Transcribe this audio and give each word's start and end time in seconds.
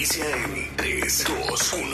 Inicia 0.00 0.24
en 0.24 0.76
3, 0.76 1.24
2, 1.26 1.72
1. 1.74 1.84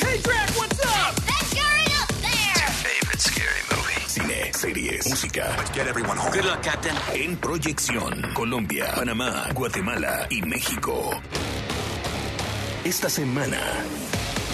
Hey, 0.00 0.20
Drac, 0.24 0.50
what's 0.58 0.80
up? 0.82 1.14
That 1.14 1.46
guy 1.54 1.84
up 2.02 2.10
there! 2.22 2.66
Favorite 2.82 3.20
scary 3.20 3.62
movie. 3.70 4.02
Cine, 4.08 4.52
series, 4.52 5.06
música. 5.08 5.54
Let's 5.56 5.70
get 5.70 5.86
everyone 5.86 6.16
home. 6.16 6.32
Good 6.32 6.44
luck, 6.44 6.60
Captain. 6.60 6.96
En 7.12 7.36
proyección, 7.36 8.32
Colombia, 8.34 8.94
Panamá, 8.96 9.46
Guatemala 9.54 10.26
y 10.28 10.42
México. 10.42 11.22
Esta 12.82 13.08
semana, 13.08 13.60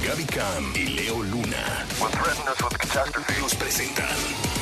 Gaby 0.07 0.25
Cam 0.27 0.71
y 0.75 0.85
Leo 0.85 1.23
Luna 1.23 1.87
nos 3.41 3.55
presentan 3.55 4.60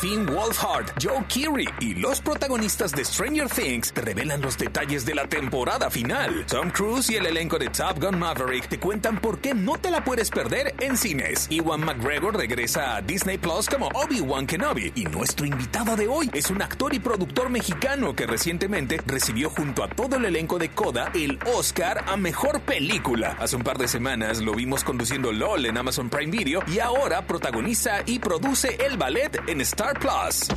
Finn 0.00 0.26
Wolfhard, 0.26 0.92
Joe 0.98 1.22
Keery 1.28 1.68
y 1.78 1.94
los 1.94 2.20
protagonistas 2.20 2.90
de 2.92 3.04
Stranger 3.04 3.48
Things 3.48 3.92
revelan 3.94 4.40
los 4.40 4.56
detalles 4.56 5.04
de 5.04 5.14
la 5.14 5.28
temporada 5.28 5.90
final. 5.90 6.46
Tom 6.46 6.70
Cruise 6.70 7.10
y 7.10 7.16
el 7.16 7.26
elenco 7.26 7.58
de 7.58 7.68
Top 7.68 8.02
Gun 8.02 8.18
Maverick 8.18 8.66
te 8.68 8.80
cuentan 8.80 9.20
por 9.20 9.40
qué 9.40 9.54
no 9.54 9.76
te 9.76 9.90
la 9.90 10.02
puedes 10.02 10.30
perder 10.30 10.74
en 10.80 10.96
cines. 10.96 11.46
Iwan 11.50 11.84
McGregor 11.84 12.36
regresa 12.36 12.96
a 12.96 13.02
Disney 13.02 13.38
Plus 13.38 13.68
como 13.68 13.88
Obi-Wan 13.88 14.46
Kenobi 14.46 14.90
y 14.96 15.04
nuestro 15.04 15.46
invitado 15.46 15.94
de 15.94 16.08
hoy 16.08 16.30
es 16.32 16.50
un 16.50 16.60
actor 16.60 16.92
y 16.94 16.98
productor 16.98 17.50
mexicano 17.50 18.16
que 18.16 18.26
recientemente 18.26 19.00
recibió 19.06 19.50
junto 19.50 19.84
a 19.84 19.88
todo 19.88 20.16
el 20.16 20.24
elenco 20.24 20.58
de 20.58 20.70
Coda 20.70 21.12
el 21.14 21.38
Oscar 21.54 22.04
a 22.08 22.16
Mejor 22.16 22.62
Película. 22.62 23.36
Hace 23.38 23.54
un 23.54 23.62
par 23.62 23.78
de 23.78 23.86
semanas 23.86 24.40
lo 24.40 24.54
vimos 24.54 24.82
conduciendo 24.82 25.30
LOL 25.30 25.66
en 25.66 25.78
Amazon 25.78 26.08
Prime 26.08 26.32
Video 26.32 26.62
y 26.66 26.80
ahora 26.80 27.26
protagoniza 27.26 28.00
y 28.06 28.18
produce 28.18 28.39
el 28.42 28.96
ballet 28.96 29.30
en 29.48 29.60
Star 29.60 29.98
Plus. 29.98 30.48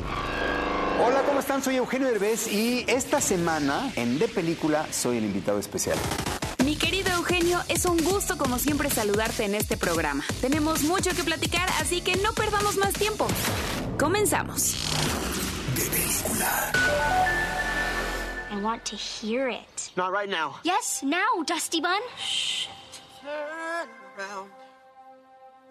Hola, 1.06 1.22
¿cómo 1.26 1.40
están? 1.40 1.62
Soy 1.62 1.76
Eugenio 1.76 2.08
Derbez 2.08 2.48
y 2.48 2.86
esta 2.88 3.20
semana 3.20 3.92
en 3.96 4.20
De 4.20 4.28
Película 4.28 4.88
soy 4.92 5.18
el 5.18 5.26
invitado 5.26 5.60
especial. 5.60 5.98
Mi 6.64 6.78
querido 6.78 7.12
Eugenio, 7.12 7.60
es 7.68 7.86
un 7.86 8.02
gusto 8.02 8.38
como 8.38 8.58
siempre 8.58 8.90
saludarte 8.90 9.44
en 9.44 9.56
este 9.56 9.76
programa. 9.76 10.24
Tenemos 10.40 10.84
mucho 10.84 11.12
que 11.14 11.24
platicar, 11.24 11.70
así 11.82 12.02
que 12.02 12.16
no 12.18 12.32
perdamos 12.34 12.78
más 12.78 12.94
tiempo. 12.94 13.28
Comenzamos. 14.00 14.76
De 15.76 15.86
película. 15.86 16.72
I 18.52 18.62
want 18.62 18.84
to 18.86 18.96
hear 18.96 19.50
it. 19.50 19.92
Not 19.98 20.14
right 20.14 20.30
now. 20.30 20.56
Yes, 20.64 21.04
now, 21.04 21.44
Dusty 21.46 21.82
Bun. 21.82 22.02
Turn 23.22 23.90
around. 24.18 24.63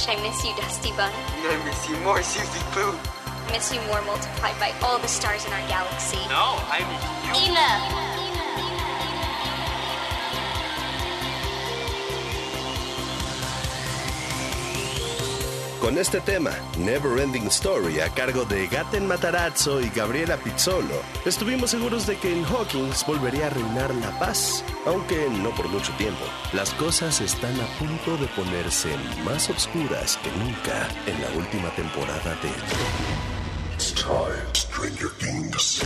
Gosh, 0.00 0.16
I 0.16 0.22
miss 0.22 0.42
you, 0.46 0.56
Dusty 0.56 0.92
Bun. 0.92 1.12
I 1.12 1.62
miss 1.66 1.86
you 1.86 1.96
more, 1.98 2.22
Susie 2.22 2.64
Pooh. 2.72 2.96
I 3.26 3.52
miss 3.52 3.70
you 3.74 3.82
more 3.82 4.00
multiplied 4.02 4.58
by 4.58 4.72
all 4.82 4.98
the 4.98 5.08
stars 5.08 5.44
in 5.44 5.52
our 5.52 5.68
galaxy. 5.68 6.16
No, 6.28 6.56
I 6.70 6.80
miss 6.88 7.44
you. 7.44 7.50
Enough! 7.52 8.09
Con 15.80 15.96
este 15.96 16.20
tema, 16.20 16.50
Never 16.78 17.18
Ending 17.18 17.46
Story, 17.46 18.00
a 18.00 18.10
cargo 18.10 18.44
de 18.44 18.66
Gaten 18.66 19.06
Matarazzo 19.06 19.80
y 19.80 19.88
Gabriela 19.88 20.36
Pizzolo, 20.36 21.00
estuvimos 21.24 21.70
seguros 21.70 22.06
de 22.06 22.18
que 22.18 22.30
en 22.30 22.44
Hawkins 22.44 23.06
volvería 23.06 23.46
a 23.46 23.50
reinar 23.50 23.94
la 23.94 24.10
paz, 24.18 24.62
aunque 24.84 25.28
no 25.30 25.50
por 25.54 25.68
mucho 25.68 25.90
tiempo. 25.94 26.20
Las 26.52 26.74
cosas 26.74 27.22
están 27.22 27.58
a 27.58 27.78
punto 27.78 28.18
de 28.18 28.28
ponerse 28.28 28.90
más 29.24 29.48
oscuras 29.48 30.18
que 30.18 30.30
nunca 30.32 30.86
en 31.06 31.22
la 31.22 31.30
última 31.38 31.70
temporada 31.70 32.36
de 32.42 32.50
It's 33.74 33.94
time, 33.94 34.54
Stranger 34.54 35.08
Things. 35.18 35.82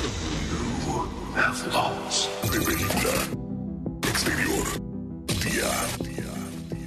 You 0.50 1.08
have 1.36 1.64
lost. 1.72 2.28
De 2.42 2.60
película. 2.60 3.43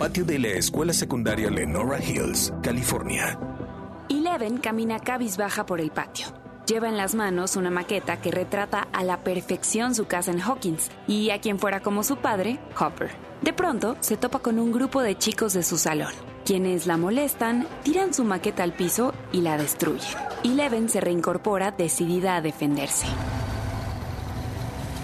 Patio 0.08 0.24
de 0.24 0.40
la 0.40 0.48
Escuela 0.48 0.94
Secundaria 0.94 1.50
Lenora 1.50 2.00
Hills, 2.02 2.54
California. 2.64 3.38
Eleven 4.08 4.58
camina 4.58 5.00
cabizbaja 5.02 5.66
por 5.66 5.82
el 5.82 5.92
patio. 5.92 6.28
Lleva 6.66 6.88
en 6.88 6.96
las 6.96 7.14
manos 7.14 7.58
una 7.58 7.70
maqueta 7.70 8.22
que 8.22 8.32
retrata 8.32 8.88
a 8.94 9.04
la 9.04 9.18
perfección 9.18 9.94
su 9.94 10.06
casa 10.06 10.32
en 10.32 10.40
Hawkins 10.40 10.92
y 11.08 11.32
a 11.32 11.42
quien 11.42 11.60
fuera 11.60 11.82
como 11.82 12.04
su 12.04 12.16
padre, 12.16 12.58
Hopper. 12.80 13.12
De 13.42 13.52
pronto 13.52 13.98
se 14.00 14.16
topa 14.16 14.40
con 14.40 14.60
un 14.60 14.72
grupo 14.72 15.02
de 15.02 15.18
chicos 15.18 15.52
de 15.52 15.64
su 15.64 15.78
salón. 15.78 16.14
Quienes 16.46 16.88
la 16.88 16.96
molestan, 16.96 17.68
tiran 17.84 18.14
su 18.14 18.24
maqueta 18.24 18.64
al 18.64 18.72
piso 18.72 19.14
y 19.34 19.42
la 19.42 19.58
destruyen. 19.58 20.16
Eleven 20.46 20.88
se 20.88 21.02
reincorpora 21.02 21.72
decidida 21.72 22.38
a 22.38 22.42
defenderse. 22.42 23.08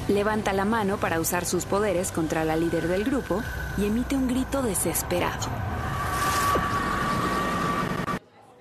Levanta 0.10 0.52
la 0.52 0.66
mano 0.66 0.98
para 0.98 1.20
usar 1.22 1.46
sus 1.46 1.66
poderes 1.66 2.12
contra 2.12 2.44
la 2.44 2.58
líder 2.58 2.90
del 2.90 3.06
grupo 3.06 3.42
y 3.78 3.86
emite 3.86 4.16
un 4.16 4.28
grito 4.28 4.62
desesperado. 4.62 5.48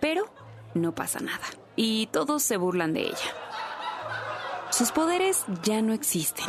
Pero 0.01 0.33
no 0.75 0.95
pasa 0.95 1.19
nada 1.21 1.45
y 1.75 2.07
todos 2.07 2.45
se 2.45 2.57
burlan 2.57 2.93
de 2.93 3.03
ella. 3.03 3.35
Sus 4.71 4.93
poderes 4.93 5.45
ya 5.65 5.83
no 5.83 5.93
existen. 5.93 6.47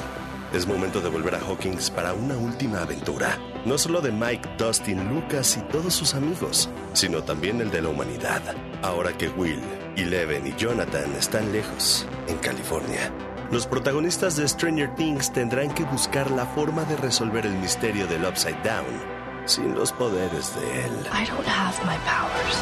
Es 0.53 0.67
momento 0.67 1.01
de 1.01 1.09
volver 1.09 1.35
a 1.35 1.39
Hawkins 1.39 1.89
para 1.89 2.13
una 2.13 2.37
última 2.37 2.83
aventura. 2.83 3.39
No 3.65 3.77
solo 3.79 3.99
de 3.99 4.11
Mike, 4.11 4.47
Dustin, 4.57 5.09
Lucas 5.09 5.57
y 5.57 5.61
todos 5.71 5.93
sus 5.93 6.13
amigos, 6.13 6.69
sino 6.93 7.23
también 7.23 7.59
el 7.59 7.71
de 7.71 7.81
la 7.81 7.89
humanidad. 7.89 8.41
Ahora 8.83 9.17
que 9.17 9.29
Will, 9.29 9.59
Eleven 9.97 10.45
y 10.45 10.55
Jonathan 10.55 11.11
están 11.15 11.51
lejos, 11.51 12.05
en 12.27 12.37
California. 12.37 13.11
Los 13.53 13.67
protagonistas 13.67 14.35
de 14.35 14.47
Stranger 14.47 14.95
Things 14.95 15.31
tendrán 15.31 15.71
que 15.75 15.83
buscar 15.83 16.31
la 16.31 16.43
forma 16.43 16.85
de 16.85 16.97
resolver 16.97 17.45
el 17.45 17.53
misterio 17.53 18.07
del 18.07 18.25
Upside 18.25 18.57
Down 18.63 19.12
sin 19.45 19.75
los 19.75 19.91
poderes 19.91 20.53
de 20.55 20.85
él. 20.85 20.91
I 21.13 21.25
don't 21.25 21.47
have 21.47 21.75
my 21.85 21.97
powers. 22.05 22.57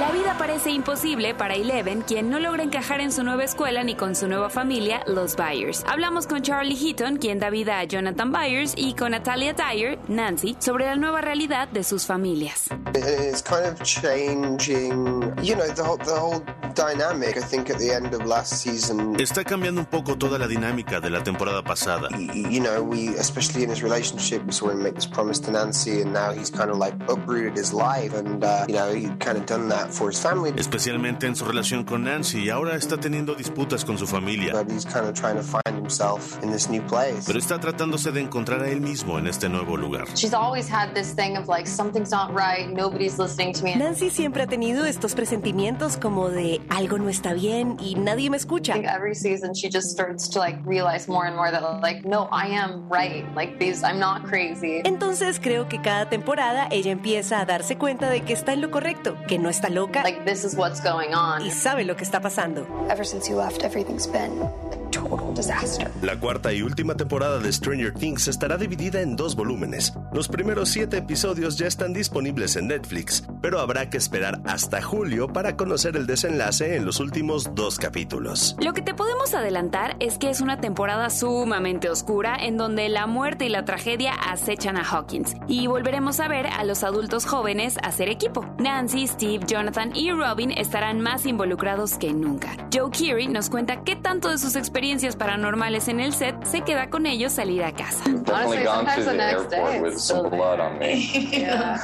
La 0.00 0.10
vida 0.10 0.34
parece 0.36 0.70
imposible 0.72 1.32
para 1.34 1.54
Eleven, 1.54 2.02
quien 2.02 2.28
no 2.28 2.40
logra 2.40 2.64
encajar 2.64 3.00
en 3.00 3.12
su 3.12 3.22
nueva 3.22 3.44
escuela 3.44 3.84
ni 3.84 3.94
con 3.94 4.16
su 4.16 4.26
nueva 4.26 4.50
familia, 4.50 5.02
los 5.06 5.36
Byers. 5.36 5.84
Hablamos 5.86 6.26
con 6.26 6.42
Charlie 6.42 6.74
Heaton, 6.74 7.18
quien 7.18 7.38
da 7.38 7.50
vida 7.50 7.78
a 7.78 7.84
Jonathan 7.84 8.32
Byers, 8.32 8.72
y 8.76 8.94
con 8.94 9.12
Natalia 9.12 9.54
Dyer, 9.54 10.00
Nancy, 10.08 10.56
sobre 10.58 10.86
la 10.86 10.96
nueva 10.96 11.20
realidad 11.20 11.68
de 11.68 11.84
sus 11.84 12.04
familias. 12.04 12.68
It's 12.96 13.42
kind 13.42 13.64
of 13.64 13.80
changing, 13.84 15.32
you 15.42 15.54
know, 15.54 15.66
the 15.72 15.82
whole, 15.82 15.98
the 15.98 16.18
whole 16.18 16.42
dynamic. 16.74 17.36
I 17.36 17.42
think 17.42 17.70
at 17.70 17.78
the 17.78 17.92
end 17.92 18.12
of 18.12 18.26
last 18.26 18.54
season, 18.62 19.14
Está 19.20 19.44
cambiando 19.44 19.80
un 19.82 19.86
poco 19.86 20.16
toda 20.16 20.36
la 20.38 20.48
dinámica 20.48 21.00
de 21.00 21.10
la 21.10 21.22
temporada 21.22 21.62
pasada. 21.62 22.08
y- 22.16 22.48
you 22.50 22.60
know, 22.60 22.82
we, 22.82 23.10
especially 23.18 23.62
in 23.62 23.70
his 23.70 23.82
relationship, 23.82 24.42
we 24.44 24.52
saw 24.52 24.70
him 24.70 24.82
make 24.82 24.94
this 24.96 25.06
promise 25.06 25.40
to 25.42 25.52
Nancy, 25.52 26.02
and 26.02 26.12
now 26.16 26.32
he's 26.32 26.50
kind 26.50 26.70
of 26.70 26.78
like 26.78 26.94
uprooted 27.08 27.56
his 27.56 27.72
life, 27.72 28.14
and 28.14 28.42
uh, 28.42 28.64
you 28.68 28.74
know, 28.74 28.92
he 28.92 29.08
kind 29.18 29.36
of 29.36 29.44
done 29.44 29.68
that 29.68 29.92
for 29.92 30.08
his 30.08 30.18
family. 30.18 30.52
Especialmente 30.56 31.26
en 31.26 31.36
su 31.36 31.44
relación 31.44 31.84
con 31.84 32.04
Nancy 32.04 32.44
y 32.44 32.50
ahora 32.50 32.76
está 32.76 32.96
teniendo 32.96 33.34
disputas 33.34 33.84
con 33.84 33.98
su 33.98 34.06
familia. 34.06 34.52
But 34.52 34.70
he's 34.70 34.84
kind 34.84 35.06
of 35.06 35.14
trying 35.14 35.36
to 35.36 35.42
find 35.42 35.76
himself 35.76 36.42
in 36.42 36.50
this 36.50 36.68
new 36.68 36.82
place. 36.82 37.26
Pero 37.26 37.38
está 37.38 37.58
tratándose 37.58 38.12
de 38.12 38.20
encontrar 38.22 38.62
a 38.62 38.68
él 38.68 38.80
mismo 38.80 39.18
en 39.18 39.26
este 39.26 39.48
nuevo 39.48 39.76
lugar. 39.76 40.06
She's 40.14 40.32
always 40.32 40.68
had 40.70 40.94
this 40.94 41.14
thing 41.14 41.36
of 41.36 41.48
like, 41.48 41.66
something's 41.66 42.10
not 42.10 42.30
right, 42.34 42.68
nobody's 42.68 43.18
listening 43.18 43.52
to 43.52 43.62
me. 43.62 43.76
Nancy 43.76 44.10
siempre 44.10 44.42
ha 44.42 44.46
tenido 44.46 44.86
estos 44.86 45.14
presentimientos 45.14 45.96
como 45.96 46.30
de 46.30 46.60
algo 46.70 46.98
no 46.98 47.08
está 47.08 47.34
bien 47.34 47.76
y 47.80 47.94
nadie 47.94 48.30
me 48.30 48.36
escucha. 48.36 48.72
I 48.72 48.80
think 48.80 48.86
every 48.88 49.14
season 49.14 49.52
she 49.54 49.68
just 49.68 49.90
starts 49.90 50.28
to 50.30 50.38
like 50.38 50.58
realize 50.64 51.08
more 51.08 51.26
and 51.26 51.36
more 51.36 51.50
that 51.50 51.62
like, 51.82 52.04
no, 52.06 52.28
I 52.32 52.48
am 52.48 52.88
right. 52.88 53.24
Like 53.34 53.58
these, 53.58 53.82
I'm 53.82 53.98
not 53.98 54.24
crazy. 54.24 54.80
Entonces 54.84 55.40
creo 55.40 55.68
que 55.68 55.80
cada 55.80 56.05
temporada 56.08 56.68
ella 56.70 56.90
empieza 56.90 57.40
a 57.40 57.44
darse 57.44 57.76
cuenta 57.76 58.08
de 58.10 58.22
que 58.22 58.32
está 58.32 58.52
en 58.52 58.60
lo 58.60 58.70
correcto, 58.70 59.16
que 59.28 59.38
no 59.38 59.48
está 59.48 59.68
loca 59.68 60.02
Like 60.02 60.20
this 60.30 60.44
is 60.44 60.54
what's 60.56 60.82
going 60.82 61.14
on. 61.14 61.44
y 61.44 61.50
sabe 61.50 61.84
lo 61.84 61.96
que 61.96 62.04
está 62.04 62.20
pasando. 62.20 62.66
Ever 62.90 63.06
since 63.06 63.30
you 63.30 63.38
left, 63.38 63.62
everything's 63.64 64.06
been 64.10 64.32
a 64.42 64.76
total 64.90 65.34
disaster. 65.34 65.90
La 66.02 66.18
cuarta 66.18 66.52
y 66.52 66.62
última 66.62 66.94
temporada 66.94 67.38
de 67.38 67.52
Stranger 67.52 67.92
Things 67.92 68.28
estará 68.28 68.56
dividida 68.56 69.00
en 69.00 69.16
dos 69.16 69.34
volúmenes. 69.36 69.92
Los 70.12 70.28
primeros 70.28 70.68
siete 70.68 70.98
episodios 70.98 71.56
ya 71.58 71.66
están 71.66 71.92
disponibles 71.92 72.56
en 72.56 72.68
Netflix, 72.68 73.24
pero 73.42 73.60
habrá 73.60 73.90
que 73.90 73.96
esperar 73.98 74.40
hasta 74.46 74.80
julio 74.82 75.28
para 75.28 75.56
conocer 75.56 75.96
el 75.96 76.06
desenlace 76.06 76.76
en 76.76 76.84
los 76.86 77.00
últimos 77.00 77.54
dos 77.54 77.78
capítulos. 77.78 78.56
Lo 78.60 78.72
que 78.72 78.82
te 78.82 78.94
podemos 78.94 79.34
adelantar 79.34 79.96
es 80.00 80.18
que 80.18 80.30
es 80.30 80.40
una 80.40 80.60
temporada 80.60 81.10
sumamente 81.10 81.90
oscura 81.90 82.36
en 82.36 82.56
donde 82.56 82.88
la 82.88 83.06
muerte 83.06 83.44
y 83.46 83.48
la 83.48 83.64
tragedia 83.64 84.12
acechan 84.14 84.76
a 84.76 84.84
Hawkins 84.84 85.34
y 85.48 85.66
volveremos 85.66 85.95
a 85.96 86.28
ver 86.28 86.46
a 86.46 86.62
los 86.64 86.84
adultos 86.84 87.24
jóvenes 87.24 87.78
hacer 87.82 88.10
equipo. 88.10 88.44
Nancy, 88.58 89.08
Steve, 89.08 89.46
Jonathan 89.46 89.96
y 89.96 90.12
Robin 90.12 90.52
estarán 90.52 91.00
más 91.00 91.24
involucrados 91.24 91.94
que 91.94 92.12
nunca. 92.12 92.54
Joe 92.72 92.90
Keery 92.90 93.28
nos 93.28 93.48
cuenta 93.48 93.82
qué 93.82 93.96
tanto 93.96 94.28
de 94.28 94.36
sus 94.36 94.56
experiencias 94.56 95.16
paranormales 95.16 95.88
en 95.88 96.00
el 96.00 96.12
set 96.12 96.36
se 96.44 96.60
queda 96.60 96.90
con 96.90 97.06
ellos 97.06 97.32
salir 97.32 97.64
a 97.64 97.72
casa. 97.72 98.04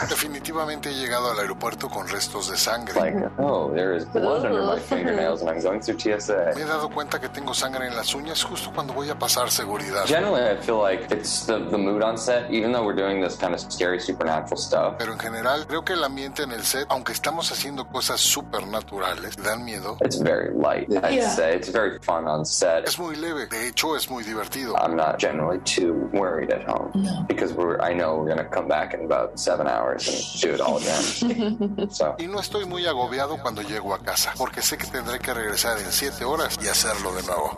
Definitivamente 0.09 0.91
he 0.91 0.95
llegado 0.95 1.33
al 1.33 1.41
aeropuerto 1.41 1.89
con 1.89 2.07
restos 2.07 2.51
de 2.51 2.59
sangre. 2.59 2.95
Like, 2.95 3.17
oh, 3.39 3.73
there 3.75 3.97
is 3.97 4.05
blood 4.13 4.45
under 4.45 4.63
my 4.63 4.79
fingernails 4.79 5.41
and 5.41 5.49
I'm 5.51 5.63
going 5.63 5.81
through 5.81 5.99
TSA. 5.99 6.53
Me 6.55 6.61
he 6.63 6.67
dado 6.67 6.91
cuenta 6.91 7.19
que 7.19 7.31
tengo 7.31 7.55
sangre 7.55 7.87
en 7.87 7.97
las 7.97 8.15
uñas 8.15 8.45
justo 8.45 8.71
cuando 8.75 8.93
voy 8.93 9.09
a 9.09 9.19
pasar 9.19 9.51
seguridad. 9.51 10.05
Generally, 10.07 10.53
I 10.53 10.57
feel 10.63 10.79
like 10.79 11.11
it's 11.11 11.47
the, 11.47 11.59
the 11.71 11.79
mood 11.79 12.03
on 12.03 12.19
set, 12.19 12.51
even 12.51 12.73
though 12.73 12.85
we're 12.85 12.95
doing 12.95 13.23
this 13.23 13.37
kind 13.37 13.55
of 13.55 13.61
scary 13.61 14.02
supernatural 14.03 14.57
stuff. 14.59 14.95
Pero 14.99 15.13
en 15.13 15.19
general, 15.19 15.67
creo 15.67 15.85
que 15.85 15.93
el 15.95 16.05
ambiente 16.05 16.43
en 16.43 16.53
el 16.53 16.63
set, 16.65 16.87
aunque 16.91 17.13
estamos 17.13 17.51
haciendo 17.53 17.87
cosas 17.89 18.21
supernaturales, 18.21 19.37
dan 19.37 19.65
miedo, 19.65 19.97
It's 20.01 20.21
very 20.21 20.51
light, 20.55 20.89
I'd 20.91 21.13
Yeah. 21.15 21.31
say. 21.31 21.57
It's 21.57 21.71
very 21.73 21.99
fun 22.01 22.27
on 22.27 22.45
set. 22.45 22.87
es 22.87 22.99
muy 22.99 23.17
leve. 23.17 23.47
De 23.47 23.69
hecho, 23.69 23.97
es 23.97 24.11
muy 24.11 24.25
divertido. 24.25 24.75
I'm 24.77 24.97
not 24.97 25.19
generally 25.19 25.59
too 25.65 26.09
worried 26.13 26.53
at 26.53 26.67
home 26.69 26.91
because 27.29 27.55
we're 27.55 27.79
I 27.83 27.95
know 27.95 28.17
we're 28.19 28.29
gonna 28.29 28.49
come 28.49 28.69
back 28.69 28.95
in 28.95 29.05
about 29.05 29.39
seven 29.39 29.67
hours 29.67 30.07
and 30.09 30.41
do 30.43 30.55
it 30.55 30.61
all 30.61 30.77
again. 30.79 31.89
so 31.91 32.15
Y 32.19 32.27
no 32.27 32.41
estoy 32.41 32.65
muy 32.67 32.87
agobiado 32.87 33.39
cuando 33.39 33.63
llego 33.63 33.95
a 33.95 33.99
casa, 34.01 34.33
porque 34.37 34.63
sé 34.63 34.77
que 34.79 34.87
tendré 34.87 35.19
que 35.19 35.33
regresar 35.33 35.79
en 35.79 35.91
siete 35.93 36.25
horas 36.25 36.59
y 36.63 36.69
hacerlo 36.69 37.13
de 37.15 37.23
nuevo. 37.23 37.57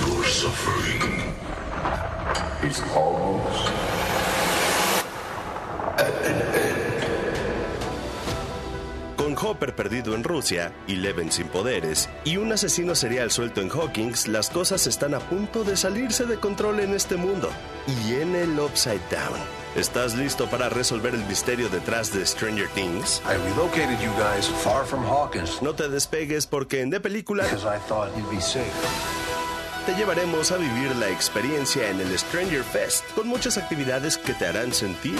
Your 0.00 0.24
suffering 0.24 1.34
is 2.62 2.80
almost. 2.94 3.89
Con 9.16 9.36
Hopper 9.36 9.76
perdido 9.76 10.14
en 10.14 10.24
Rusia, 10.24 10.72
Eleven 10.88 11.30
sin 11.30 11.46
poderes 11.48 12.08
y 12.24 12.38
un 12.38 12.52
asesino 12.52 12.94
serial 12.94 13.30
suelto 13.30 13.60
en 13.60 13.70
Hawkins, 13.70 14.26
las 14.28 14.48
cosas 14.50 14.86
están 14.86 15.14
a 15.14 15.20
punto 15.20 15.62
de 15.62 15.76
salirse 15.76 16.24
de 16.24 16.36
control 16.36 16.80
en 16.80 16.94
este 16.94 17.16
mundo 17.16 17.50
y 17.86 18.14
en 18.14 18.34
el 18.34 18.58
Upside 18.58 19.00
Down. 19.10 19.38
¿Estás 19.76 20.16
listo 20.16 20.48
para 20.48 20.68
resolver 20.68 21.14
el 21.14 21.24
misterio 21.26 21.68
detrás 21.68 22.12
de 22.12 22.26
Stranger 22.26 22.68
Things? 22.70 23.22
I 23.24 23.36
relocated 23.50 24.00
you 24.00 24.10
guys 24.18 24.48
far 24.64 24.84
from 24.84 25.04
Hawkins 25.04 25.62
No 25.62 25.74
te 25.74 25.88
despegues 25.88 26.46
porque 26.46 26.80
en 26.80 26.90
De 26.90 26.98
Película 26.98 27.44
I 27.46 27.78
thought 27.88 28.10
you'd 28.16 28.30
be 28.34 28.40
safe. 28.40 28.72
te 29.86 29.94
llevaremos 29.94 30.50
a 30.50 30.56
vivir 30.56 30.94
la 30.96 31.08
experiencia 31.08 31.88
en 31.88 32.00
el 32.00 32.18
Stranger 32.18 32.64
Fest 32.64 33.04
con 33.14 33.28
muchas 33.28 33.58
actividades 33.58 34.18
que 34.18 34.34
te 34.34 34.46
harán 34.46 34.72
sentir 34.72 35.16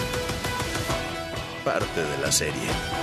parte 1.63 2.01
de 2.01 2.17
la 2.21 2.31
serie. 2.31 3.00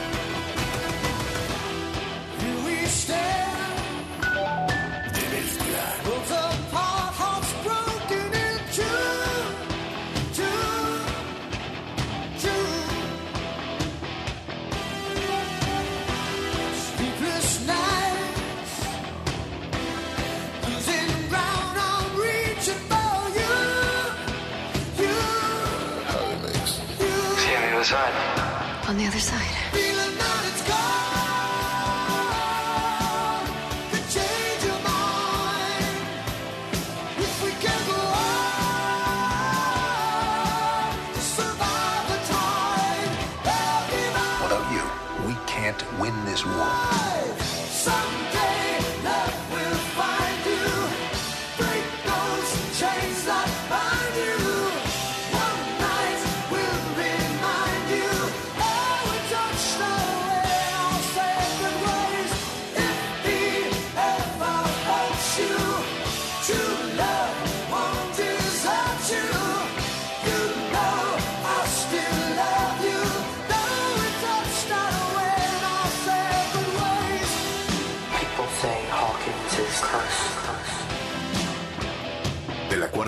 On 28.89 28.97
the 28.97 29.07
other 29.07 29.21
side. 29.21 29.58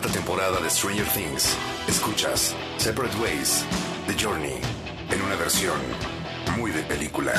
Cuarta 0.01 0.19
temporada 0.19 0.61
de 0.61 0.71
Stranger 0.71 1.07
Things, 1.09 1.55
escuchas 1.87 2.55
Separate 2.79 3.15
Ways, 3.19 3.65
The 4.07 4.15
Journey, 4.15 4.59
en 5.11 5.23
una 5.23 5.37
versión 5.37 5.79
muy 6.57 6.71
de 6.71 6.83
película. 6.85 7.35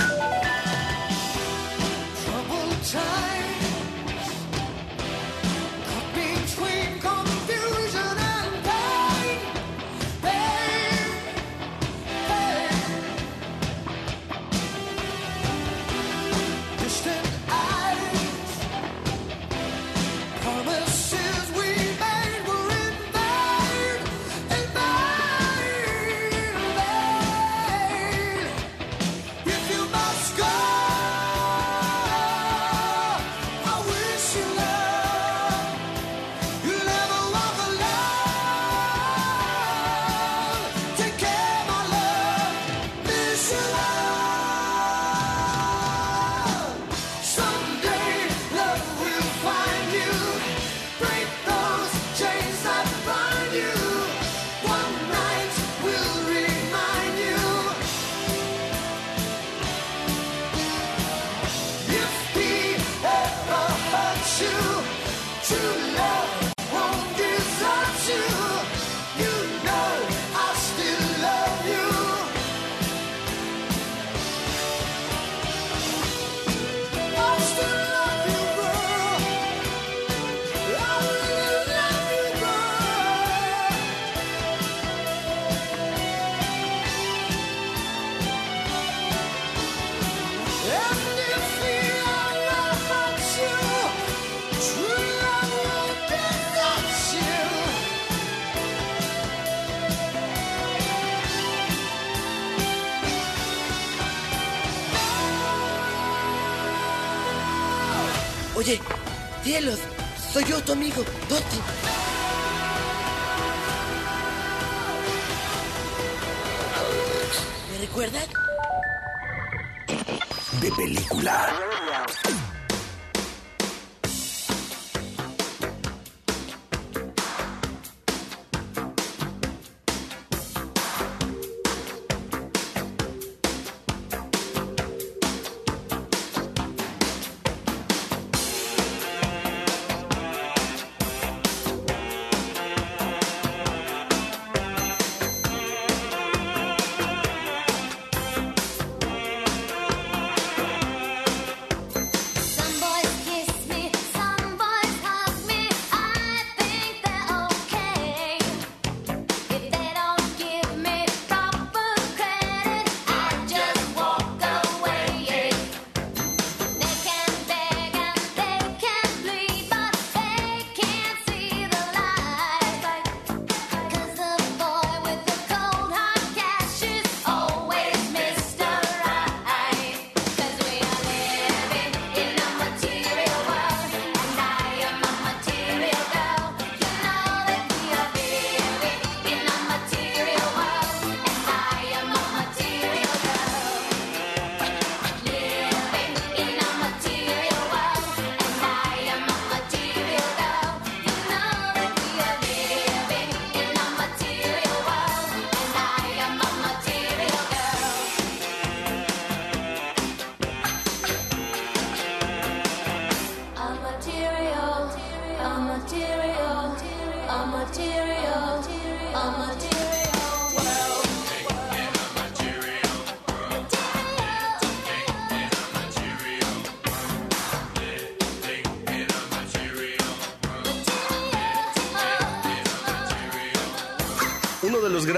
Amigo, 110.72 111.04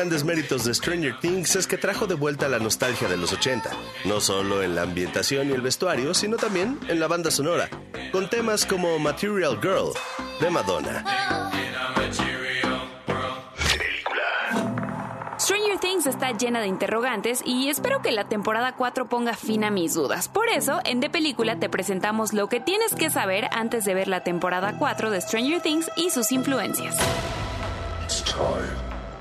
grandes 0.03 0.25
méritos 0.25 0.65
de 0.65 0.73
Stranger 0.73 1.17
Things 1.21 1.55
es 1.55 1.65
que 1.65 1.77
trajo 1.77 2.07
de 2.07 2.15
vuelta 2.15 2.49
la 2.49 2.59
nostalgia 2.59 3.07
de 3.07 3.15
los 3.15 3.31
80, 3.31 3.71
no 4.03 4.19
solo 4.19 4.61
en 4.61 4.75
la 4.75 4.81
ambientación 4.81 5.49
y 5.49 5.53
el 5.53 5.61
vestuario, 5.61 6.13
sino 6.13 6.35
también 6.35 6.77
en 6.89 6.99
la 6.99 7.07
banda 7.07 7.31
sonora, 7.31 7.69
con 8.11 8.29
temas 8.29 8.65
como 8.65 8.99
Material 8.99 9.57
Girl 9.61 9.93
de 10.41 10.49
Madonna. 10.49 11.05
Stranger 15.39 15.79
Things 15.79 16.05
está 16.05 16.33
llena 16.33 16.59
de 16.59 16.67
interrogantes 16.67 17.41
y 17.45 17.69
espero 17.69 18.01
que 18.01 18.11
la 18.11 18.27
temporada 18.27 18.75
4 18.75 19.07
ponga 19.07 19.37
fin 19.37 19.63
a 19.63 19.71
mis 19.71 19.93
dudas. 19.93 20.27
Por 20.27 20.49
eso, 20.49 20.81
en 20.83 20.99
De 20.99 21.09
Película 21.09 21.61
te 21.61 21.69
presentamos 21.69 22.33
lo 22.33 22.49
que 22.49 22.59
tienes 22.59 22.93
que 22.93 23.09
saber 23.09 23.47
antes 23.53 23.85
de 23.85 23.93
ver 23.93 24.09
la 24.09 24.21
temporada 24.25 24.75
4 24.77 25.11
de 25.11 25.21
Stranger 25.21 25.61
Things 25.61 25.89
y 25.95 26.09
sus 26.09 26.33
influencias. 26.33 26.97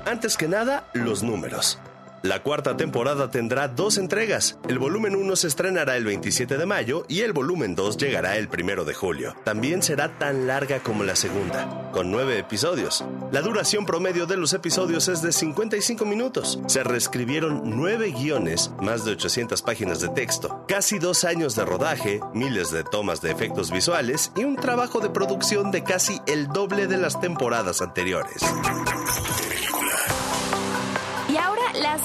Antes 0.05 0.35
que 0.37 0.47
nada, 0.47 0.85
los 0.93 1.23
números. 1.23 1.79
La 2.23 2.41
cuarta 2.41 2.77
temporada 2.77 3.31
tendrá 3.31 3.67
dos 3.67 3.97
entregas. 3.97 4.57
El 4.69 4.79
volumen 4.79 5.13
1 5.13 5.35
se 5.35 5.47
estrenará 5.47 5.97
el 5.97 6.05
27 6.05 6.57
de 6.57 6.65
mayo 6.65 7.05
y 7.09 7.19
el 7.19 7.33
volumen 7.33 7.75
2 7.75 7.97
llegará 7.97 8.37
el 8.37 8.47
1 8.47 8.85
de 8.85 8.93
julio. 8.93 9.35
También 9.43 9.83
será 9.83 10.17
tan 10.17 10.47
larga 10.47 10.79
como 10.79 11.03
la 11.03 11.17
segunda, 11.17 11.91
con 11.91 12.11
nueve 12.11 12.39
episodios. 12.39 13.03
La 13.33 13.41
duración 13.41 13.85
promedio 13.85 14.25
de 14.25 14.37
los 14.37 14.53
episodios 14.53 15.09
es 15.09 15.21
de 15.21 15.33
55 15.33 16.05
minutos. 16.05 16.59
Se 16.67 16.81
reescribieron 16.81 17.61
nueve 17.65 18.13
guiones, 18.17 18.71
más 18.81 19.03
de 19.03 19.11
800 19.11 19.61
páginas 19.61 19.99
de 19.99 20.07
texto, 20.07 20.63
casi 20.65 20.99
dos 20.99 21.25
años 21.25 21.57
de 21.57 21.65
rodaje, 21.65 22.21
miles 22.33 22.71
de 22.71 22.85
tomas 22.85 23.21
de 23.21 23.31
efectos 23.31 23.69
visuales 23.69 24.31
y 24.37 24.45
un 24.45 24.55
trabajo 24.55 25.01
de 25.01 25.09
producción 25.09 25.71
de 25.71 25.83
casi 25.83 26.21
el 26.25 26.47
doble 26.47 26.87
de 26.87 26.95
las 26.95 27.19
temporadas 27.19 27.81
anteriores. 27.81 28.43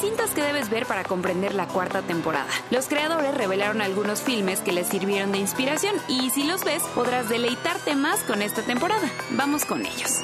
Cintas 0.00 0.31
que 0.31 0.43
debes 0.43 0.71
ver 0.71 0.87
para 0.87 1.02
comprender 1.02 1.55
la 1.55 1.67
cuarta 1.67 2.02
temporada. 2.02 2.49
Los 2.71 2.87
creadores 2.87 3.35
revelaron 3.35 3.81
algunos 3.81 4.21
filmes 4.23 4.61
que 4.61 4.73
les 4.73 4.87
sirvieron 4.87 5.33
de 5.33 5.38
inspiración 5.38 5.95
y 6.09 6.31
si 6.31 6.45
los 6.45 6.64
ves 6.64 6.83
podrás 6.95 7.28
deleitarte 7.28 7.97
más 7.97 8.21
con 8.21 8.43
esta 8.43 8.62
temporada. 8.62 9.11
Vamos 9.31 9.64
con 9.64 9.85
ellos. 9.85 10.23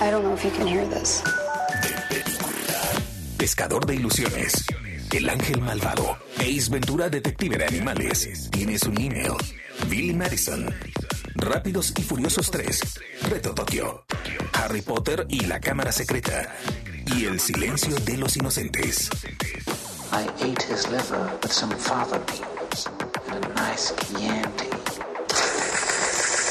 I 0.00 0.10
don't 0.10 0.22
know 0.22 0.34
if 0.34 0.44
you 0.44 0.50
can 0.50 0.68
hear 0.68 0.88
this. 0.88 1.22
Pescador 3.36 3.84
de 3.86 3.96
ilusiones. 3.96 4.64
El 5.12 5.28
ángel 5.28 5.60
malvado. 5.60 6.18
Ace 6.38 6.70
Ventura, 6.70 7.08
detective 7.08 7.58
de 7.58 7.64
animales. 7.64 8.48
Tienes 8.50 8.82
un 8.84 9.00
email. 9.00 9.32
Billy 9.88 10.14
Madison. 10.14 10.72
Rápidos 11.34 11.92
y 11.96 12.02
Furiosos 12.02 12.50
3. 12.50 13.00
Reto 13.30 13.54
Tokio. 13.54 14.04
Harry 14.52 14.82
Potter 14.82 15.26
y 15.28 15.46
la 15.46 15.60
Cámara 15.60 15.90
Secreta. 15.92 16.54
Y 17.14 17.26
el 17.26 17.38
silencio 17.40 17.94
de 18.04 18.16
los 18.16 18.36
inocentes. 18.36 19.10
I 20.12 20.26
ate 20.42 20.62
his 20.68 20.88
liver 20.90 21.30
with 21.42 21.52
some 21.52 21.74
fava 21.76 22.18
beans 22.26 22.88
and 23.28 23.44
a 23.44 23.48
nice 23.54 23.94
Chianti. 24.08 24.66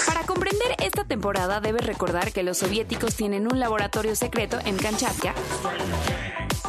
Para 0.05 0.25
comprender 0.25 0.75
esta 0.79 1.03
temporada 1.03 1.59
debes 1.61 1.85
recordar 1.85 2.31
que 2.31 2.43
los 2.43 2.57
soviéticos 2.59 3.15
tienen 3.15 3.47
un 3.51 3.59
laboratorio 3.59 4.15
secreto 4.15 4.59
en 4.65 4.77
Kamchatka 4.77 5.33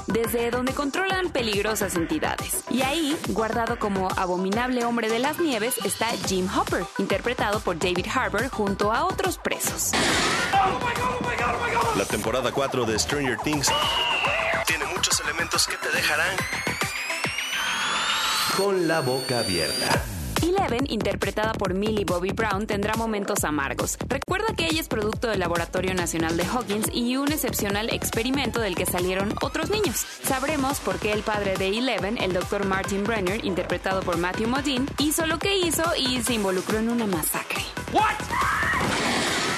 desde 0.06 0.50
donde 0.50 0.72
controlan 0.72 1.30
peligrosas 1.30 1.94
entidades. 1.96 2.64
Y 2.70 2.82
ahí, 2.82 3.16
guardado 3.28 3.78
como 3.78 4.08
abominable 4.16 4.84
hombre 4.84 5.08
de 5.08 5.18
las 5.18 5.38
nieves, 5.38 5.76
está 5.84 6.06
Jim 6.26 6.48
Hopper, 6.56 6.84
interpretado 6.98 7.60
por 7.60 7.78
David 7.78 8.06
Harbour 8.12 8.48
junto 8.48 8.92
a 8.92 9.04
otros 9.04 9.38
presos. 9.38 9.92
La 11.96 12.04
temporada 12.04 12.52
4 12.52 12.84
de 12.84 12.98
Stranger 12.98 13.38
Things 13.38 13.70
tiene 14.66 14.84
muchos 14.86 15.20
elementos 15.20 15.66
que 15.66 15.76
te 15.76 15.90
dejarán 15.90 16.36
con 18.56 18.88
la 18.88 19.00
boca 19.00 19.40
abierta. 19.40 20.15
Eleven, 20.56 20.86
interpretada 20.88 21.52
por 21.52 21.74
Millie 21.74 22.04
Bobby 22.04 22.30
Brown, 22.32 22.66
tendrá 22.66 22.94
momentos 22.94 23.44
amargos. 23.44 23.96
Recuerda 24.08 24.54
que 24.56 24.66
ella 24.66 24.80
es 24.80 24.88
producto 24.88 25.28
del 25.28 25.40
Laboratorio 25.40 25.94
Nacional 25.94 26.36
de 26.36 26.44
Hawkins 26.44 26.88
y 26.92 27.16
un 27.16 27.30
excepcional 27.32 27.90
experimento 27.90 28.60
del 28.60 28.74
que 28.74 28.86
salieron 28.86 29.34
otros 29.42 29.70
niños. 29.70 30.06
Sabremos 30.22 30.80
por 30.80 30.98
qué 30.98 31.12
el 31.12 31.22
padre 31.22 31.56
de 31.56 31.68
Eleven, 31.68 32.18
el 32.18 32.32
Dr. 32.32 32.66
Martin 32.66 33.04
Brenner, 33.04 33.44
interpretado 33.44 34.02
por 34.02 34.16
Matthew 34.16 34.48
Modine, 34.48 34.86
hizo 34.98 35.26
lo 35.26 35.38
que 35.38 35.58
hizo 35.58 35.84
y 35.96 36.22
se 36.22 36.34
involucró 36.34 36.78
en 36.78 36.88
una 36.88 37.06
masacre. 37.06 37.62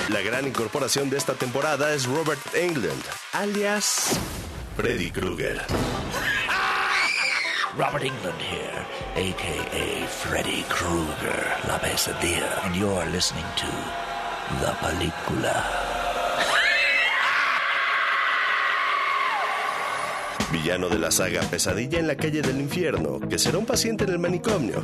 La 0.09 0.21
gran 0.23 0.47
incorporación 0.47 1.11
de 1.11 1.19
esta 1.19 1.35
temporada 1.35 1.93
es 1.95 2.07
Robert 2.07 2.41
Englund, 2.55 3.05
alias 3.33 4.19
Freddy 4.77 5.11
Krueger. 5.11 5.61
Robert 7.79 8.03
England 8.03 8.41
here, 8.43 8.85
aka 9.15 10.07
Freddy 10.09 10.65
Krueger, 10.69 11.41
La 11.69 11.79
Pesadilla, 11.79 12.67
and 12.67 12.75
you're 12.75 13.07
listening 13.13 13.47
to 13.55 13.71
La 14.61 14.75
Película. 14.83 15.65
Villano 20.51 20.89
de 20.89 20.99
la 20.99 21.13
saga 21.13 21.41
Pesadilla 21.43 22.01
en 22.01 22.09
la 22.09 22.17
calle 22.17 22.43
del 22.43 22.61
infierno, 22.61 23.21
que 23.21 23.39
será 23.39 23.59
un 23.59 23.67
paciente 23.67 24.03
en 24.03 24.11
el 24.11 24.19
manicomio. 24.19 24.83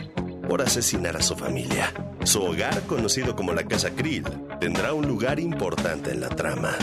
por 0.48 0.62
asesinar 0.62 1.16
a 1.16 1.22
su 1.22 1.34
familia. 1.34 1.92
Su 2.24 2.42
hogar, 2.42 2.82
conocido 2.82 3.34
como 3.34 3.52
la 3.52 3.64
Casa 3.64 3.90
Krill, 3.90 4.24
tendrá 4.60 4.92
un 4.92 5.06
lugar 5.06 5.40
importante 5.40 6.10
en 6.10 6.20
la 6.20 6.28
trama. 6.28 6.76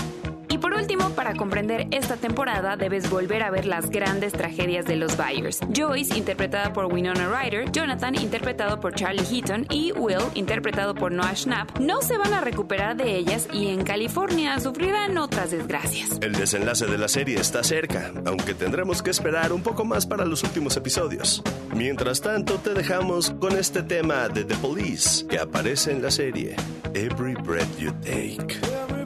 Y 0.52 0.58
por 0.58 0.74
último, 0.74 1.12
para 1.12 1.34
comprender 1.34 1.88
esta 1.92 2.18
temporada 2.18 2.76
debes 2.76 3.10
volver 3.10 3.42
a 3.42 3.50
ver 3.50 3.66
las 3.66 3.90
grandes 3.90 4.34
tragedias 4.34 4.86
de 4.86 4.98
los 4.98 5.16
Byers. 5.16 5.62
Joyce, 5.74 6.18
interpretada 6.18 6.74
por 6.74 6.88
Winona 6.88 7.30
Ryder, 7.30 7.72
Jonathan, 7.72 8.16
interpretado 8.16 8.82
por 8.82 8.94
Charlie 8.94 9.24
Heaton, 9.24 9.66
y 9.70 9.94
Will, 9.94 10.18
interpretado 10.34 10.94
por 10.94 11.14
Noah 11.14 11.36
Schnapp, 11.36 11.80
no 11.80 12.02
se 12.02 12.18
van 12.18 12.34
a 12.34 12.42
recuperar 12.42 12.98
de 12.98 13.16
ellas 13.16 13.48
y 13.54 13.70
en 13.70 13.86
California 13.86 14.60
sufrirán 14.60 15.18
otras 15.18 15.52
desgracias. 15.52 16.20
El 16.20 16.34
desenlace 16.34 16.86
de 16.86 16.98
la 16.98 17.08
serie 17.08 17.40
está 17.40 17.64
cerca, 17.64 18.12
aunque 18.26 18.54
tendremos 18.54 19.02
que 19.02 19.12
esperar 19.12 19.54
un 19.54 19.64
poco 19.64 19.86
más 19.86 20.06
para 20.06 20.26
los 20.26 20.44
últimos 20.44 20.76
episodios. 20.76 21.42
Mientras 21.74 22.20
tanto, 22.20 22.56
te 22.56 22.74
dejamos 22.74 23.32
con 23.40 23.58
este 23.58 23.84
tema 23.84 24.28
de 24.28 24.44
The 24.44 24.56
Police 24.56 25.26
que 25.28 25.40
aparece 25.40 25.94
en 25.94 26.02
la 26.02 26.12
serie 26.12 26.58
Every 26.94 27.36
Breath 27.36 27.78
You 27.78 27.94
Take. 28.02 29.01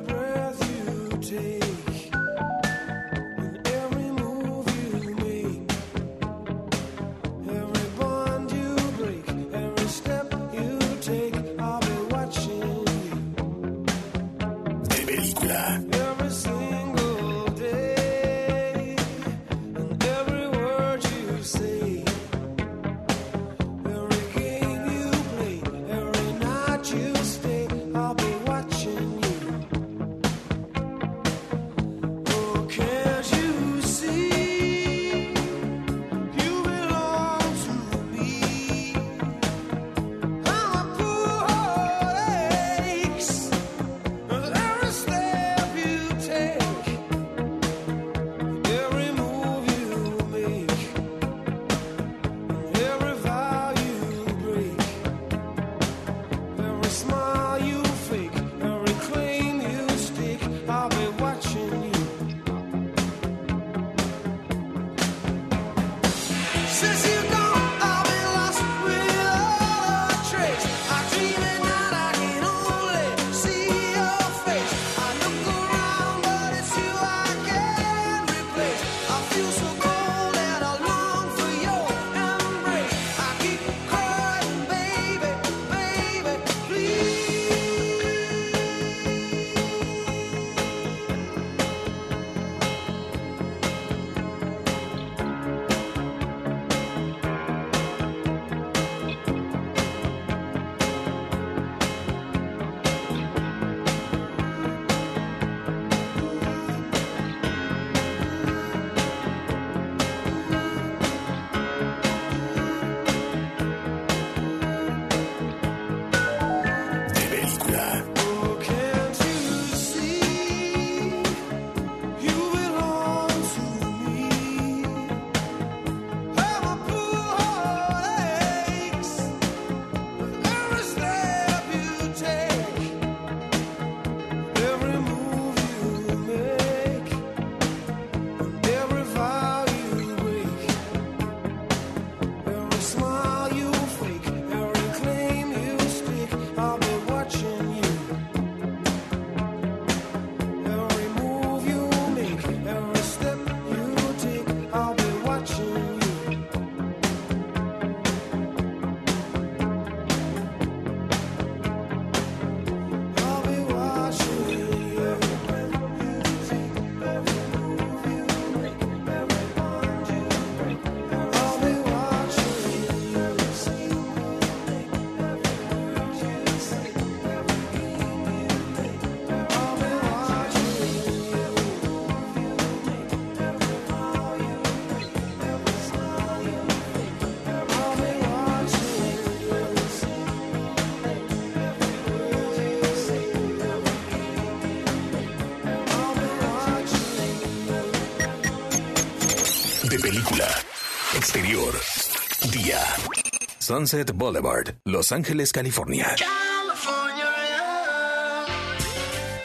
Sunset 203.65 204.11
Boulevard, 204.11 204.75
Los 204.85 205.11
Ángeles, 205.11 205.51
California. 205.51 206.15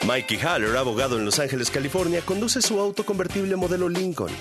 Mikey 0.05 0.37
Haller, 0.37 0.77
abogado 0.77 1.17
en 1.17 1.25
Los 1.25 1.39
Ángeles, 1.39 1.71
California, 1.71 2.21
conduce 2.23 2.61
su 2.61 2.79
auto 2.79 3.03
convertible 3.03 3.55
modelo 3.55 3.89
Lincoln. 3.89 4.31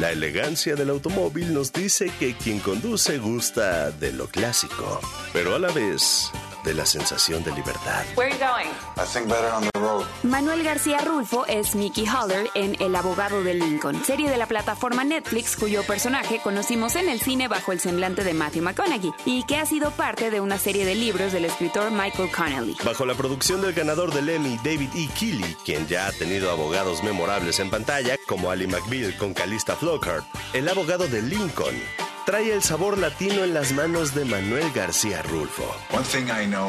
La 0.00 0.10
elegancia 0.10 0.74
del 0.74 0.90
automóvil 0.90 1.54
nos 1.54 1.72
dice 1.72 2.10
que 2.18 2.34
quien 2.34 2.58
conduce 2.58 3.18
gusta 3.18 3.92
de 3.92 4.12
lo 4.12 4.26
clásico, 4.26 5.00
pero 5.32 5.54
a 5.54 5.60
la 5.60 5.70
vez 5.70 6.32
de 6.68 6.74
la 6.74 6.84
sensación 6.84 7.42
de 7.42 7.50
libertad. 7.52 8.04
Where 8.14 8.30
are 8.30 8.38
you 8.38 8.46
going? 8.46 8.68
I 8.98 9.06
think 9.10 9.26
better 9.26 9.50
on 9.50 9.62
the 9.62 9.78
road. 9.80 10.04
Manuel 10.22 10.62
García 10.62 10.98
Rulfo 10.98 11.46
es 11.46 11.74
Mickey 11.74 12.04
Haller 12.04 12.50
en 12.54 12.76
El 12.78 12.94
abogado 12.94 13.42
de 13.42 13.54
Lincoln, 13.54 14.04
serie 14.04 14.28
de 14.28 14.36
la 14.36 14.46
plataforma 14.46 15.02
Netflix 15.02 15.56
cuyo 15.56 15.82
personaje 15.84 16.40
conocimos 16.44 16.94
en 16.96 17.08
el 17.08 17.20
cine 17.20 17.48
bajo 17.48 17.72
el 17.72 17.80
semblante 17.80 18.22
de 18.22 18.34
Matthew 18.34 18.64
McConaughey 18.64 19.14
y 19.24 19.44
que 19.44 19.56
ha 19.56 19.64
sido 19.64 19.92
parte 19.92 20.30
de 20.30 20.42
una 20.42 20.58
serie 20.58 20.84
de 20.84 20.94
libros 20.94 21.32
del 21.32 21.46
escritor 21.46 21.90
Michael 21.90 22.30
Connelly. 22.30 22.76
Bajo 22.84 23.06
la 23.06 23.14
producción 23.14 23.62
del 23.62 23.72
ganador 23.72 24.12
del 24.12 24.28
Emmy, 24.28 24.58
David 24.62 24.90
E. 24.94 25.08
Keeley, 25.18 25.56
quien 25.64 25.86
ya 25.86 26.06
ha 26.06 26.12
tenido 26.12 26.50
abogados 26.50 27.02
memorables 27.02 27.60
en 27.60 27.70
pantalla, 27.70 28.18
como 28.26 28.50
Ali 28.50 28.66
McBeal 28.66 29.16
con 29.16 29.32
Calista 29.32 29.74
Flockhart, 29.74 30.26
el 30.52 30.68
abogado 30.68 31.08
de 31.08 31.22
Lincoln 31.22 32.07
trae 32.28 32.52
el 32.52 32.62
sabor 32.62 32.98
latino 32.98 33.42
en 33.42 33.54
las 33.54 33.72
manos 33.72 34.14
de 34.14 34.26
Manuel 34.26 34.70
García 34.74 35.22
Rulfo. 35.22 35.64
One 35.90 36.04
thing 36.04 36.26
I 36.30 36.44
know 36.44 36.68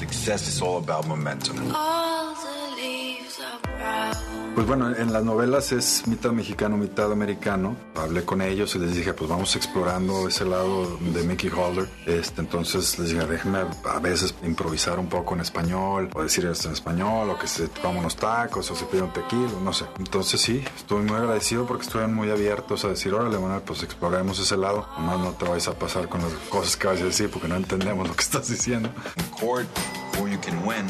success 0.00 0.48
is 0.48 0.60
all 0.60 0.78
about 0.78 1.06
momentum. 1.06 1.72
All 1.72 2.34
the 2.34 2.74
leaves 2.74 3.38
are 3.38 4.33
Pues 4.54 4.68
bueno, 4.68 4.94
en 4.94 5.12
las 5.12 5.24
novelas 5.24 5.72
es 5.72 6.06
mitad 6.06 6.30
mexicano, 6.30 6.76
mitad 6.76 7.10
americano. 7.10 7.76
Hablé 7.96 8.24
con 8.24 8.40
ellos 8.40 8.76
y 8.76 8.78
les 8.78 8.94
dije, 8.94 9.12
pues 9.12 9.28
vamos 9.28 9.56
explorando 9.56 10.28
ese 10.28 10.44
lado 10.44 10.96
de 11.00 11.24
Mickey 11.24 11.50
Holder. 11.50 11.88
Este, 12.06 12.40
entonces 12.40 12.96
les 13.00 13.10
dije, 13.10 13.26
déjenme 13.26 13.58
a 13.84 13.98
veces 13.98 14.32
improvisar 14.44 15.00
un 15.00 15.08
poco 15.08 15.34
en 15.34 15.40
español, 15.40 16.08
o 16.14 16.22
decir 16.22 16.46
esto 16.46 16.68
en 16.68 16.74
español, 16.74 17.30
o 17.30 17.38
que 17.38 17.48
se 17.48 17.66
toman 17.66 17.98
unos 17.98 18.14
tacos, 18.14 18.70
o 18.70 18.76
se 18.76 18.84
pide 18.84 19.02
un 19.02 19.12
tequila, 19.12 19.50
no 19.60 19.72
sé. 19.72 19.86
Entonces 19.98 20.40
sí, 20.40 20.62
estoy 20.76 21.02
muy 21.02 21.16
agradecido 21.16 21.66
porque 21.66 21.82
estuvieron 21.82 22.14
muy 22.14 22.30
abiertos 22.30 22.84
a 22.84 22.88
decir, 22.90 23.12
órale, 23.12 23.36
Manuel, 23.38 23.62
pues 23.62 23.82
exploremos 23.82 24.38
ese 24.38 24.56
lado. 24.56 24.86
Nomás 24.96 25.18
no 25.18 25.32
te 25.32 25.46
vayas 25.46 25.66
a 25.66 25.74
pasar 25.76 26.08
con 26.08 26.22
las 26.22 26.32
cosas 26.48 26.76
que 26.76 26.86
vas 26.86 27.00
a 27.00 27.04
decir 27.04 27.28
porque 27.28 27.48
no 27.48 27.56
entendemos 27.56 28.06
lo 28.06 28.14
que 28.14 28.22
estás 28.22 28.48
diciendo. 28.48 28.88
In 29.16 29.24
court, 29.36 29.66
before 30.12 30.30
you 30.30 30.38
can 30.40 30.64
win, 30.64 30.86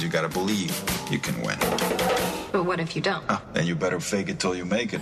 you 0.00 0.08
gotta 0.08 0.28
believe 0.28 0.72
you 1.10 1.20
can 1.20 1.36
win. 1.44 1.58
But 2.54 2.66
what 2.66 2.78
if 2.78 2.94
you 2.94 3.02
don't? 3.02 3.24
Ah, 3.28 3.42
then 3.52 3.66
you 3.66 3.74
better 3.74 3.98
fake 3.98 4.28
it 4.28 4.38
till 4.38 4.54
you 4.54 4.64
make 4.64 4.92
it. 4.94 5.00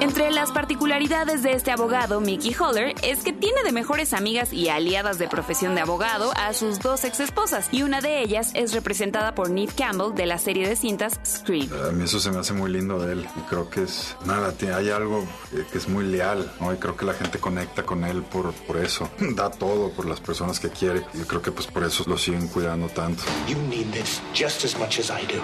Entre 0.00 0.30
las 0.30 0.50
particularidades 0.50 1.42
de 1.42 1.52
este 1.52 1.70
abogado, 1.70 2.20
Mickey 2.22 2.54
Holler, 2.58 2.94
es 3.02 3.22
que 3.22 3.34
tiene 3.34 3.62
de 3.62 3.70
mejores 3.70 4.14
amigas 4.14 4.50
y 4.50 4.70
aliadas 4.70 5.18
de 5.18 5.28
profesión 5.28 5.74
de 5.74 5.82
abogado 5.82 6.32
a 6.36 6.54
sus 6.54 6.78
dos 6.78 7.04
exesposas, 7.04 7.68
y 7.70 7.82
una 7.82 8.00
de 8.00 8.22
ellas 8.22 8.50
es 8.54 8.72
representada 8.72 9.34
por 9.34 9.50
Neve 9.50 9.72
Campbell 9.76 10.14
de 10.14 10.24
la 10.24 10.38
serie 10.38 10.66
de 10.66 10.74
cintas 10.74 11.20
Scream. 11.26 11.68
A 11.86 11.92
mí 11.92 12.04
eso 12.04 12.18
se 12.18 12.30
me 12.30 12.38
hace 12.38 12.54
muy 12.54 12.70
lindo 12.70 12.98
de 12.98 13.12
él 13.12 13.28
y 13.36 13.40
creo 13.42 13.68
que 13.68 13.82
es, 13.82 14.16
nada, 14.24 14.52
tiene- 14.52 14.74
hay 14.74 14.88
algo 14.88 15.26
que, 15.50 15.66
que 15.66 15.76
es 15.78 15.86
muy 15.86 16.04
leal, 16.06 16.50
¿no? 16.60 16.72
Y 16.72 16.78
creo 16.78 16.96
que 16.96 17.04
la 17.04 17.12
gente 17.14 17.38
conecta 17.38 17.82
con 17.82 18.02
él 18.04 18.22
por, 18.22 18.52
por 18.54 18.78
eso. 18.78 19.08
Da 19.40 19.50
todo 19.50 19.90
por 19.90 20.06
las 20.06 20.20
personas 20.20 20.58
que 20.60 20.70
quiere 20.70 21.04
y 21.14 21.18
creo 21.24 21.40
que 21.42 21.52
pues 21.52 21.66
por 21.66 21.84
eso 21.84 22.04
lo 22.06 22.16
siguen 22.16 22.48
cuidando 22.48 22.88
tanto. 22.88 23.22
You 23.46 23.56
need 23.68 23.86
this 23.92 24.20
just 24.34 24.64
as 24.64 24.76
much 24.78 24.98
as 24.98 25.10
I 25.10 25.26
do. 25.26 25.40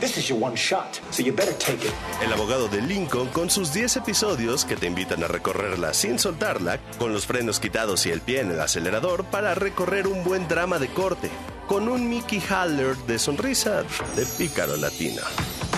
This 0.00 0.16
is 0.16 0.28
your 0.28 0.42
one 0.42 0.56
shot, 0.56 0.98
so 1.10 1.22
you 1.22 1.32
better 1.34 1.54
take 1.58 1.86
it. 1.86 1.92
El 2.22 2.32
abogado 2.32 2.68
de 2.68 2.80
Lincoln 2.82 3.28
con 3.28 3.48
sus 3.50 3.72
10 3.72 3.97
episodios 3.98 4.64
que 4.64 4.76
te 4.76 4.86
invitan 4.86 5.22
a 5.22 5.28
recorrerla 5.28 5.92
sin 5.92 6.18
soltarla, 6.18 6.78
con 6.98 7.12
los 7.12 7.26
frenos 7.26 7.60
quitados 7.60 8.06
y 8.06 8.10
el 8.10 8.22
pie 8.22 8.40
en 8.40 8.50
el 8.50 8.60
acelerador 8.60 9.24
para 9.24 9.54
recorrer 9.54 10.06
un 10.06 10.24
buen 10.24 10.48
drama 10.48 10.78
de 10.78 10.88
corte, 10.88 11.28
con 11.66 11.88
un 11.88 12.08
Mickey 12.08 12.42
Haller 12.48 12.96
de 13.06 13.18
sonrisa 13.18 13.82
de 14.16 14.24
pícaro 14.38 14.76
latino. 14.76 15.20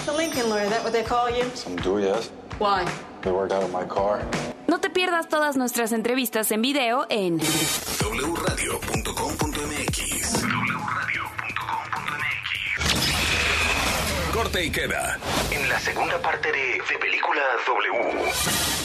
The 0.06 0.12
Lincoln 0.12 0.48
lawyer, 0.48 0.68
that 0.70 0.85
what 0.85 0.92
they 0.92 1.02
call 1.02 1.28
you? 1.30 1.44
Some 1.54 1.76
do, 1.76 1.98
yes. 1.98 2.30
Why? 2.59 2.85
They 3.22 3.33
worked 3.33 3.52
out 3.52 3.64
of 3.64 3.72
my 3.72 3.87
car. 3.87 4.20
No 4.66 4.80
te 4.80 4.90
pierdas 4.90 5.28
todas 5.28 5.56
nuestras 5.56 5.92
entrevistas 5.92 6.50
en 6.52 6.62
video 6.62 7.06
en 7.09 7.38
wradio.com.mx 8.00 10.09
Corte 14.42 14.64
y 14.64 14.70
queda. 14.70 15.18
En 15.50 15.68
la 15.68 15.79
segunda 15.79 16.18
parte 16.22 16.50
de, 16.50 16.59
de 16.59 16.98
Película 16.98 17.42
W. 17.66 18.33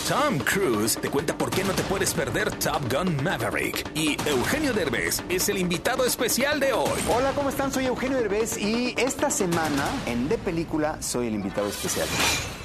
Tom 0.05 0.37
Cruise 0.39 0.97
te 0.97 1.09
cuenta 1.09 1.37
por 1.37 1.49
qué 1.49 1.63
no 1.63 1.71
te 1.71 1.81
puedes 1.83 2.13
perder 2.13 2.51
Top 2.59 2.91
Gun 2.91 3.23
Maverick. 3.23 3.89
Y 3.95 4.17
Eugenio 4.27 4.73
Derbez 4.73 5.23
es 5.29 5.47
el 5.47 5.57
invitado 5.57 6.05
especial 6.05 6.59
de 6.59 6.73
hoy. 6.73 6.99
Hola, 7.07 7.31
¿cómo 7.31 7.47
están? 7.47 7.71
Soy 7.71 7.85
Eugenio 7.85 8.17
Derbez 8.17 8.57
y 8.57 8.95
esta 8.97 9.29
semana 9.29 9.87
en 10.05 10.27
De 10.27 10.37
Película 10.37 11.01
soy 11.01 11.27
el 11.27 11.35
invitado 11.35 11.69
especial. 11.69 12.07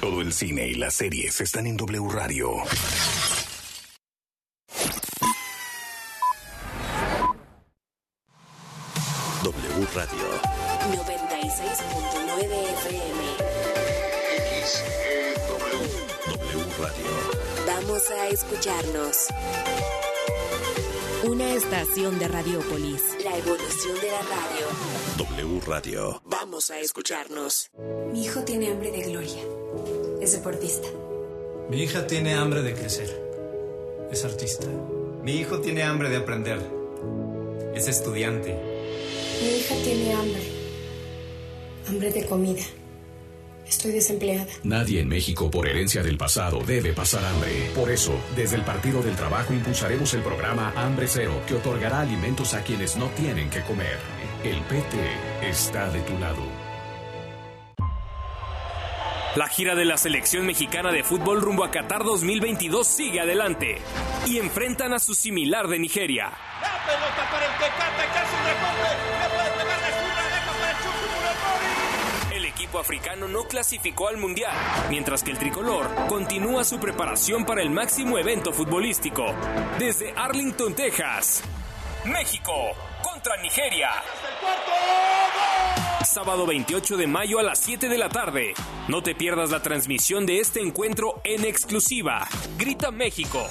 Todo 0.01 0.19
el 0.19 0.33
cine 0.33 0.67
y 0.67 0.73
las 0.73 0.95
series 0.95 1.39
están 1.39 1.67
en 1.67 1.77
W 1.77 2.09
Radio. 2.11 2.49
W 9.43 9.87
Radio. 9.95 10.27
96.9 10.91 12.41
FM. 12.77 13.21
W 16.27 16.65
Radio. 16.79 17.11
Vamos 17.65 18.11
a 18.11 18.27
escucharnos. 18.27 19.27
Una 21.23 21.53
estación 21.55 22.19
de 22.19 22.27
Radiopolis. 22.27 23.01
La 23.23 23.35
evolución 23.35 23.95
de 23.99 24.11
la 24.11 24.21
radio. 24.21 24.67
W 25.17 25.61
Radio. 25.65 26.21
Vamos 26.25 26.69
a 26.69 26.79
escucharnos. 26.79 27.71
Mi 28.11 28.23
hijo 28.25 28.43
tiene 28.43 28.71
hambre 28.71 28.91
de 28.91 29.01
gloria. 29.01 29.41
Es 30.21 30.33
deportista. 30.33 30.87
Mi 31.67 31.81
hija 31.81 32.05
tiene 32.05 32.35
hambre 32.35 32.61
de 32.61 32.75
crecer. 32.75 33.09
Es 34.11 34.23
artista. 34.23 34.67
Mi 35.23 35.33
hijo 35.33 35.61
tiene 35.61 35.81
hambre 35.81 36.09
de 36.09 36.17
aprender. 36.17 36.59
Es 37.73 37.87
estudiante. 37.87 38.70
Mi 39.41 39.57
hija 39.57 39.75
tiene 39.83 40.13
hambre. 40.13 40.41
Hambre 41.87 42.11
de 42.11 42.25
comida. 42.27 42.61
Estoy 43.65 43.91
desempleada. 43.91 44.45
Nadie 44.63 44.99
en 44.99 45.07
México 45.07 45.49
por 45.49 45.67
herencia 45.67 46.03
del 46.03 46.17
pasado 46.17 46.59
debe 46.63 46.93
pasar 46.93 47.25
hambre. 47.25 47.71
Por 47.73 47.89
eso, 47.89 48.13
desde 48.35 48.57
el 48.57 48.63
Partido 48.63 49.01
del 49.01 49.15
Trabajo 49.15 49.53
impulsaremos 49.53 50.13
el 50.13 50.21
programa 50.21 50.73
Hambre 50.75 51.07
Cero, 51.07 51.41
que 51.47 51.55
otorgará 51.55 52.01
alimentos 52.01 52.53
a 52.53 52.63
quienes 52.63 52.97
no 52.97 53.07
tienen 53.11 53.49
que 53.49 53.61
comer. 53.61 53.97
El 54.43 54.61
PT 54.61 55.49
está 55.49 55.89
de 55.89 56.01
tu 56.01 56.17
lado. 56.19 56.43
La 59.35 59.47
gira 59.47 59.73
de 59.73 59.85
la 59.85 59.97
selección 59.97 60.45
mexicana 60.45 60.91
de 60.91 61.03
fútbol 61.03 61.41
rumbo 61.41 61.63
a 61.63 61.71
Qatar 61.71 62.03
2022 62.03 62.85
sigue 62.85 63.21
adelante 63.21 63.77
y 64.27 64.37
enfrentan 64.37 64.93
a 64.93 64.99
su 64.99 65.15
similar 65.15 65.67
de 65.69 65.79
Nigeria. 65.79 66.31
La 67.01 67.07
pelota 67.07 67.31
para 67.31 67.45
el 67.45 67.51
Tecate, 67.53 68.13
que 68.13 68.19
hace 68.19 68.35
un 68.35 68.45
recorte. 68.45 68.89
Le 69.21 69.29
puede 69.29 69.51
pegar 69.51 69.79
la 69.81 69.87
zurda, 69.87 70.23
deja 70.29 70.51
para 70.53 70.71
el 70.71 70.77
Chucky 70.77 71.05
Funes 71.09 71.37
Mori. 71.41 72.35
El 72.35 72.45
equipo 72.45 72.79
africano 72.79 73.27
no 73.27 73.43
clasificó 73.45 74.07
al 74.07 74.17
Mundial, 74.17 74.53
mientras 74.89 75.23
que 75.23 75.31
el 75.31 75.39
tricolor 75.39 75.89
continúa 76.07 76.63
su 76.63 76.79
preparación 76.79 77.45
para 77.45 77.63
el 77.63 77.71
máximo 77.71 78.19
evento 78.19 78.53
futbolístico. 78.53 79.33
Desde 79.79 80.13
Arlington, 80.15 80.75
Texas, 80.75 81.43
México 82.05 82.53
contra 83.01 83.35
Nigeria. 83.41 83.89
Sábado 86.03 86.45
28 86.45 86.97
de 86.97 87.07
mayo 87.07 87.39
a 87.39 87.43
las 87.43 87.59
7 87.59 87.89
de 87.89 87.97
la 87.97 88.09
tarde. 88.09 88.53
No 88.87 89.01
te 89.01 89.15
pierdas 89.15 89.49
la 89.49 89.63
transmisión 89.63 90.27
de 90.27 90.39
este 90.39 90.61
encuentro 90.61 91.19
en 91.23 91.45
exclusiva. 91.45 92.27
Grita 92.57 92.91
México. 92.91 93.47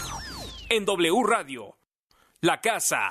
En 0.68 0.84
W 0.84 1.22
Radio. 1.26 1.76
La 2.42 2.60
casa 2.60 3.10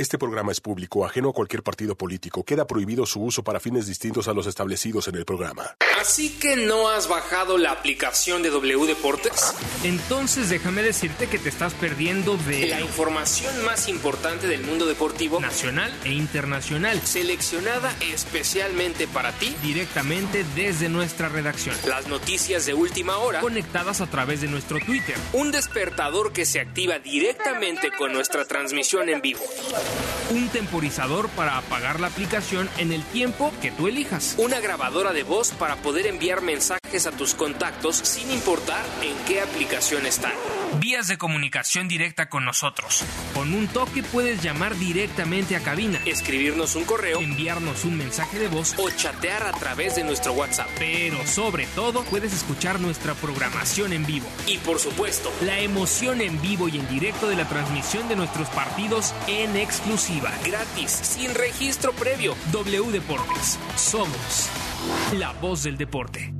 Este 0.00 0.16
programa 0.16 0.50
es 0.50 0.62
público, 0.62 1.04
ajeno 1.04 1.28
a 1.28 1.32
cualquier 1.34 1.62
partido 1.62 1.94
político. 1.94 2.42
Queda 2.42 2.66
prohibido 2.66 3.04
su 3.04 3.20
uso 3.20 3.44
para 3.44 3.60
fines 3.60 3.86
distintos 3.86 4.28
a 4.28 4.32
los 4.32 4.46
establecidos 4.46 5.08
en 5.08 5.16
el 5.16 5.26
programa. 5.26 5.76
¿Así 6.00 6.30
que 6.38 6.56
no 6.56 6.88
has 6.88 7.06
bajado 7.06 7.58
la 7.58 7.72
aplicación 7.72 8.42
de 8.42 8.48
W 8.48 8.86
Deportes? 8.86 9.54
Entonces 9.84 10.48
déjame 10.48 10.82
decirte 10.82 11.26
que 11.26 11.38
te 11.38 11.50
estás 11.50 11.74
perdiendo 11.74 12.38
de 12.38 12.68
la 12.68 12.80
información 12.80 13.52
más 13.66 13.88
importante 13.88 14.46
del 14.46 14.62
mundo 14.62 14.86
deportivo 14.86 15.38
nacional 15.38 15.92
e 16.04 16.12
internacional, 16.12 16.98
seleccionada 17.02 17.94
especialmente 18.00 19.06
para 19.06 19.32
ti 19.32 19.54
directamente 19.62 20.46
desde 20.56 20.88
nuestra 20.88 21.28
redacción. 21.28 21.76
Las 21.86 22.08
noticias 22.08 22.64
de 22.64 22.72
última 22.72 23.18
hora 23.18 23.40
conectadas 23.40 24.00
a 24.00 24.06
través 24.06 24.40
de 24.40 24.48
nuestro 24.48 24.78
Twitter. 24.80 25.16
Un 25.34 25.52
despertador 25.52 26.32
que 26.32 26.46
se 26.46 26.58
activa 26.58 26.98
directamente 26.98 27.90
con 27.98 28.14
nuestra 28.14 28.46
transmisión 28.46 29.10
en 29.10 29.20
vivo. 29.20 29.44
Un 30.30 30.48
temporizador 30.48 31.28
para 31.30 31.58
apagar 31.58 31.98
la 31.98 32.06
aplicación 32.06 32.68
en 32.78 32.92
el 32.92 33.02
tiempo 33.02 33.52
que 33.60 33.72
tú 33.72 33.88
elijas. 33.88 34.36
Una 34.38 34.60
grabadora 34.60 35.12
de 35.12 35.24
voz 35.24 35.50
para 35.50 35.76
poder 35.76 36.06
enviar 36.06 36.40
mensajes 36.40 37.06
a 37.06 37.10
tus 37.10 37.34
contactos 37.34 37.96
sin 37.96 38.30
importar 38.30 38.84
en 39.02 39.16
qué 39.26 39.40
aplicación 39.40 40.06
están. 40.06 40.32
Vías 40.78 41.08
de 41.08 41.18
comunicación 41.18 41.88
directa 41.88 42.28
con 42.28 42.44
nosotros. 42.44 43.04
Con 43.34 43.54
un 43.54 43.66
toque 43.66 44.04
puedes 44.04 44.40
llamar 44.40 44.76
directamente 44.76 45.56
a 45.56 45.60
cabina, 45.60 46.00
escribirnos 46.06 46.76
un 46.76 46.84
correo, 46.84 47.20
enviarnos 47.20 47.84
un 47.84 47.98
mensaje 47.98 48.38
de 48.38 48.48
voz 48.48 48.74
o 48.78 48.88
chatear 48.90 49.42
a 49.42 49.52
través 49.52 49.96
de 49.96 50.04
nuestro 50.04 50.32
WhatsApp. 50.32 50.68
Pero 50.78 51.26
sobre 51.26 51.66
todo 51.74 52.04
puedes 52.04 52.32
escuchar 52.32 52.80
nuestra 52.80 53.14
programación 53.14 53.92
en 53.92 54.06
vivo. 54.06 54.26
Y 54.46 54.58
por 54.58 54.78
supuesto, 54.78 55.32
la 55.42 55.58
emoción 55.58 56.20
en 56.20 56.40
vivo 56.40 56.68
y 56.68 56.78
en 56.78 56.88
directo 56.88 57.28
de 57.28 57.36
la 57.36 57.48
transmisión 57.48 58.08
de 58.08 58.16
nuestros 58.16 58.48
partidos 58.48 59.12
en 59.26 59.56
exclusiva, 59.70 60.32
gratis, 60.44 60.90
sin 60.90 61.32
registro 61.32 61.92
previo. 61.92 62.34
W 62.50 62.90
Deportes. 62.90 63.56
Somos 63.76 64.50
la 65.16 65.32
voz 65.40 65.62
del 65.62 65.78
deporte. 65.78 66.39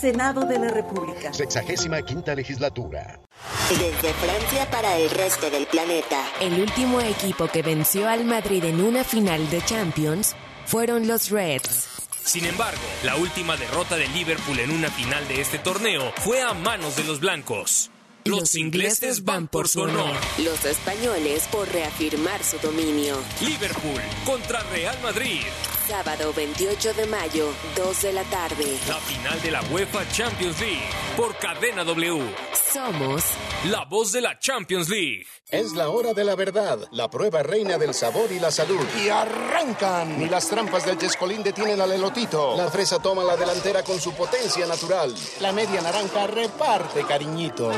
Senado 0.00 0.46
de 0.46 0.58
la 0.58 0.68
República. 0.68 1.30
Sexagésima 1.32 2.00
quinta 2.00 2.34
legislatura. 2.34 3.20
Desde 3.68 4.14
Francia 4.14 4.70
para 4.70 4.96
el 4.96 5.10
resto 5.10 5.50
del 5.50 5.66
planeta. 5.66 6.24
El 6.40 6.58
último 6.58 7.00
equipo 7.02 7.48
que 7.48 7.60
venció 7.60 8.08
al 8.08 8.24
Madrid 8.24 8.64
en 8.64 8.80
una 8.80 9.04
final 9.04 9.50
de 9.50 9.62
Champions 9.62 10.34
fueron 10.64 11.06
los 11.06 11.28
Reds. 11.28 11.88
Sin 12.24 12.46
embargo, 12.46 12.80
la 13.04 13.16
última 13.16 13.56
derrota 13.58 13.96
de 13.96 14.08
Liverpool 14.08 14.58
en 14.60 14.70
una 14.70 14.90
final 14.90 15.26
de 15.28 15.42
este 15.42 15.58
torneo 15.58 16.12
fue 16.16 16.40
a 16.40 16.54
manos 16.54 16.96
de 16.96 17.04
los 17.04 17.20
blancos. 17.20 17.90
Los 18.24 18.54
ingleses 18.54 19.24
van 19.24 19.48
por 19.48 19.68
su 19.68 19.82
honor. 19.82 20.14
Los 20.38 20.64
españoles 20.64 21.46
por 21.50 21.68
reafirmar 21.68 22.42
su 22.42 22.58
dominio. 22.58 23.16
Liverpool 23.40 24.00
contra 24.24 24.60
Real 24.72 24.96
Madrid. 25.02 25.42
Sábado 25.90 26.32
28 26.32 26.94
de 26.94 27.06
mayo, 27.06 27.48
2 27.74 28.02
de 28.02 28.12
la 28.12 28.22
tarde. 28.22 28.78
La 28.86 28.94
final 28.94 29.42
de 29.42 29.50
la 29.50 29.60
UEFA 29.72 30.08
Champions 30.12 30.60
League 30.60 30.88
por 31.16 31.36
Cadena 31.38 31.82
W. 31.82 32.32
Somos 32.72 33.24
la 33.68 33.84
voz 33.86 34.12
de 34.12 34.20
la 34.20 34.38
Champions 34.38 34.88
League. 34.88 35.26
Es 35.48 35.72
la 35.72 35.88
hora 35.88 36.14
de 36.14 36.22
la 36.22 36.36
verdad, 36.36 36.78
la 36.92 37.10
prueba 37.10 37.42
reina 37.42 37.76
del 37.76 37.92
sabor 37.92 38.30
y 38.30 38.38
la 38.38 38.52
salud. 38.52 38.86
Y 39.04 39.08
arrancan. 39.08 40.16
Ni 40.16 40.28
las 40.28 40.46
trampas 40.46 40.86
del 40.86 40.96
Chescolín 40.96 41.42
detienen 41.42 41.80
al 41.80 41.90
elotito. 41.90 42.56
La 42.56 42.70
fresa 42.70 43.00
toma 43.00 43.24
la 43.24 43.36
delantera 43.36 43.82
con 43.82 44.00
su 44.00 44.12
potencia 44.12 44.68
natural. 44.68 45.12
La 45.40 45.50
media 45.50 45.80
naranja 45.80 46.28
reparte 46.28 47.02
cariñitos. 47.02 47.74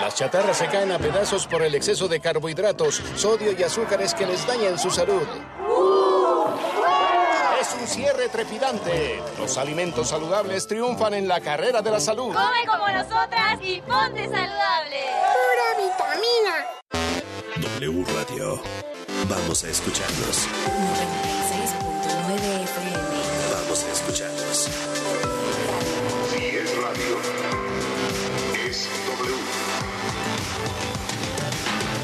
Las 0.00 0.14
chatarras 0.14 0.56
se 0.56 0.66
caen 0.68 0.92
a 0.92 0.98
pedazos 0.98 1.46
por 1.46 1.60
el 1.60 1.74
exceso 1.74 2.08
de 2.08 2.20
carbohidratos, 2.20 3.02
sodio 3.16 3.52
y 3.52 3.62
azúcares 3.62 4.14
que 4.14 4.26
les 4.26 4.46
dañan 4.46 4.78
su 4.78 4.90
salud. 4.90 5.26
Cierre 7.88 8.28
trepidante. 8.28 9.22
Los 9.38 9.56
alimentos 9.56 10.08
saludables 10.08 10.68
triunfan 10.68 11.14
en 11.14 11.26
la 11.26 11.40
carrera 11.40 11.80
de 11.80 11.90
la 11.90 12.00
salud. 12.00 12.34
Come 12.34 12.66
como 12.66 12.86
nosotras 12.86 13.58
y 13.62 13.80
ponte 13.80 14.24
saludable. 14.24 15.00
Pura 15.32 15.68
vitamina. 15.78 16.66
W 17.78 18.04
Radio. 18.14 18.60
Vamos 19.26 19.64
a 19.64 19.68
escucharnos. 19.70 20.46
96.9 22.28 22.62
FM. 22.64 22.98
Vamos 23.54 23.84
a 23.84 23.92
escucharnos. 23.92 24.68
Si 26.30 26.44
es 26.44 26.76
radio, 26.76 27.18
es 28.68 28.88
W. 29.16 29.34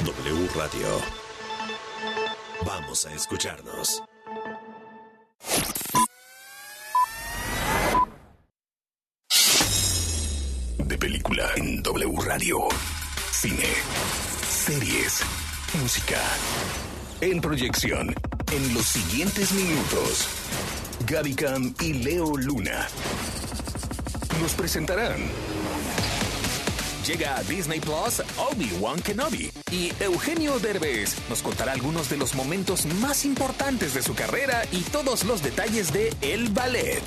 W 0.04 0.48
Radio. 0.56 0.88
Vamos 2.64 3.04
a 3.04 3.12
escucharnos. 3.12 4.02
De 10.78 10.98
película 10.98 11.48
en 11.56 11.82
W 11.82 12.20
Radio. 12.24 12.58
Cine, 13.32 13.68
series, 14.48 15.22
música. 15.80 16.20
En 17.20 17.40
proyección, 17.40 18.14
en 18.52 18.74
los 18.74 18.84
siguientes 18.84 19.52
minutos, 19.52 20.28
Gaby 21.06 21.34
Cam 21.34 21.74
y 21.80 21.94
Leo 21.94 22.36
Luna 22.36 22.88
nos 24.40 24.52
presentarán. 24.52 25.16
Llega 27.06 27.36
a 27.36 27.42
Disney 27.42 27.80
Plus 27.80 28.22
Obi-Wan 28.38 28.98
Kenobi 29.02 29.52
y 29.70 29.92
Eugenio 30.00 30.58
Derbez 30.58 31.14
nos 31.28 31.42
contará 31.42 31.72
algunos 31.72 32.08
de 32.08 32.16
los 32.16 32.34
momentos 32.34 32.86
más 32.86 33.26
importantes 33.26 33.92
de 33.92 34.02
su 34.02 34.14
carrera 34.14 34.62
y 34.72 34.80
todos 34.84 35.24
los 35.24 35.42
detalles 35.42 35.92
de 35.92 36.14
El 36.22 36.48
Ballet. 36.48 37.02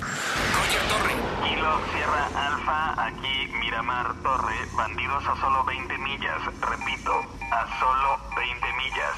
Roger 0.00 0.82
Torre. 0.90 1.14
Kilo 1.48 1.80
Sierra 1.94 2.26
Alfa, 2.34 3.06
aquí 3.06 3.48
Miramar 3.58 4.14
Torre, 4.22 4.54
bandidos 4.76 5.24
a 5.26 5.40
solo 5.40 5.64
20 5.64 5.96
millas, 5.96 6.44
repito, 6.60 7.12
a 7.50 7.80
solo 7.80 8.18
20 8.36 8.66
millas. 8.74 9.16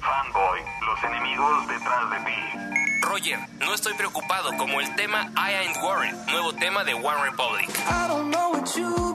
Fanboy, 0.00 0.60
los 0.86 1.02
enemigos 1.04 1.68
detrás 1.68 2.10
de 2.10 2.16
ti. 2.18 2.82
Roger, 3.08 3.38
no 3.60 3.72
estoy 3.72 3.94
preocupado 3.94 4.54
como 4.58 4.80
el 4.80 4.94
tema 4.96 5.32
I 5.34 5.54
Ain't 5.64 5.76
Worried, 5.82 6.14
nuevo 6.30 6.52
tema 6.52 6.84
de 6.84 6.92
One 6.92 7.24
Republic. 7.24 7.70
I 7.88 8.08
don't 8.08 8.30
know 8.30 8.52
what 8.52 8.76
you've 8.76 9.11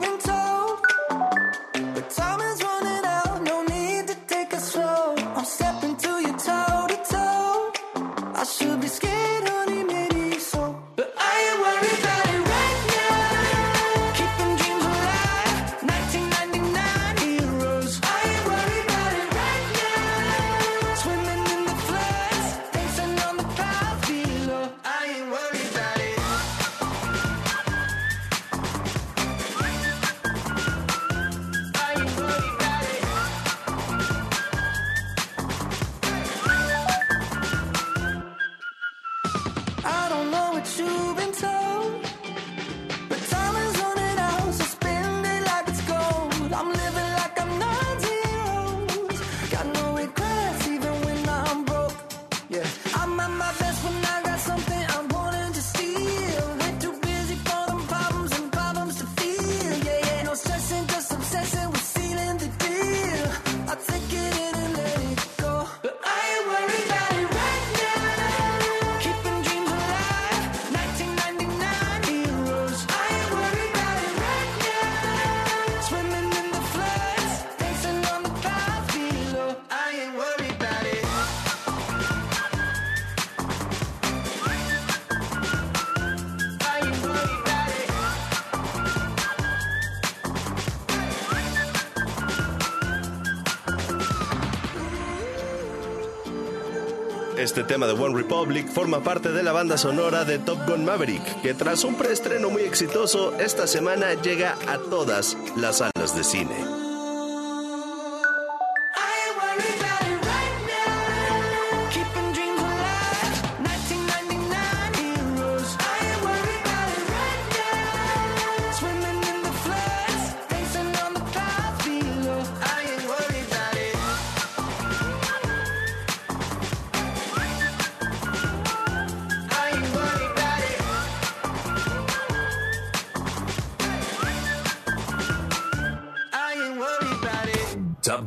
Este 97.57 97.73
tema 97.73 97.87
de 97.87 97.93
One 97.93 98.15
Republic 98.15 98.67
forma 98.67 99.01
parte 99.01 99.31
de 99.31 99.41
la 99.41 99.51
banda 99.51 99.79
sonora 99.79 100.25
de 100.25 100.37
Top 100.37 100.59
Gun 100.67 100.85
Maverick, 100.85 101.41
que 101.41 101.55
tras 101.55 101.83
un 101.83 101.95
preestreno 101.95 102.51
muy 102.51 102.61
exitoso, 102.61 103.33
esta 103.39 103.65
semana 103.65 104.13
llega 104.13 104.55
a 104.67 104.77
todas 104.77 105.35
las 105.55 105.77
salas 105.77 106.15
de 106.15 106.23
cine. 106.23 106.76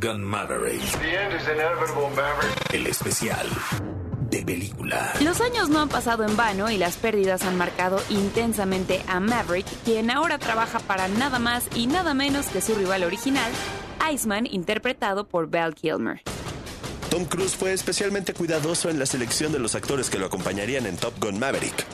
Top 0.00 0.12
Gun 0.12 0.24
Maverick. 0.24 0.82
El 2.72 2.86
especial 2.86 3.46
de 4.30 4.42
película. 4.42 5.12
Los 5.20 5.40
años 5.40 5.68
no 5.68 5.80
han 5.80 5.88
pasado 5.88 6.24
en 6.24 6.36
vano 6.36 6.70
y 6.70 6.78
las 6.78 6.96
pérdidas 6.96 7.42
han 7.42 7.56
marcado 7.56 8.00
intensamente 8.08 9.02
a 9.08 9.20
Maverick, 9.20 9.66
quien 9.84 10.10
ahora 10.10 10.38
trabaja 10.38 10.78
para 10.80 11.08
nada 11.08 11.38
más 11.38 11.64
y 11.74 11.86
nada 11.86 12.14
menos 12.14 12.46
que 12.46 12.60
su 12.60 12.74
rival 12.74 13.04
original, 13.04 13.50
Iceman, 14.12 14.46
interpretado 14.46 15.26
por 15.26 15.50
Val 15.50 15.74
Kilmer. 15.74 16.22
Tom 17.10 17.24
Cruise 17.24 17.56
fue 17.56 17.72
especialmente 17.72 18.32
cuidadoso 18.32 18.90
en 18.90 18.98
la 18.98 19.06
selección 19.06 19.52
de 19.52 19.58
los 19.58 19.74
actores 19.74 20.08
que 20.08 20.18
lo 20.18 20.26
acompañarían 20.26 20.86
en 20.86 20.96
Top 20.96 21.14
Gun 21.20 21.38
Maverick. 21.38 21.84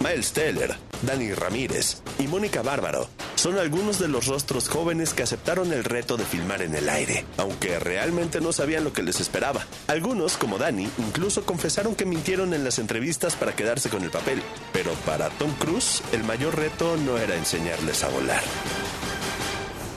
Miles 0.00 0.32
Teller, 0.32 0.74
Danny 1.02 1.32
Ramírez 1.32 2.02
y 2.18 2.26
Mónica 2.26 2.62
Bárbaro 2.62 3.08
son 3.44 3.58
algunos 3.58 3.98
de 3.98 4.08
los 4.08 4.26
rostros 4.26 4.70
jóvenes 4.70 5.12
que 5.12 5.22
aceptaron 5.22 5.70
el 5.74 5.84
reto 5.84 6.16
de 6.16 6.24
filmar 6.24 6.62
en 6.62 6.74
el 6.74 6.88
aire, 6.88 7.26
aunque 7.36 7.78
realmente 7.78 8.40
no 8.40 8.54
sabían 8.54 8.84
lo 8.84 8.94
que 8.94 9.02
les 9.02 9.20
esperaba. 9.20 9.66
Algunos, 9.86 10.38
como 10.38 10.56
Danny, 10.56 10.88
incluso 10.96 11.44
confesaron 11.44 11.94
que 11.94 12.06
mintieron 12.06 12.54
en 12.54 12.64
las 12.64 12.78
entrevistas 12.78 13.36
para 13.36 13.54
quedarse 13.54 13.90
con 13.90 14.02
el 14.02 14.10
papel, 14.10 14.42
pero 14.72 14.92
para 15.04 15.28
Tom 15.28 15.52
Cruise 15.58 16.00
el 16.12 16.24
mayor 16.24 16.56
reto 16.56 16.96
no 16.96 17.18
era 17.18 17.36
enseñarles 17.36 18.02
a 18.02 18.08
volar. 18.08 18.42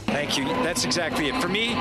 Thank 0.08 0.38
you. 0.38 0.46
That's 0.64 0.86
exactly 0.86 1.28
it. 1.28 1.36
For 1.42 1.50
me, 1.50 1.76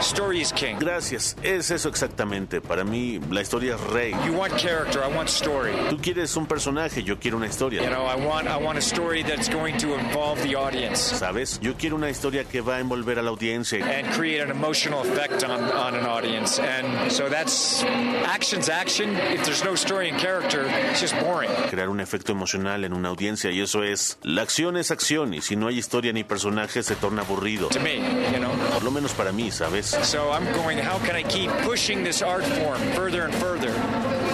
story 0.00 0.40
is 0.40 0.52
king. 0.52 0.78
Gracias. 0.78 1.34
Es 1.42 1.70
eso 1.70 1.88
exactamente. 1.88 2.60
Para 2.60 2.84
mí, 2.84 3.18
la 3.30 3.40
historia 3.40 3.74
es 3.74 3.80
rey. 3.92 4.12
You 4.24 4.34
want 4.34 4.56
character, 4.58 5.02
I 5.02 5.08
want 5.14 5.28
story. 5.28 5.72
Tú 5.90 5.96
quieres 6.00 6.36
un 6.36 6.46
personaje, 6.46 7.02
yo 7.02 7.18
quiero 7.18 7.38
una 7.38 7.46
historia. 7.46 7.82
You 7.82 7.88
know, 7.88 8.04
I 8.04 8.14
want 8.14 8.46
I 8.46 8.56
want 8.58 8.78
a 8.78 8.82
story 8.82 9.22
that's 9.22 9.48
going 9.48 9.76
to 9.78 9.94
involve 9.98 10.40
the 10.42 10.54
audience 10.54 10.98
¿Sabes? 11.18 11.58
Yo 11.60 11.74
quiero 11.76 11.96
una 11.96 12.10
historia 12.10 12.44
que 12.44 12.60
va 12.60 12.76
a 12.76 12.80
envolver 12.80 13.18
a 13.18 13.22
la 13.22 13.30
audiencia. 13.30 13.84
and 13.84 14.06
create 14.12 14.42
an 14.42 14.50
emotional 14.50 15.00
effect 15.00 15.42
on, 15.42 15.60
on 15.72 15.94
an 15.94 16.04
audience. 16.06 16.60
And 16.60 17.10
so 17.10 17.28
that's 17.28 17.82
action's 18.26 18.68
action. 18.68 19.16
If 19.32 19.44
there's 19.44 19.64
no 19.64 19.74
story 19.74 20.10
and 20.10 20.18
character, 20.20 20.66
it's 20.90 21.00
just 21.00 21.18
boring. 21.20 21.50
Crear 21.70 21.88
un 21.88 22.00
efecto 22.00 22.32
emocional 22.32 22.84
en 22.84 22.92
una 22.92 23.08
audiencia 23.08 23.50
y 23.50 23.60
eso 23.60 23.82
es... 23.82 24.18
La 24.22 24.42
acción 24.42 24.76
es 24.76 24.90
acción 24.90 25.32
y 25.34 25.40
si 25.40 25.56
no 25.56 25.68
hay 25.68 25.78
historia 25.78 26.12
ni 26.12 26.22
personaje 26.22 26.82
se 26.82 26.94
torna 26.96 27.22
aburrido. 27.22 27.45
To 27.46 27.78
me, 27.78 27.98
you 28.32 28.40
know. 28.40 28.50
Por 28.72 28.82
lo 28.82 28.90
menos 28.90 29.12
para 29.12 29.30
mí, 29.30 29.52
¿sabes? 29.52 29.86
So 30.02 30.32
I'm 30.32 30.44
going, 30.52 30.78
how 30.78 30.98
can 31.06 31.14
I 31.14 31.22
keep 31.22 31.48
pushing 31.64 32.02
this 32.02 32.20
art 32.20 32.42
form 32.42 32.80
further 32.96 33.22
and 33.22 33.32
further 33.34 33.72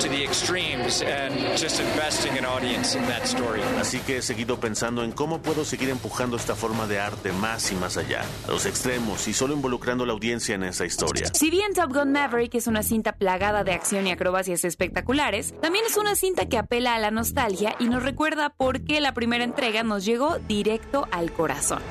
to 0.01 0.09
the 0.09 0.25
extremes 0.25 1.03
and 1.03 1.35
just 1.59 1.79
investing 1.79 2.38
an 2.38 2.46
audience 2.46 2.96
in 2.96 3.05
that 3.09 3.25
story? 3.27 3.61
Así 3.79 3.98
que 4.01 4.16
he 4.16 4.22
seguido 4.22 4.59
pensando 4.59 5.05
en 5.05 5.12
cómo 5.12 5.42
puedo 5.42 5.66
seguir 5.66 5.90
empujando 5.90 6.38
esta 6.38 6.55
forma 6.55 6.87
de 6.87 7.01
arte 7.01 7.33
más 7.33 7.70
y 7.70 7.75
más 7.75 7.98
allá, 7.98 8.22
a 8.48 8.51
los 8.51 8.64
extremos 8.64 9.29
y 9.29 9.35
solo 9.35 9.53
involucrando 9.53 10.05
a 10.05 10.07
la 10.07 10.14
audiencia 10.14 10.55
en 10.55 10.62
esa 10.62 10.87
historia. 10.87 11.27
Si 11.35 11.51
bien 11.51 11.75
Top 11.75 11.92
Gun 11.92 12.12
Maverick 12.12 12.55
es 12.55 12.66
una 12.66 12.83
cinta 12.83 13.12
plagada 13.12 13.62
de 13.62 13.72
acción 13.72 14.07
y 14.07 14.12
acrobacias 14.12 14.64
espectaculares, 14.64 15.53
también 15.61 15.85
es 15.87 15.98
una 15.98 16.14
cinta 16.16 16.46
que 16.46 16.57
apela 16.57 16.94
a 16.94 16.98
la 16.98 17.11
nostalgia 17.11 17.77
y 17.79 17.90
nos 17.90 18.03
recuerda 18.03 18.48
por 18.48 18.85
qué 18.85 19.03
la 19.03 19.12
primera 19.12 19.44
entrega 19.44 19.83
nos 19.83 20.07
llegó 20.07 20.38
directo 20.48 21.07
al 21.11 21.31
corazón. 21.31 21.83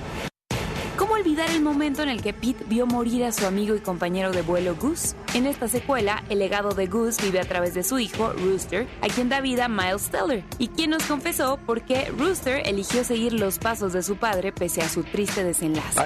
¿Cómo 0.98 1.14
olvidar 1.14 1.50
el 1.50 1.62
momento 1.62 2.04
en 2.04 2.10
el 2.10 2.22
que 2.22 2.34
Pete 2.34 2.64
vio 2.68 2.86
morir 2.86 3.24
a 3.24 3.32
su 3.32 3.46
amigo 3.46 3.76
y 3.76 3.80
compañero 3.80 4.32
de 4.32 4.42
vuelo 4.42 4.76
Goose? 4.76 5.16
En 5.34 5.48
esta 5.48 5.68
secuela, 5.68 6.24
el 6.30 6.40
legado 6.40 6.72
de 6.72 6.88
Goose 6.88 7.22
vive 7.24 7.40
a 7.40 7.46
través 7.46 7.74
de 7.74 7.84
su 7.84 7.98
hijo, 7.98 8.34
Rooster, 8.34 8.88
a 9.02 9.08
quien 9.08 9.30
da 9.30 9.42
vida 9.42 9.68
Miles 9.68 10.10
Teller, 10.10 10.44
y 10.60 10.68
quien 10.68 10.92
nos 10.92 11.04
confesó 11.04 11.58
por 11.66 11.82
qué 11.84 12.12
Rooster 12.18 12.62
eligió 12.66 13.04
seguir 13.04 13.34
los 13.34 13.58
pasos 13.58 13.94
de 13.94 14.04
su 14.04 14.18
padre 14.18 14.52
pese 14.52 14.82
a 14.82 14.90
su 14.90 15.04
triste 15.04 15.44
desenlace. 15.44 16.00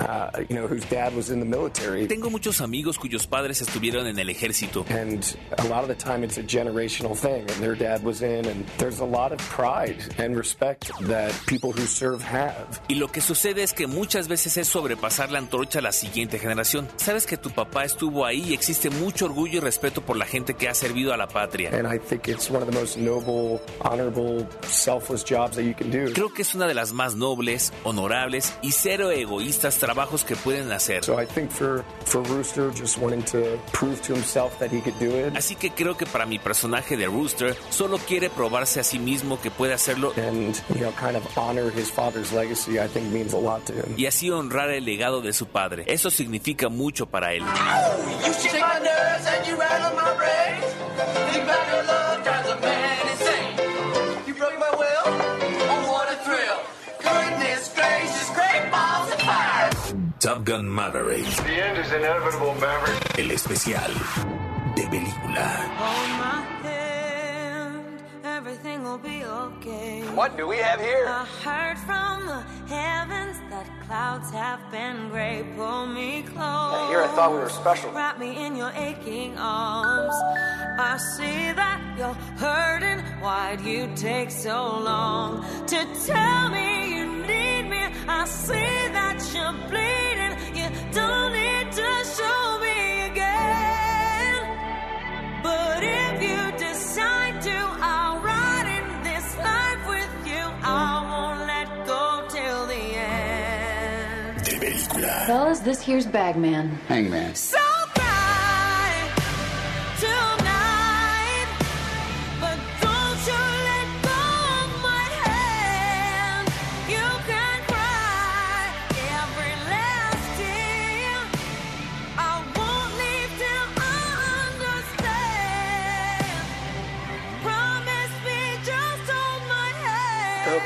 Uh, 0.00 0.30
you 0.48 0.56
know, 0.56 0.66
whose 0.66 0.84
dad 0.86 1.14
was 1.14 1.30
in 1.30 1.40
the 1.40 1.46
military. 1.46 2.06
Tengo 2.06 2.30
muchos 2.30 2.60
amigos 2.60 2.98
cuyos 2.98 3.26
padres 3.26 3.60
estuvieron 3.60 4.06
en 4.06 4.18
el 4.18 4.28
ejército. 4.28 4.84
And 4.90 5.24
a 5.58 5.64
lot 5.64 5.82
of 5.82 5.88
the 5.88 5.94
time 5.94 6.24
it's 6.24 6.38
a 6.38 6.42
generational 6.42 7.16
thing, 7.16 7.40
and 7.50 7.62
their 7.62 7.74
dad 7.76 8.02
was 8.04 8.22
in, 8.22 8.46
and 8.46 8.66
there's 8.78 9.00
a 9.00 9.04
lot 9.04 9.32
of 9.32 9.38
pride 9.48 9.96
and 10.18 10.36
respect 10.36 10.90
that 11.06 11.32
people 11.46 11.72
who 11.72 11.86
serve 11.86 12.22
have. 12.22 12.80
Y 12.88 12.96
lo 12.96 13.08
que 13.08 13.20
sucede 13.20 13.62
es 13.62 13.72
que 13.72 13.86
muchas 13.86 14.28
veces 14.28 14.56
es 14.56 14.68
sobrepasar 14.68 15.30
la 15.30 15.38
antorcha 15.38 15.78
a 15.78 15.82
la 15.82 15.92
siguiente 15.92 16.38
generación. 16.38 16.88
Sabes 16.96 17.26
que 17.26 17.36
tu 17.36 17.50
papá 17.50 17.84
estuvo 17.84 18.24
ahí 18.24 18.50
y 18.50 18.54
existe 18.54 18.90
mucho 18.90 19.26
orgullo 19.26 19.58
y 19.58 19.60
respeto 19.60 20.02
por 20.02 20.16
la 20.16 20.26
gente 20.26 20.54
que 20.54 20.68
ha 20.68 20.74
servido 20.74 21.12
a 21.12 21.16
la 21.16 21.28
patria. 21.28 21.70
And 21.72 21.86
I 21.86 21.98
think 21.98 22.28
it's 22.28 22.50
one 22.50 22.62
of 22.62 22.70
the 22.70 22.78
most 22.78 22.96
noble, 22.96 23.60
honorable, 23.80 24.46
selfless 24.62 25.24
jobs 25.24 25.56
that 25.56 25.64
you 25.64 25.74
can 25.74 25.90
do. 25.90 26.12
Creo 26.12 26.32
que 26.32 26.42
es 26.42 26.54
una 26.54 26.66
de 26.66 26.74
las 26.74 26.92
más 26.92 27.14
nobles, 27.14 27.72
honorables 27.84 28.54
y 28.62 28.72
cero 28.72 29.10
egoístas 29.10 29.75
trabajos 29.78 30.24
que 30.24 30.36
pueden 30.36 30.70
hacer. 30.72 31.04
So 31.04 31.20
I 31.20 31.26
think 31.26 31.50
for, 31.50 31.84
for 32.04 32.22
Rooster, 32.24 32.70
just 32.70 32.98
wanting 32.98 33.22
to 33.24 33.58
prove 33.72 34.00
to 34.02 34.14
himself 34.14 34.58
that 34.58 34.70
he 34.70 34.80
could 34.80 34.98
do 34.98 35.10
it. 35.10 35.34
Así 35.36 35.54
que 35.56 35.70
creo 35.70 35.96
que 35.96 36.06
para 36.06 36.26
mi 36.26 36.38
personaje 36.38 36.96
de 36.96 37.06
Rooster 37.06 37.56
solo 37.70 37.98
quiere 37.98 38.30
probarse 38.30 38.80
a 38.80 38.82
sí 38.84 38.98
mismo 38.98 39.40
que 39.40 39.50
puede 39.50 39.74
hacerlo 39.74 40.12
And, 40.16 40.54
you 40.74 40.80
know, 40.80 40.92
kind 40.92 41.16
of 41.16 41.24
honor 41.38 41.70
his 41.70 41.90
father's 41.90 42.32
legacy, 42.32 42.78
I 42.78 42.88
think 42.88 43.12
means 43.12 43.32
a 43.34 43.38
lot 43.38 43.64
to 43.66 43.72
him. 43.72 43.94
y 43.96 44.06
así 44.06 44.30
honrar 44.30 44.70
el 44.70 44.84
legado 44.84 45.20
de 45.20 45.32
su 45.32 45.46
padre. 45.46 45.84
Eso 45.86 46.10
significa 46.10 46.68
mucho 46.68 47.06
para 47.06 47.32
él. 47.32 47.42
You 49.46 49.56
Top 60.26 60.42
Gun 60.42 60.68
Maverick. 60.68 61.22
The 61.22 61.52
end 61.52 61.78
is 61.78 61.92
inevitable, 61.92 62.52
Maverick. 62.54 63.16
El 63.16 63.30
especial 63.30 63.92
de 64.74 64.82
película. 64.88 65.46
Hold 65.78 66.10
my 66.18 66.42
hand, 66.66 68.02
everything 68.24 68.82
will 68.82 68.98
be 68.98 69.24
okay. 69.24 70.02
What 70.16 70.36
do 70.36 70.48
we 70.48 70.56
have 70.56 70.80
here? 70.80 71.06
I 71.06 71.24
heard 71.44 71.78
from 71.78 72.26
the 72.26 72.42
heavens 72.66 73.38
that 73.50 73.66
clouds 73.86 74.32
have 74.32 74.68
been 74.72 75.10
gray. 75.10 75.46
Pull 75.54 75.86
me 75.86 76.22
close. 76.22 76.74
Hey, 76.74 76.88
here 76.88 77.02
I 77.02 77.08
thought 77.14 77.30
we 77.30 77.38
were 77.38 77.48
special. 77.48 77.92
Wrap 77.92 78.18
me 78.18 78.44
in 78.44 78.56
your 78.56 78.72
aching 78.74 79.38
arms. 79.38 80.16
I 80.76 80.98
see 81.16 81.52
that 81.52 81.80
you're 81.96 82.18
hurting. 82.42 82.98
Why'd 83.22 83.60
you 83.60 83.88
take 83.94 84.32
so 84.32 84.80
long 84.80 85.44
to 85.68 85.86
tell 86.04 86.50
me 86.50 86.96
you 86.96 87.06
need 87.28 87.70
me? 87.70 87.82
I 88.08 88.24
see 88.24 88.90
that 88.90 89.22
you're 89.32 89.52
bleeding. 89.70 90.05
Fellas, 105.26 105.58
this 105.58 105.80
here's 105.80 106.06
Bagman. 106.06 106.70
Hangman. 106.86 107.34
So 107.34 107.65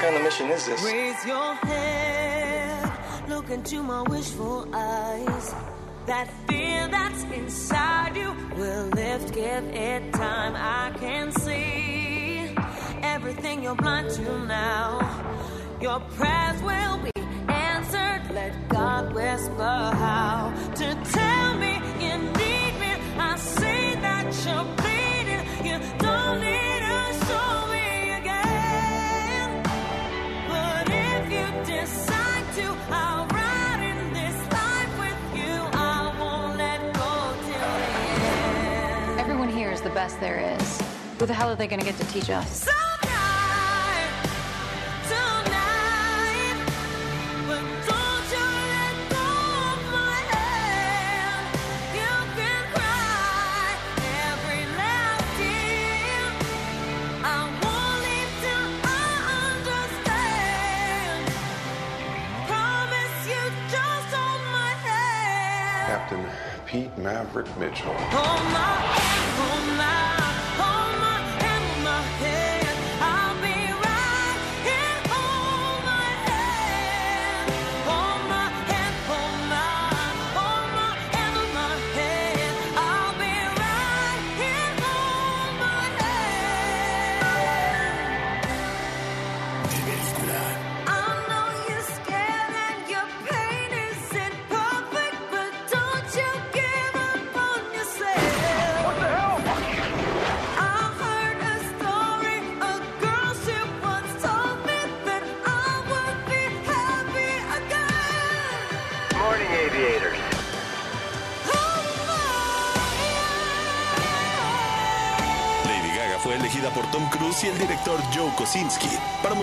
kind 0.00 0.16
of 0.16 0.22
mission 0.22 0.48
is 0.50 0.64
this? 0.66 0.82
Raise 0.82 1.26
your 1.26 1.54
head, 1.56 3.28
look 3.28 3.50
into 3.50 3.82
my 3.82 4.02
wishful 4.02 4.66
eyes. 4.74 5.54
That 6.06 6.28
fear 6.48 6.88
that's 6.88 7.22
inside 7.24 8.16
you 8.16 8.34
will 8.56 8.86
lift, 8.86 9.34
give 9.34 9.64
it 9.64 10.12
time. 10.14 10.54
I 10.56 10.96
can 10.98 11.30
see 11.32 12.54
everything 13.02 13.62
you're 13.62 13.74
blind 13.74 14.10
to 14.12 14.38
now. 14.46 14.88
Your 15.82 16.00
prayers 16.16 16.62
will 16.62 16.98
be 16.98 17.12
answered. 17.48 18.22
Let 18.34 18.52
God 18.70 19.14
whisper 19.14 19.80
how 20.04 20.54
to 20.76 20.86
tell 21.12 21.58
me 21.58 21.74
you 22.00 22.16
need 22.40 22.72
me. 22.82 22.92
I 23.18 23.36
see 23.36 23.94
that 24.06 24.26
you're 24.46 24.68
bleeding. 24.80 25.44
You 25.68 25.78
don't 25.98 26.40
need 26.40 26.80
to 26.88 27.26
show 27.26 27.66
me 27.74 27.99
Everyone 39.18 39.48
here 39.48 39.70
is 39.70 39.80
the 39.80 39.90
best 39.90 40.20
there 40.20 40.56
is. 40.58 40.82
Who 41.18 41.26
the 41.26 41.32
hell 41.32 41.48
are 41.48 41.54
they 41.54 41.66
going 41.66 41.80
to 41.80 41.86
get 41.86 41.96
to 41.96 42.06
teach 42.08 42.28
us? 42.28 42.64
Tonight, 42.64 42.99
Maverick 67.22 67.54
Mitchell. 67.58 67.94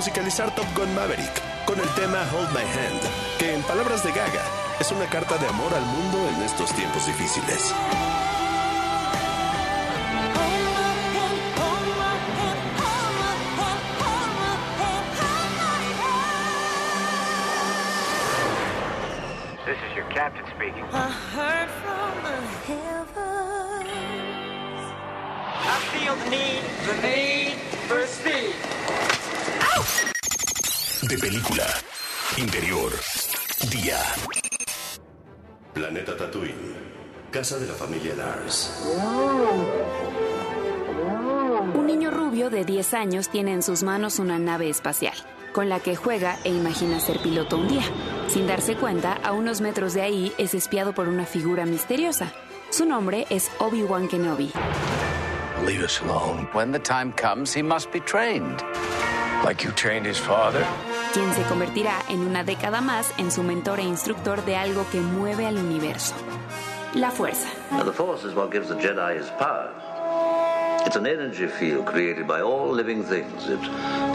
Musicalizar 0.08 0.56
Top 0.56 0.66
Gun 0.74 0.96
Maverick 0.96 1.42
con 1.66 1.78
el 1.78 1.90
tema 1.90 2.20
Hold 2.34 2.50
My 2.54 2.62
Hand, 2.62 3.02
que 3.38 3.54
en 3.54 3.62
palabras 3.64 4.06
de 4.06 4.12
Gaga 4.12 4.46
es 4.80 4.90
una 4.94 5.06
carta 5.08 5.38
de 5.38 5.46
amor 5.50 5.74
al 5.74 5.84
mundo 5.84 6.30
en 6.30 6.44
estos 6.44 6.72
tiempos 6.72 7.06
difíciles. 7.06 7.74
This 19.66 19.78
is 19.90 19.96
your 19.98 20.06
captain 20.14 20.46
speaking. 20.56 20.86
I 20.94 21.12
heard 21.36 21.70
from 21.84 22.24
the 22.24 22.42
heavens. 22.72 23.90
I 25.66 25.80
feel 25.92 26.16
the 26.16 26.30
need, 26.30 26.64
the 26.86 26.96
need 27.06 27.58
for 27.90 28.08
speed. 28.08 28.56
De 31.08 31.18
película. 31.18 31.64
Interior. 32.38 32.92
Día. 33.72 33.98
Planeta 35.74 36.18
Tatooine, 36.18 36.76
casa 37.32 37.58
de 37.58 37.68
la 37.68 37.74
familia 37.74 38.14
Lars. 38.16 38.84
Un 41.74 41.86
niño 41.86 42.12
rubio 42.12 42.50
de 42.50 42.66
10 42.66 42.94
años 42.94 43.30
tiene 43.30 43.54
en 43.54 43.64
sus 43.64 43.84
manos 43.84 44.20
una 44.20 44.38
nave 44.38 44.70
espacial, 44.70 45.16
con 45.54 45.70
la 45.70 45.80
que 45.80 45.96
juega 45.96 46.38
e 46.44 46.50
imagina 46.50 47.00
ser 47.00 47.20
piloto 47.20 47.58
un 47.58 47.70
día. 47.70 47.84
Sin 48.28 48.46
darse 48.46 48.76
cuenta, 48.76 49.14
a 49.24 49.32
unos 49.32 49.62
metros 49.62 49.94
de 49.94 50.02
ahí 50.02 50.34
es 50.38 50.54
espiado 50.54 50.94
por 50.94 51.08
una 51.08 51.26
figura 51.26 51.66
misteriosa. 51.66 52.34
Su 52.70 52.86
nombre 52.86 53.28
es 53.30 53.50
Obi-Wan 53.60 54.10
Kenobi. 54.10 54.52
Leave 55.66 55.84
us 55.84 56.02
alone. 56.02 56.50
When 56.54 56.72
the 56.72 56.80
time 56.80 57.14
comes, 57.14 57.56
he 57.56 57.64
must 57.64 57.92
be 57.94 58.02
trained. 58.02 58.62
Like 59.44 59.64
you 59.64 59.72
trained 59.72 60.06
his 60.06 60.18
father. 60.18 60.66
Quien 61.14 61.34
se 61.34 61.44
convertirá 61.44 62.02
en 62.10 62.22
una 62.22 62.44
década 62.44 62.82
más 62.82 63.14
en 63.18 63.32
su 63.32 63.44
mentor 63.44 63.80
e 63.80 63.84
instructor 63.84 64.44
de 64.46 64.56
algo 64.56 64.86
que 64.92 65.00
mueve 65.00 65.46
al 65.46 65.58
universo. 65.58 66.16
La 66.94 67.12
fuerza. 67.12 67.48
The 67.84 67.92
Force 67.92 68.28
is 68.28 68.36
what 68.36 68.52
gives 68.52 68.70
the 68.70 68.76
Jedi 68.76 69.20
his 69.20 69.30
power. 69.38 69.72
It's 70.86 70.96
an 70.96 71.06
energy 71.06 71.48
field 71.48 71.86
created 71.86 72.28
by 72.28 72.42
all 72.42 72.74
living 72.74 73.04
things. 73.04 73.50
It 73.50 73.60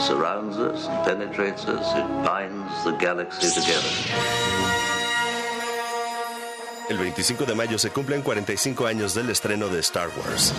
surrounds 0.00 0.56
us, 0.56 0.88
and 0.88 1.04
penetrates 1.04 1.66
us, 1.66 1.86
it 1.94 2.06
binds 2.24 2.84
the 2.84 2.92
galaxy 2.98 3.48
together. 3.48 3.90
El 6.88 6.98
25 6.98 7.44
de 7.44 7.54
mayo 7.54 7.78
se 7.78 7.90
cumplen 7.90 8.22
45 8.22 8.86
años 8.86 9.14
del 9.14 9.30
estreno 9.30 9.68
de 9.68 9.80
Star 9.80 10.08
Wars. 10.16 10.52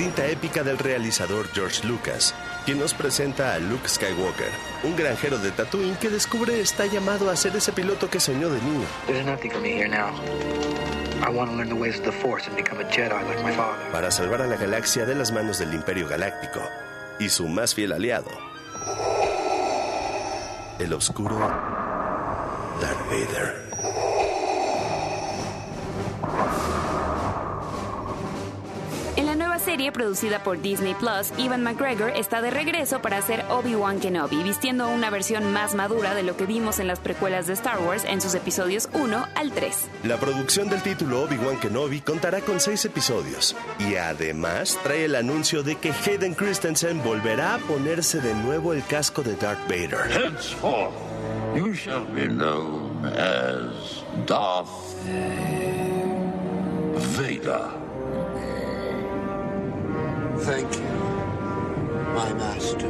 Cinta 0.00 0.26
épica 0.26 0.62
del 0.62 0.78
realizador 0.78 1.46
George 1.52 1.86
Lucas, 1.86 2.34
quien 2.64 2.78
nos 2.78 2.94
presenta 2.94 3.52
a 3.52 3.58
Luke 3.58 3.86
Skywalker, 3.86 4.48
un 4.82 4.96
granjero 4.96 5.36
de 5.36 5.50
Tatooine 5.50 5.94
que 5.96 6.08
descubre 6.08 6.58
está 6.58 6.86
llamado 6.86 7.28
a 7.28 7.36
ser 7.36 7.54
ese 7.54 7.70
piloto 7.70 8.08
que 8.08 8.18
soñó 8.18 8.48
de 8.48 8.62
niño. 8.62 8.86
Para 13.92 14.10
salvar 14.10 14.40
a 14.40 14.46
la 14.46 14.56
galaxia 14.56 15.04
de 15.04 15.14
las 15.14 15.32
manos 15.32 15.58
del 15.58 15.74
Imperio 15.74 16.08
Galáctico 16.08 16.60
y 17.18 17.28
su 17.28 17.46
más 17.46 17.74
fiel 17.74 17.92
aliado, 17.92 18.30
el 20.78 20.94
oscuro 20.94 21.38
Darth 22.80 23.06
Vader. 23.10 23.69
Serie 29.70 29.92
producida 29.92 30.42
por 30.42 30.60
Disney 30.60 30.94
Plus, 30.94 31.32
Ivan 31.38 31.62
McGregor 31.62 32.10
está 32.16 32.42
de 32.42 32.50
regreso 32.50 33.00
para 33.00 33.18
hacer 33.18 33.44
Obi-Wan 33.50 34.00
Kenobi, 34.00 34.42
vistiendo 34.42 34.88
una 34.88 35.10
versión 35.10 35.52
más 35.52 35.76
madura 35.76 36.12
de 36.16 36.24
lo 36.24 36.36
que 36.36 36.44
vimos 36.44 36.80
en 36.80 36.88
las 36.88 36.98
precuelas 36.98 37.46
de 37.46 37.52
Star 37.52 37.78
Wars 37.78 38.04
en 38.04 38.20
sus 38.20 38.34
episodios 38.34 38.88
1 38.94 39.28
al 39.36 39.52
3. 39.52 39.76
La 40.02 40.16
producción 40.16 40.68
del 40.68 40.82
título 40.82 41.22
Obi-Wan 41.22 41.60
Kenobi 41.60 42.00
contará 42.00 42.40
con 42.40 42.58
seis 42.58 42.84
episodios 42.84 43.54
y 43.78 43.94
además 43.94 44.76
trae 44.82 45.04
el 45.04 45.14
anuncio 45.14 45.62
de 45.62 45.76
que 45.76 45.92
Hayden 45.92 46.34
Christensen 46.34 47.00
volverá 47.04 47.54
a 47.54 47.58
ponerse 47.58 48.20
de 48.20 48.34
nuevo 48.34 48.72
el 48.72 48.84
casco 48.84 49.22
de 49.22 49.36
Darth 49.36 49.68
Vader. 49.68 50.10
Henceforth, 50.10 50.94
you 51.54 51.72
shall 51.74 52.04
be 52.12 52.26
known 52.26 53.06
as 53.06 54.02
Darth 54.26 54.68
Vader. 57.16 57.79
Thank 60.44 60.74
you, 60.74 60.82
my 62.14 62.32
master. 62.34 62.88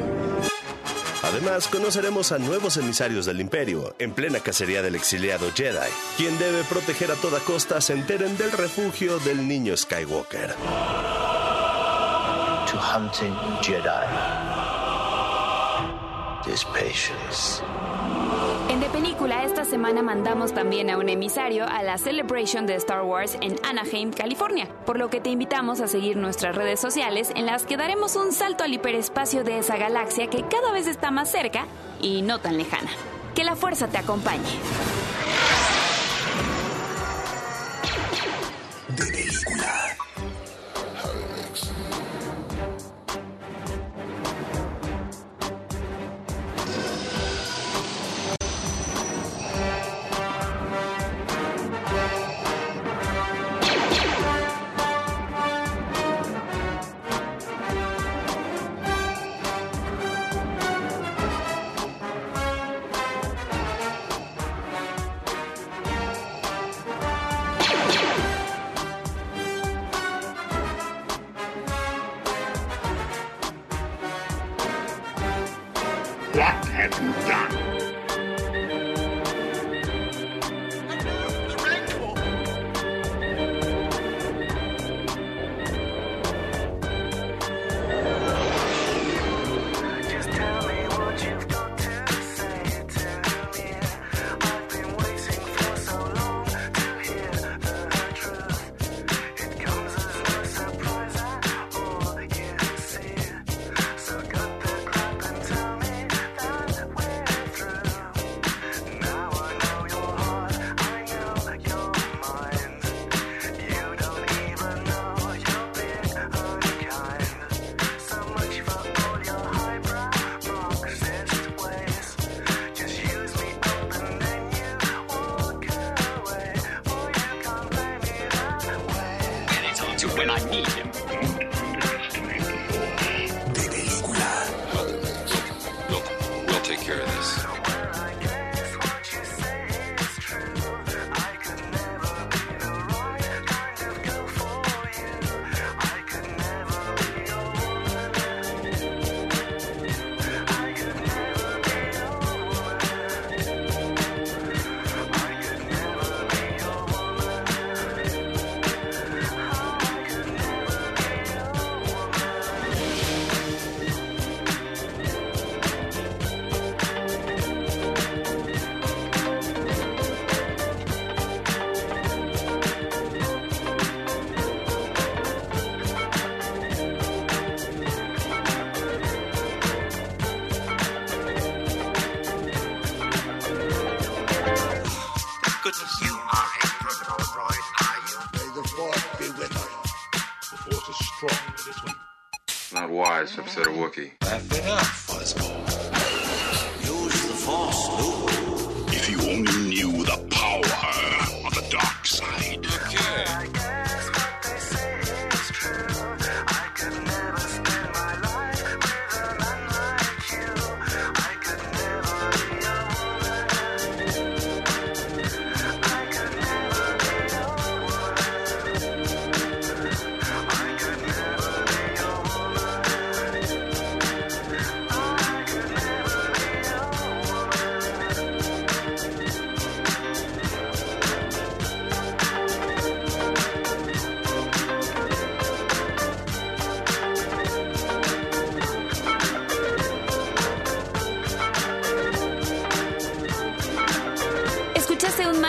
Además, 1.22 1.68
conoceremos 1.68 2.32
a 2.32 2.38
nuevos 2.38 2.76
emisarios 2.76 3.26
del 3.26 3.40
Imperio, 3.40 3.94
en 3.98 4.12
plena 4.12 4.40
cacería 4.40 4.82
del 4.82 4.94
exiliado 4.94 5.50
Jedi, 5.54 5.90
quien 6.16 6.38
debe 6.38 6.64
proteger 6.64 7.10
a 7.12 7.14
toda 7.14 7.40
costa 7.40 7.80
se 7.80 7.92
enteren 7.92 8.36
del 8.36 8.50
refugio 8.52 9.18
del 9.20 9.46
niño 9.46 9.76
Skywalker. 9.76 10.54
To 12.66 12.78
hunting 12.78 13.34
Jedi. 13.62 14.06
Is 16.52 16.64
patience. 16.64 17.62
En 18.70 18.78
De 18.78 18.88
Película, 18.88 19.42
esta 19.42 19.64
semana 19.64 20.00
mandamos 20.00 20.54
también 20.54 20.90
a 20.90 20.98
un 20.98 21.08
emisario 21.08 21.66
a 21.66 21.82
la 21.82 21.98
Celebration 21.98 22.66
de 22.66 22.76
Star 22.76 23.02
Wars 23.02 23.36
en 23.40 23.56
Anaheim, 23.68 24.12
California, 24.12 24.68
por 24.86 24.96
lo 24.96 25.10
que 25.10 25.20
te 25.20 25.28
invitamos 25.28 25.80
a 25.80 25.88
seguir 25.88 26.16
nuestras 26.16 26.54
redes 26.54 26.78
sociales 26.78 27.32
en 27.34 27.46
las 27.46 27.64
que 27.64 27.76
daremos 27.76 28.14
un 28.14 28.30
salto 28.30 28.62
al 28.62 28.72
hiperespacio 28.72 29.42
de 29.42 29.58
esa 29.58 29.76
galaxia 29.76 30.28
que 30.28 30.44
cada 30.44 30.70
vez 30.70 30.86
está 30.86 31.10
más 31.10 31.28
cerca 31.28 31.66
y 32.00 32.22
no 32.22 32.38
tan 32.38 32.58
lejana. 32.58 32.90
Que 33.34 33.42
la 33.42 33.56
fuerza 33.56 33.88
te 33.88 33.98
acompañe. 33.98 34.46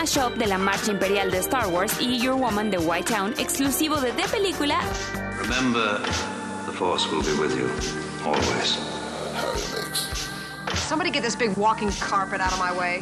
mashup 0.02 0.36
de 0.36 0.48
la 0.48 0.58
Marcha 0.58 0.90
Imperial 0.90 1.30
de 1.30 1.38
Star 1.38 1.68
Wars 1.68 1.96
y 2.02 2.18
Your 2.18 2.36
Woman 2.36 2.72
de 2.72 2.80
White 2.80 3.14
Town, 3.14 3.36
exclusivo 3.38 4.02
de 4.02 4.12
The 4.14 4.24
Película. 4.24 4.80
Remember, 5.40 6.00
the 6.66 6.72
Force 6.72 7.06
will 7.12 7.22
be 7.22 7.40
with 7.40 7.56
you, 7.56 7.70
always. 8.26 8.80
Somebody 10.74 11.12
get 11.12 11.22
this 11.22 11.36
big 11.36 11.56
walking 11.56 11.92
carpet 11.92 12.42
out 12.42 12.52
of 12.52 12.58
my 12.58 12.76
way. 12.76 13.00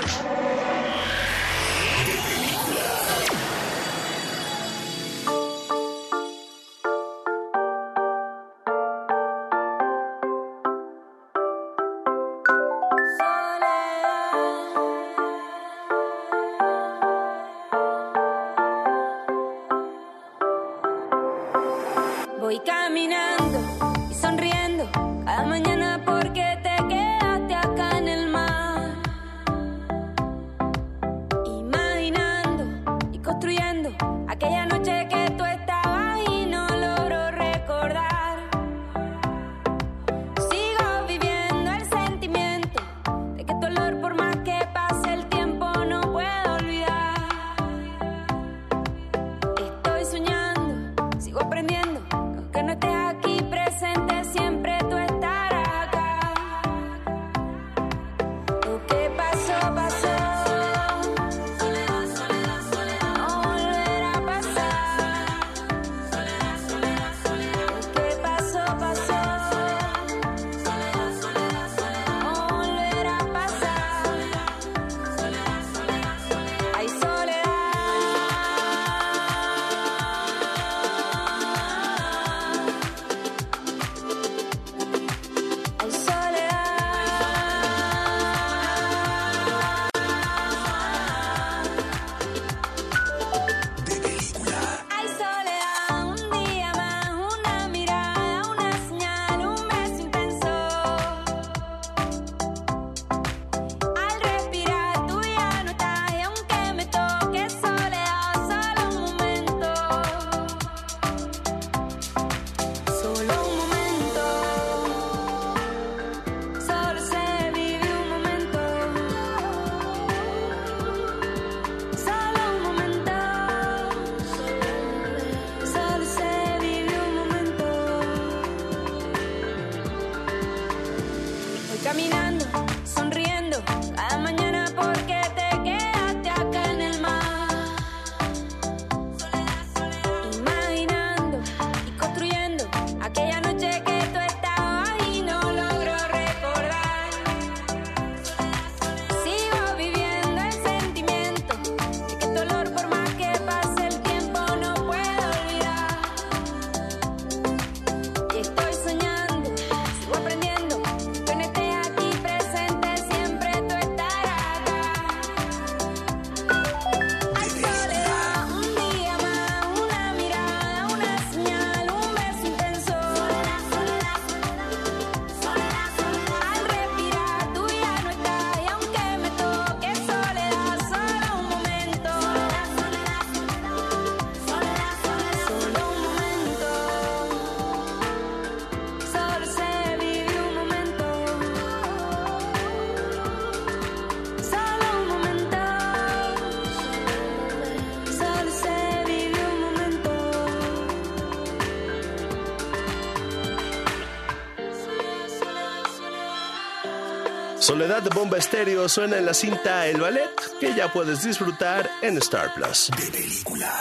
Soledad 207.70 208.02
de 208.02 208.10
Bomba 208.10 208.40
Estéreo 208.40 208.90
suena 208.90 209.20
en 209.20 209.28
la 209.28 209.34
cinta 209.36 209.86
El 209.86 210.02
Ballet, 210.02 210.28
que 210.60 210.74
ya 210.74 210.92
puedes 210.92 211.24
disfrutar 211.24 211.88
en 212.02 212.18
Star 212.18 212.52
Plus. 212.56 212.90
De 212.98 213.12
película. 213.12 213.72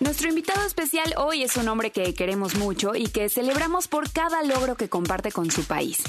Nuestro 0.00 0.30
invitado 0.30 0.66
especial 0.66 1.12
hoy 1.18 1.42
es 1.42 1.54
un 1.58 1.68
hombre 1.68 1.90
que 1.90 2.14
queremos 2.14 2.54
mucho 2.54 2.94
y 2.94 3.08
que 3.08 3.28
celebramos 3.28 3.88
por 3.88 4.10
cada 4.10 4.42
logro 4.42 4.76
que 4.76 4.88
comparte 4.88 5.30
con 5.30 5.50
su 5.50 5.64
país 5.64 6.02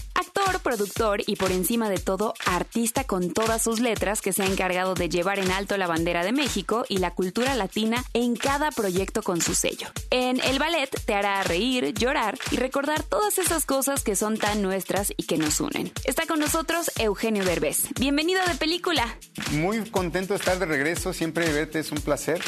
productor 0.68 1.22
y 1.26 1.38
por 1.38 1.54
encima 1.54 1.90
de 1.90 1.98
todo, 1.98 2.34
artista 2.46 3.06
con 3.06 3.32
todas 3.32 3.62
sus 3.62 3.80
letras 3.80 4.20
que 4.20 4.34
se 4.34 4.44
ha 4.44 4.48
encargado 4.48 4.96
de 4.96 5.08
llevar 5.08 5.40
en 5.40 5.50
alto 5.50 5.78
la 5.78 5.88
bandera 5.88 6.26
de 6.26 6.34
México 6.34 6.84
y 6.90 6.98
la 6.98 7.12
cultura 7.12 7.56
latina 7.56 8.04
en 8.14 8.36
cada 8.36 8.72
proyecto 8.72 9.24
con 9.24 9.40
su 9.40 9.56
sello. 9.56 9.88
En 10.10 10.42
el 10.44 10.60
ballet 10.60 10.90
te 11.06 11.14
hará 11.14 11.42
reír, 11.44 11.94
llorar 11.94 12.38
y 12.52 12.58
recordar 12.58 13.04
todas 13.04 13.38
esas 13.38 13.66
cosas 13.66 14.04
que 14.04 14.18
son 14.18 14.38
tan 14.38 14.62
nuestras 14.62 15.14
y 15.16 15.24
que 15.24 15.38
nos 15.38 15.62
unen. 15.62 15.94
Está 16.04 16.26
con 16.26 16.40
nosotros 16.40 16.92
Eugenio 16.98 17.46
Derbez. 17.46 17.88
Bienvenido 17.98 18.42
de 18.46 18.56
película. 18.56 19.18
Muy 19.54 19.90
contento 19.90 20.34
de 20.34 20.40
estar 20.40 20.60
de 20.60 20.66
regreso, 20.66 21.14
siempre 21.14 21.50
verte 21.50 21.80
es 21.80 21.94
un 21.94 22.02
placer. 22.02 22.42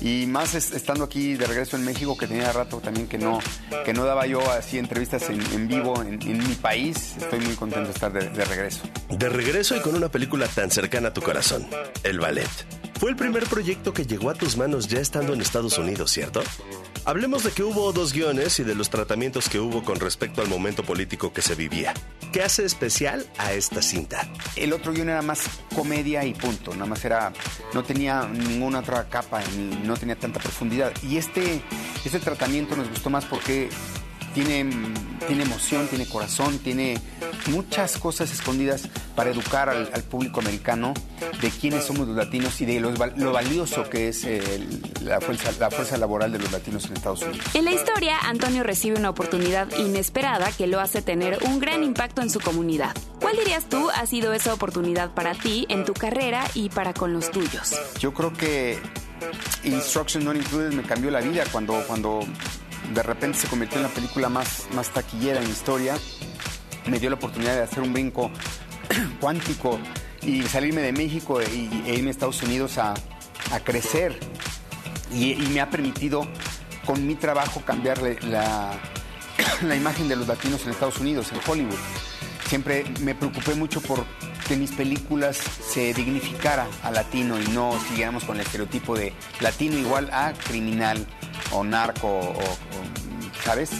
Y 0.00 0.26
más 0.26 0.54
es- 0.54 0.72
estando 0.72 1.04
aquí 1.04 1.34
de 1.34 1.46
regreso 1.46 1.76
en 1.76 1.84
México, 1.84 2.16
que 2.16 2.26
tenía 2.26 2.52
rato 2.52 2.80
también 2.80 3.06
que 3.08 3.18
no, 3.18 3.38
que 3.84 3.92
no 3.92 4.04
daba 4.04 4.26
yo 4.26 4.40
así 4.52 4.78
entrevistas 4.78 5.28
en, 5.30 5.68
vivo 5.68 6.02
en, 6.02 6.18
mi 6.38 6.54
país. 6.54 7.14
Estoy 7.18 7.40
muy 7.40 7.54
contento 7.54 7.88
de 7.88 7.94
estar 7.94 8.12
de 8.12 8.44
regreso. 8.44 8.82
De 9.10 9.28
regreso 9.28 9.74
y 9.76 9.80
con 9.80 9.94
una 9.94 10.10
película 10.10 10.46
tan 10.48 10.70
cercana 10.70 11.08
a 11.08 11.12
tu 11.14 11.22
corazón, 11.22 11.66
El 12.02 12.20
Ballet. 12.20 12.48
Fue 12.98 13.10
el 13.10 13.16
primer 13.16 13.44
proyecto 13.44 13.92
que 13.92 14.06
llegó 14.06 14.30
a 14.30 14.34
tus 14.34 14.56
manos 14.56 14.88
ya 14.88 15.00
estando 15.00 15.34
en 15.34 15.42
Estados 15.42 15.76
Unidos, 15.76 16.10
¿cierto? 16.10 16.42
Hablemos 17.04 17.44
de 17.44 17.50
que 17.50 17.62
hubo 17.62 17.92
dos 17.92 18.12
guiones 18.12 18.58
y 18.58 18.64
de 18.64 18.74
los 18.74 18.88
tratamientos 18.88 19.48
que 19.48 19.60
hubo 19.60 19.84
con 19.84 20.00
respecto 20.00 20.40
al 20.40 20.48
momento 20.48 20.82
político 20.82 21.32
que 21.32 21.42
se 21.42 21.54
vivía. 21.54 21.92
¿Qué 22.32 22.42
hace 22.42 22.64
especial 22.64 23.26
a 23.38 23.52
esta 23.52 23.82
cinta? 23.82 24.26
El 24.56 24.72
otro 24.72 24.92
guion 24.92 25.10
era 25.10 25.22
más 25.22 25.42
comedia 25.74 26.24
y 26.24 26.32
punto. 26.34 26.72
Nada 26.72 26.86
más 26.86 27.04
era. 27.04 27.32
No 27.74 27.84
tenía 27.84 28.26
ninguna 28.26 28.80
otra 28.80 29.08
capa, 29.08 29.40
ni 29.56 29.76
no 29.86 29.96
tenía 29.96 30.16
tanta 30.16 30.40
profundidad. 30.40 30.92
Y 31.02 31.18
este, 31.18 31.62
este 32.04 32.18
tratamiento 32.18 32.74
nos 32.76 32.88
gustó 32.88 33.10
más 33.10 33.24
porque 33.26 33.68
tiene, 34.36 34.68
tiene 35.26 35.44
emoción, 35.44 35.88
tiene 35.88 36.06
corazón, 36.06 36.58
tiene 36.58 37.00
muchas 37.46 37.96
cosas 37.96 38.30
escondidas 38.30 38.82
para 39.14 39.30
educar 39.30 39.70
al, 39.70 39.88
al 39.94 40.02
público 40.02 40.40
americano 40.40 40.92
de 41.40 41.48
quiénes 41.50 41.84
somos 41.84 42.06
los 42.06 42.14
latinos 42.16 42.60
y 42.60 42.66
de 42.66 42.80
los 42.80 42.98
lo 43.16 43.32
valioso 43.32 43.88
que 43.88 44.08
es 44.08 44.24
el- 44.24 44.82
la, 45.02 45.20
fuerza, 45.22 45.50
la 45.58 45.70
fuerza 45.70 45.96
laboral 45.96 46.32
de 46.32 46.38
los 46.38 46.52
latinos 46.52 46.84
en 46.84 46.92
Estados 46.98 47.22
Unidos. 47.22 47.46
En 47.54 47.64
la 47.64 47.72
historia, 47.72 48.18
Antonio 48.24 48.62
recibe 48.62 48.98
una 48.98 49.08
oportunidad 49.08 49.68
inesperada 49.78 50.52
que 50.52 50.66
lo 50.66 50.80
hace 50.80 51.00
tener 51.00 51.38
un 51.46 51.58
gran 51.58 51.82
impacto 51.82 52.20
en 52.20 52.28
su 52.28 52.38
comunidad. 52.40 52.94
¿Cuál 53.20 53.36
dirías 53.38 53.64
tú 53.70 53.88
ha 53.90 54.04
sido 54.04 54.34
esa 54.34 54.52
oportunidad 54.52 55.14
para 55.14 55.32
ti 55.34 55.64
en 55.70 55.84
tu 55.86 55.94
carrera 55.94 56.44
y 56.54 56.68
para 56.68 56.92
con 56.92 57.14
los 57.14 57.30
tuyos? 57.30 57.74
Yo 57.98 58.12
creo 58.12 58.32
que 58.34 58.78
Instruction 59.64 60.24
Not 60.24 60.36
Included 60.36 60.72
me 60.74 60.82
cambió 60.82 61.10
la 61.10 61.20
vida 61.20 61.44
cuando, 61.50 61.82
cuando 61.86 62.20
de 62.94 63.02
repente 63.02 63.38
se 63.38 63.48
convirtió 63.48 63.78
en 63.78 63.84
la 63.84 63.88
película 63.88 64.28
más, 64.28 64.66
más 64.74 64.90
taquillera 64.90 65.40
en 65.40 65.48
historia. 65.48 65.96
Me 66.86 66.98
dio 66.98 67.10
la 67.10 67.16
oportunidad 67.16 67.54
de 67.54 67.62
hacer 67.62 67.82
un 67.82 67.92
brinco 67.92 68.30
cuántico 69.20 69.78
y 70.22 70.42
salirme 70.42 70.80
de 70.82 70.92
México 70.92 71.40
e 71.40 71.48
irme 71.54 72.08
a 72.08 72.10
Estados 72.10 72.42
Unidos 72.42 72.78
a, 72.78 72.94
a 73.52 73.60
crecer. 73.60 74.18
Y, 75.12 75.34
me 75.52 75.60
ha 75.60 75.70
permitido 75.70 76.26
con 76.84 77.06
mi 77.06 77.14
trabajo 77.14 77.62
cambiarle 77.64 78.18
la, 78.22 78.72
la 79.62 79.76
imagen 79.76 80.08
de 80.08 80.16
los 80.16 80.26
latinos 80.26 80.64
en 80.64 80.70
Estados 80.70 80.98
Unidos, 80.98 81.32
en 81.32 81.40
Hollywood. 81.46 81.78
Siempre 82.48 82.84
me 83.00 83.14
preocupé 83.14 83.54
mucho 83.54 83.80
por 83.80 84.04
que 84.46 84.56
mis 84.56 84.70
películas 84.70 85.36
se 85.36 85.92
dignificara 85.92 86.68
a 86.84 86.92
latino 86.92 87.40
y 87.40 87.46
no 87.48 87.76
siguiéramos 87.88 88.24
con 88.24 88.36
el 88.36 88.42
estereotipo 88.42 88.96
de 88.96 89.12
latino 89.40 89.76
igual 89.76 90.08
a 90.12 90.32
criminal 90.32 91.04
o 91.52 91.64
narco 91.64 92.08
o, 92.08 92.30
o- 92.32 92.58
¿sabes? 93.44 93.70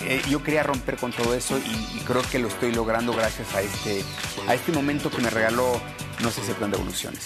Eh, 0.00 0.20
yo 0.28 0.42
quería 0.42 0.62
romper 0.62 0.96
con 0.96 1.12
todo 1.12 1.34
eso 1.34 1.58
y, 1.58 1.98
y 1.98 2.02
creo 2.06 2.22
que 2.22 2.38
lo 2.38 2.48
estoy 2.48 2.72
logrando 2.74 3.12
gracias 3.14 3.54
a 3.54 3.62
este, 3.62 4.04
a 4.46 4.54
este 4.54 4.70
momento 4.72 5.10
que 5.10 5.22
me 5.22 5.30
regaló 5.30 5.80
No 6.20 6.30
sé 6.30 6.44
si 6.44 6.52
plan 6.52 6.70
de 6.70 6.76
evoluciones. 6.76 7.22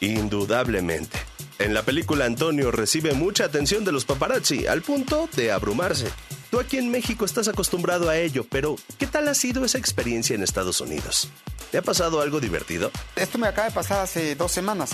Indudablemente. 0.00 1.18
En 1.58 1.72
la 1.72 1.82
película 1.82 2.26
Antonio 2.26 2.70
recibe 2.70 3.14
mucha 3.14 3.44
atención 3.46 3.84
de 3.84 3.92
los 3.92 4.04
paparazzi, 4.04 4.66
al 4.66 4.82
punto 4.82 5.28
de 5.34 5.50
abrumarse. 5.52 6.06
Tú 6.50 6.60
aquí 6.60 6.76
en 6.76 6.90
México 6.90 7.24
estás 7.24 7.48
acostumbrado 7.48 8.08
a 8.10 8.18
ello, 8.18 8.46
pero 8.48 8.76
¿qué 8.98 9.06
tal 9.06 9.26
ha 9.28 9.34
sido 9.34 9.64
esa 9.64 9.78
experiencia 9.78 10.34
en 10.36 10.42
Estados 10.42 10.80
Unidos? 10.80 11.28
¿Te 11.72 11.78
ha 11.78 11.82
pasado 11.82 12.20
algo 12.20 12.40
divertido? 12.40 12.90
Esto 13.16 13.38
me 13.38 13.48
acaba 13.48 13.68
de 13.68 13.74
pasar 13.74 14.00
hace 14.02 14.36
dos 14.36 14.52
semanas. 14.52 14.90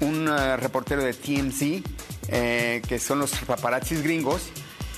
Un 0.00 0.28
eh, 0.28 0.56
reportero 0.56 1.02
de 1.02 1.12
TMZ, 1.14 1.82
eh, 2.28 2.82
que 2.86 2.98
son 2.98 3.18
los 3.18 3.32
paparazzis 3.32 4.02
gringos, 4.02 4.42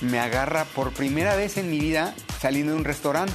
me 0.01 0.19
agarra 0.19 0.65
por 0.65 0.91
primera 0.91 1.35
vez 1.35 1.57
en 1.57 1.69
mi 1.69 1.79
vida 1.79 2.15
saliendo 2.41 2.73
de 2.73 2.79
un 2.79 2.85
restaurante. 2.85 3.33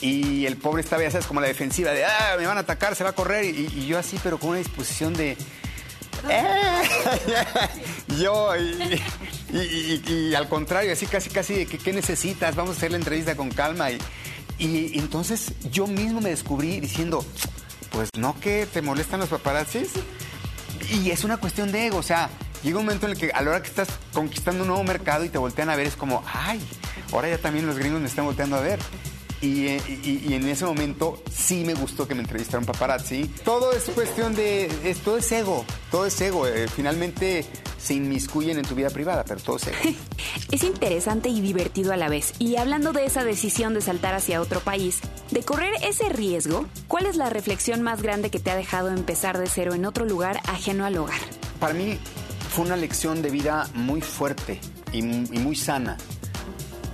Y 0.00 0.44
el 0.46 0.56
pobre 0.56 0.82
estaba, 0.82 1.02
ya 1.02 1.10
sabes, 1.10 1.26
como 1.26 1.40
la 1.40 1.46
defensiva 1.46 1.92
de, 1.92 2.04
ah, 2.04 2.34
me 2.38 2.46
van 2.46 2.58
a 2.58 2.60
atacar, 2.60 2.94
se 2.94 3.04
va 3.04 3.10
a 3.10 3.14
correr. 3.14 3.44
Y, 3.44 3.86
yo 3.86 3.98
así, 3.98 4.18
pero 4.22 4.38
con 4.38 4.50
una 4.50 4.58
disposición 4.58 5.14
de... 5.14 5.36
"Eh". 6.28 6.82
yo, 8.20 8.50
y 8.56 10.34
al 10.34 10.48
contrario, 10.48 10.92
así 10.92 11.06
casi, 11.06 11.30
casi 11.30 11.54
de 11.54 11.66
que, 11.66 11.78
¿qué 11.78 11.92
necesitas? 11.92 12.54
Vamos 12.54 12.74
a 12.74 12.78
hacer 12.78 12.90
la 12.90 12.98
entrevista 12.98 13.36
con 13.36 13.50
calma. 13.50 13.90
Y, 13.90 13.98
y 14.58 14.98
entonces 14.98 15.52
yo 15.70 15.86
mismo 15.86 16.20
me 16.20 16.30
descubrí 16.30 16.80
diciendo, 16.80 17.24
pues 17.90 18.10
no 18.16 18.38
que 18.40 18.66
te 18.66 18.82
molestan 18.82 19.20
los 19.20 19.28
paparazzis. 19.28 19.90
Y 20.90 21.10
es 21.10 21.24
una 21.24 21.36
cuestión 21.36 21.72
de 21.72 21.86
ego, 21.86 21.98
o 21.98 22.02
sea, 22.02 22.28
llega 22.62 22.78
un 22.78 22.84
momento 22.84 23.06
en 23.06 23.12
el 23.12 23.18
que 23.18 23.30
a 23.32 23.42
la 23.42 23.50
hora 23.50 23.62
que 23.62 23.68
estás 23.68 23.88
conquistando 24.12 24.62
un 24.62 24.68
nuevo 24.68 24.84
mercado 24.84 25.24
y 25.24 25.28
te 25.28 25.38
voltean 25.38 25.70
a 25.70 25.76
ver, 25.76 25.86
es 25.86 25.96
como, 25.96 26.22
ay, 26.32 26.60
ahora 27.12 27.28
ya 27.28 27.38
también 27.38 27.66
los 27.66 27.78
gringos 27.78 28.00
me 28.00 28.08
están 28.08 28.24
volteando 28.24 28.56
a 28.56 28.60
ver. 28.60 28.78
Y, 29.44 29.66
y- 29.68 30.24
y 30.28 30.34
en 30.34 30.48
ese 30.48 30.64
momento 30.64 31.22
sí 31.30 31.64
me 31.64 31.74
gustó 31.74 32.08
que 32.08 32.14
me 32.14 32.22
entrevistara 32.22 32.60
un 32.60 32.64
paparazzi. 32.64 33.24
Todo 33.44 33.72
es 33.72 33.84
cuestión 33.90 34.34
de, 34.34 34.70
es- 34.88 35.00
todo 35.00 35.18
es 35.18 35.30
ego, 35.32 35.64
todo 35.90 36.06
es 36.06 36.18
ego. 36.20 36.46
eh, 36.46 36.66
finalmente 36.68 37.44
se 37.78 37.92
inmiscuyen 37.94 38.58
en 38.58 38.64
tu 38.64 38.74
vida 38.74 38.88
privada, 38.88 39.24
pero 39.24 39.40
todo 39.40 39.56
es 39.56 39.66
ego. 39.66 39.76
Es 40.50 40.62
interesante 40.62 41.28
y 41.28 41.40
divertido 41.40 41.92
a 41.92 41.96
la 41.96 42.08
vez. 42.08 42.32
Y 42.38 42.56
hablando 42.56 42.92
de 42.92 43.04
esa 43.04 43.24
decisión 43.24 43.74
de 43.74 43.80
saltar 43.80 44.14
hacia 44.14 44.40
otro 44.40 44.60
país, 44.60 45.00
de 45.30 45.42
correr 45.42 45.72
ese 45.82 46.08
riesgo, 46.08 46.66
¿cuál 46.88 47.06
es 47.06 47.16
la 47.16 47.28
reflexión 47.28 47.82
más 47.82 48.00
grande 48.02 48.30
que 48.30 48.38
te 48.40 48.50
ha 48.50 48.56
dejado 48.56 48.88
empezar 48.90 49.36
de 49.38 49.46
cero 49.48 49.74
en 49.74 49.84
otro 49.84 50.04
lugar 50.06 50.40
ajeno 50.46 50.84
al 50.86 50.96
hogar? 50.96 51.18
Para 51.60 51.74
mí 51.74 51.98
fue 52.50 52.64
una 52.64 52.76
lección 52.76 53.20
de 53.20 53.30
vida 53.30 53.68
muy 53.74 54.00
fuerte 54.00 54.60
y, 54.92 54.98
y 55.00 55.38
muy 55.38 55.56
sana. 55.56 55.96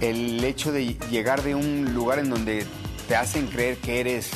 El 0.00 0.42
hecho 0.44 0.72
de 0.72 0.94
llegar 1.10 1.42
de 1.42 1.54
un 1.54 1.92
lugar 1.94 2.18
en 2.18 2.30
donde 2.30 2.66
te 3.08 3.16
hacen 3.16 3.48
creer 3.48 3.76
que 3.78 4.00
eres 4.00 4.30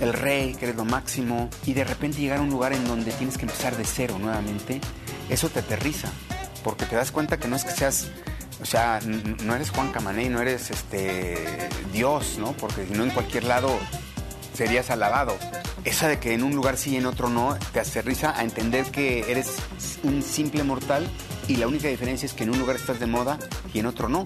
el 0.00 0.12
rey, 0.12 0.54
que 0.54 0.66
eres 0.66 0.76
lo 0.76 0.84
máximo, 0.84 1.48
y 1.66 1.72
de 1.72 1.84
repente 1.84 2.18
llegar 2.20 2.38
a 2.38 2.42
un 2.42 2.50
lugar 2.50 2.72
en 2.72 2.84
donde 2.84 3.12
tienes 3.12 3.36
que 3.36 3.44
empezar 3.44 3.76
de 3.76 3.84
cero 3.84 4.16
nuevamente, 4.18 4.80
eso 5.28 5.48
te 5.48 5.60
aterriza, 5.60 6.08
porque 6.64 6.86
te 6.86 6.96
das 6.96 7.12
cuenta 7.12 7.38
que 7.38 7.48
no 7.48 7.56
es 7.56 7.64
que 7.64 7.70
seas, 7.70 8.08
o 8.60 8.66
sea, 8.66 9.00
no 9.44 9.54
eres 9.54 9.70
Juan 9.70 9.92
Camané, 9.92 10.28
no 10.28 10.40
eres 10.40 10.70
este 10.70 11.36
Dios, 11.92 12.36
¿no? 12.38 12.52
Porque 12.52 12.86
si 12.86 12.92
no 12.92 13.04
en 13.04 13.10
cualquier 13.10 13.44
lado 13.44 13.78
serías 14.54 14.90
alabado. 14.90 15.36
Esa 15.84 16.08
de 16.08 16.18
que 16.18 16.34
en 16.34 16.42
un 16.42 16.54
lugar 16.54 16.76
sí 16.76 16.90
y 16.90 16.96
en 16.96 17.06
otro 17.06 17.30
no, 17.30 17.56
te 17.72 17.80
aterriza 17.80 18.38
a 18.38 18.42
entender 18.42 18.90
que 18.90 19.30
eres 19.30 19.56
un 20.02 20.22
simple 20.22 20.62
mortal 20.62 21.08
y 21.48 21.56
la 21.56 21.66
única 21.66 21.88
diferencia 21.88 22.26
es 22.26 22.34
que 22.34 22.44
en 22.44 22.50
un 22.50 22.58
lugar 22.58 22.76
estás 22.76 23.00
de 23.00 23.06
moda 23.06 23.38
y 23.72 23.78
en 23.78 23.86
otro 23.86 24.08
no. 24.08 24.24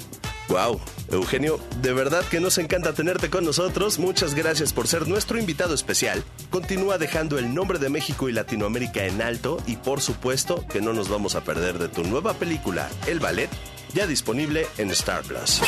Wow, 0.49 0.79
Eugenio, 1.11 1.59
de 1.81 1.93
verdad 1.95 2.23
que 2.31 2.39
nos 2.39 2.59
encanta 2.59 2.93
tenerte 2.93 3.31
con 3.31 3.45
nosotros. 3.45 3.99
Muchas 3.99 4.35
gracias 4.35 4.73
por 4.73 4.87
ser 4.87 5.09
nuestro 5.09 5.39
invitado 5.39 5.75
especial. 5.75 6.23
Continúa 6.51 6.99
dejando 6.99 7.39
el 7.39 7.55
nombre 7.55 7.79
de 7.79 7.89
México 7.89 8.29
y 8.29 8.33
Latinoamérica 8.33 9.05
en 9.07 9.23
alto 9.23 9.57
y 9.67 9.77
por 9.77 10.01
supuesto 10.03 10.67
que 10.69 10.83
no 10.83 10.93
nos 10.93 11.09
vamos 11.09 11.35
a 11.35 11.43
perder 11.43 11.79
de 11.79 11.89
tu 11.89 12.05
nueva 12.05 12.35
película, 12.35 12.89
El 13.07 13.21
Ballet, 13.21 13.49
ya 13.95 14.07
disponible 14.07 14.67
en 14.77 14.91
Star 14.91 15.23
Plus. 15.23 15.61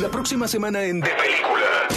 La 0.00 0.10
próxima 0.10 0.46
semana 0.46 0.84
en 0.84 1.00
De 1.00 1.10
Película. 1.10 1.88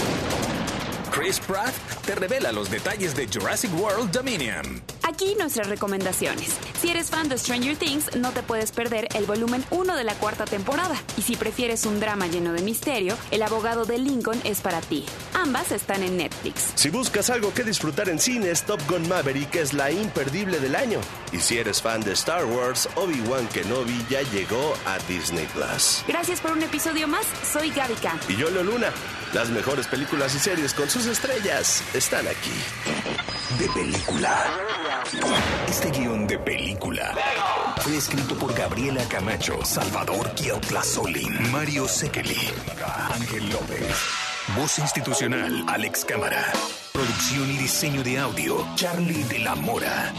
Chris 1.12 1.39
Pratt 1.42 1.74
te 2.06 2.16
revela 2.16 2.54
los 2.54 2.72
detalles 2.72 3.16
de 3.16 3.28
Jurassic 3.28 3.72
World 3.78 4.12
Dominion. 4.12 4.82
Aquí 5.04 5.36
nuestras 5.38 5.68
recomendaciones. 5.68 6.49
Si 6.80 6.89
eres 6.89 7.10
fan 7.10 7.30
de 7.30 7.38
Stranger 7.38 7.76
Things, 7.76 8.16
no 8.16 8.32
te 8.32 8.41
puedes 8.43 8.72
perder 8.72 9.08
el 9.16 9.26
volumen 9.26 9.64
1 9.70 9.95
de 9.95 10.04
la 10.04 10.16
cuarta 10.16 10.45
temporada. 10.45 10.95
Y 11.18 11.22
si 11.22 11.36
prefieres 11.36 11.86
un 11.86 11.99
drama 11.99 12.28
lleno 12.28 12.54
de 12.54 12.62
misterio, 12.62 13.16
El 13.30 13.43
abogado 13.43 13.86
de 13.86 13.97
Lincoln 13.97 14.39
es 14.43 14.62
para 14.62 14.82
ti. 14.82 15.06
Ambas 15.34 15.72
están 15.72 16.04
en 16.04 16.18
Netflix. 16.18 16.72
Si 16.76 16.89
buscas 16.89 17.30
algo 17.30 17.54
que 17.54 17.64
disfrutar 17.64 18.10
en 18.10 18.20
cines, 18.20 18.64
Top 18.64 18.80
Gun 18.89 19.08
Maverick 19.08 19.56
es 19.56 19.74
la 19.74 19.91
imperdible 19.91 20.60
del 20.60 20.76
año. 20.76 20.99
Y 21.32 21.39
si 21.39 21.58
eres 21.58 21.82
fan 21.82 22.02
de 22.02 22.14
Star 22.14 22.45
Wars, 22.45 22.89
Obi-Wan 22.95 23.47
Kenobi 23.49 24.06
ya 24.10 24.22
llegó 24.32 24.74
a 24.86 24.97
Disney 25.08 25.47
Plus. 25.54 26.04
Gracias 26.08 26.39
por 26.41 26.52
un 26.52 26.64
episodio 26.64 27.08
más. 27.08 27.26
Soy 27.52 27.70
Gaby. 27.70 27.91
Y 28.30 28.38
yo, 28.38 28.49
Leo 28.49 28.64
Luna, 28.64 28.91
las 29.34 29.49
mejores 29.49 29.86
películas 29.88 30.34
y 30.34 30.39
series 30.39 30.74
con 30.74 30.89
sus 30.89 31.06
estrellas 31.06 31.84
están 31.93 32.28
aquí. 32.28 32.52
De 33.58 33.68
película. 33.74 34.45
Este 35.68 35.89
guion 35.91 36.28
de 36.28 36.38
película 36.39 37.14
fue 37.78 37.97
escrito 37.97 38.36
por 38.36 38.54
Gabriela 38.54 39.04
Camacho, 39.10 39.64
Salvador 39.64 40.32
Solín, 40.84 41.52
Mario 41.52 41.88
Sekeli, 41.88 42.49
Ángel 43.14 43.49
López, 43.49 43.95
Voz 44.56 44.80
institucional, 44.80 45.66
Alex 45.68 46.06
Cámara. 46.06 46.43
Producción 46.91 47.49
y 47.52 47.58
diseño 47.58 48.04
de 48.04 48.20
audio, 48.20 48.66
Charlie 48.76 49.24
de 49.24 49.39
la 49.39 49.56
Mora. 49.56 50.14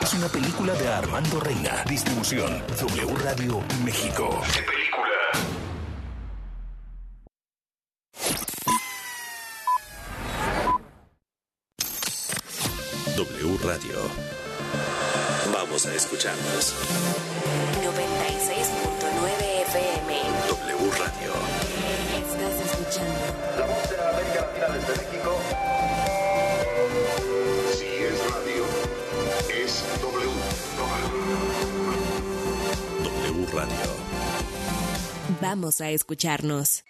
Es 0.00 0.14
una 0.14 0.28
película 0.28 0.72
de 0.74 0.88
Armando 0.88 1.40
Reina. 1.40 1.84
Distribución, 1.88 2.62
W 2.66 3.14
Radio 3.24 3.62
México. 3.84 4.40
W 13.18 13.58
Radio. 13.64 13.98
Vamos 15.52 15.86
a 15.86 15.94
escucharnos. 15.96 16.72
96.9 17.82 17.92
FM. 19.66 20.14
W 20.48 20.90
Radio. 20.92 21.32
Estás 22.14 22.54
escuchando. 22.64 23.18
La 23.58 23.66
voz 23.66 23.90
de 23.90 23.96
la 23.96 24.10
América 24.10 24.40
Latina 24.42 24.68
desde 24.68 24.92
México. 25.02 25.36
Si 27.76 27.86
es 27.86 28.18
radio, 28.30 28.64
es 29.64 29.84
W. 30.00 30.30
W 33.02 33.46
Radio. 33.52 33.90
Vamos 35.40 35.80
a 35.80 35.90
escucharnos. 35.90 36.84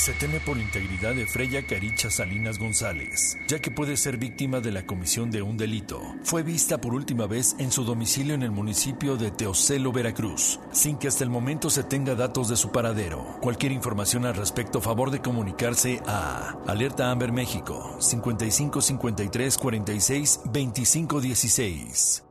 Se 0.00 0.14
teme 0.14 0.40
por 0.40 0.56
la 0.56 0.62
integridad 0.62 1.14
de 1.14 1.26
Freya 1.26 1.66
Caricha 1.66 2.08
Salinas 2.08 2.58
González, 2.58 3.36
ya 3.46 3.58
que 3.58 3.70
puede 3.70 3.98
ser 3.98 4.16
víctima 4.16 4.60
de 4.60 4.72
la 4.72 4.86
comisión 4.86 5.30
de 5.30 5.42
un 5.42 5.58
delito. 5.58 6.00
Fue 6.22 6.42
vista 6.42 6.80
por 6.80 6.94
última 6.94 7.26
vez 7.26 7.54
en 7.58 7.70
su 7.70 7.84
domicilio 7.84 8.32
en 8.32 8.42
el 8.42 8.50
municipio 8.50 9.18
de 9.18 9.30
Teocelo, 9.30 9.92
Veracruz, 9.92 10.58
sin 10.72 10.96
que 10.96 11.06
hasta 11.06 11.22
el 11.22 11.28
momento 11.28 11.68
se 11.68 11.84
tenga 11.84 12.14
datos 12.14 12.48
de 12.48 12.56
su 12.56 12.72
paradero. 12.72 13.36
Cualquier 13.42 13.72
información 13.72 14.24
al 14.24 14.36
respecto, 14.36 14.80
favor 14.80 15.10
de 15.10 15.20
comunicarse 15.20 16.00
a 16.06 16.56
Alerta 16.66 17.10
Amber 17.10 17.30
México 17.30 17.98
55 18.00 18.80
53 18.80 19.58
46 19.58 20.40
25 20.50 21.20
16. 21.20 22.29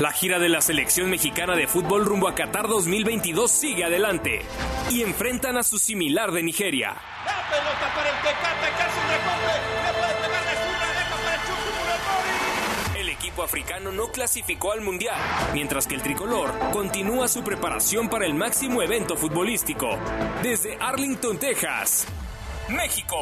La 0.00 0.12
gira 0.12 0.38
de 0.38 0.48
la 0.48 0.60
selección 0.60 1.10
mexicana 1.10 1.56
de 1.56 1.66
fútbol 1.66 2.04
rumbo 2.04 2.28
a 2.28 2.34
Qatar 2.36 2.68
2022 2.68 3.50
sigue 3.50 3.82
adelante 3.82 4.42
y 4.90 5.02
enfrentan 5.02 5.56
a 5.56 5.64
su 5.64 5.76
similar 5.76 6.30
de 6.30 6.44
Nigeria. 6.44 6.94
La 7.26 7.50
pelota 7.50 7.94
para 7.96 8.08
el 8.08 8.16
Tecate, 8.22 8.76
que 8.76 8.82
hace 8.84 9.00
un 9.00 9.08
recorte. 9.08 9.58
Le 9.82 9.92
puede 9.98 10.14
pegar 10.14 10.44
de 10.44 10.50
zurda, 10.50 10.86
deja 10.94 11.16
para 11.16 11.34
el 11.34 11.40
Chucky. 11.40 13.00
El 13.00 13.08
equipo 13.08 13.42
africano 13.42 13.90
no 13.90 14.06
clasificó 14.12 14.70
al 14.70 14.82
Mundial, 14.82 15.18
mientras 15.52 15.88
que 15.88 15.96
el 15.96 16.02
tricolor 16.02 16.56
continúa 16.70 17.26
su 17.26 17.42
preparación 17.42 18.08
para 18.08 18.24
el 18.24 18.34
máximo 18.34 18.82
evento 18.82 19.16
futbolístico. 19.16 19.98
Desde 20.44 20.78
Arlington, 20.80 21.38
Texas, 21.38 22.06
México 22.68 23.16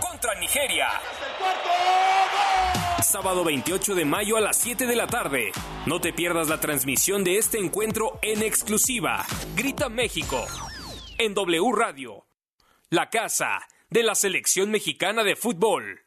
contra 0.00 0.34
Nigeria. 0.36 0.88
Sábado 3.12 3.44
28 3.44 3.94
de 3.94 4.06
mayo 4.06 4.38
a 4.38 4.40
las 4.40 4.56
7 4.56 4.86
de 4.86 4.96
la 4.96 5.06
tarde. 5.06 5.52
No 5.84 6.00
te 6.00 6.14
pierdas 6.14 6.48
la 6.48 6.60
transmisión 6.60 7.24
de 7.24 7.36
este 7.36 7.58
encuentro 7.58 8.18
en 8.22 8.40
exclusiva. 8.40 9.26
Grita 9.54 9.90
México. 9.90 10.42
En 11.18 11.34
W 11.34 11.72
Radio. 11.76 12.24
La 12.88 13.10
casa 13.10 13.68
de 13.90 14.02
la 14.02 14.14
selección 14.14 14.70
mexicana 14.70 15.24
de 15.24 15.36
fútbol. 15.36 16.06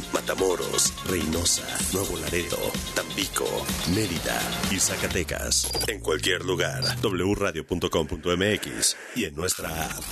Matamoros, 0.13 0.93
Reynosa, 1.07 1.65
Nuevo 1.93 2.17
Laredo, 2.17 2.57
Tampico, 2.95 3.45
Mérida 3.93 4.39
y 4.71 4.79
Zacatecas. 4.79 5.71
En 5.87 5.99
cualquier 5.99 6.43
lugar, 6.45 6.83
wradio.com.mx 7.01 8.97
y 9.15 9.25
en 9.25 9.35
nuestra 9.35 9.85
app. 9.85 10.03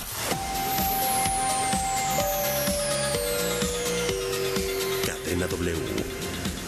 Cadena 5.06 5.46
W. 5.46 5.76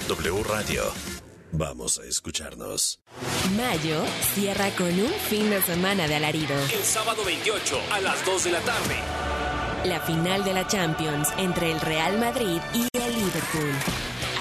W 0.09 0.43
Radio. 0.45 0.83
Vamos 1.53 1.99
a 1.99 2.05
escucharnos. 2.05 3.01
Mayo 3.57 4.03
cierra 4.35 4.70
con 4.70 4.89
un 4.89 5.12
fin 5.29 5.51
de 5.51 5.61
semana 5.61 6.09
de 6.09 6.14
alarido. 6.16 6.55
El 6.73 6.83
sábado 6.83 7.23
28 7.25 7.79
a 7.91 8.01
las 8.01 8.25
2 8.25 8.45
de 8.45 8.51
la 8.53 8.61
tarde. 8.61 9.22
La 9.85 10.01
final 10.01 10.45
de 10.45 10.53
la 10.53 10.66
Champions 10.66 11.28
entre 11.39 11.72
el 11.72 11.80
Real 11.80 12.18
Madrid 12.18 12.61
y 12.72 12.87
el 12.97 13.14
Liverpool. 13.14 13.72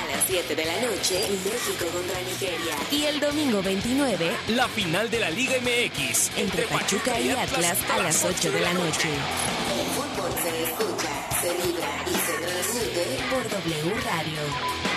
A 0.03 0.15
las 0.15 0.23
7 0.27 0.55
de 0.55 0.65
la 0.65 0.81
noche, 0.81 1.19
México 1.43 1.85
contra 1.91 2.19
Nigeria. 2.21 2.75
Y 2.91 3.05
el 3.05 3.19
domingo 3.19 3.61
29, 3.63 4.31
La 4.49 4.67
final 4.67 5.09
de 5.09 5.19
la 5.19 5.29
Liga 5.31 5.53
MX. 5.61 6.31
entre 6.37 6.63
Pachuca 6.63 7.19
y 7.19 7.31
Atlas 7.31 7.77
a 7.91 7.97
las 8.03 8.23
8 8.23 8.51
de 8.51 8.59
la 8.59 8.73
noche. 8.73 9.09
El 9.09 9.87
fútbol 9.95 10.31
se 10.43 10.63
escucha, 10.63 11.29
se 11.41 11.67
vibra 11.67 11.89
y 12.05 12.13
se 12.13 12.33
transmite 12.45 13.05
Por 13.31 13.49
W 13.49 14.01
Radio. 14.05 14.41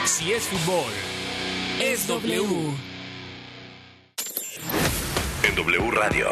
Si 0.05 0.33
es 0.33 0.43
fútbol, 0.45 0.93
es 1.81 2.07
W. 2.07 2.75
En 5.43 5.55
W 5.55 5.91
Radio. 5.91 6.29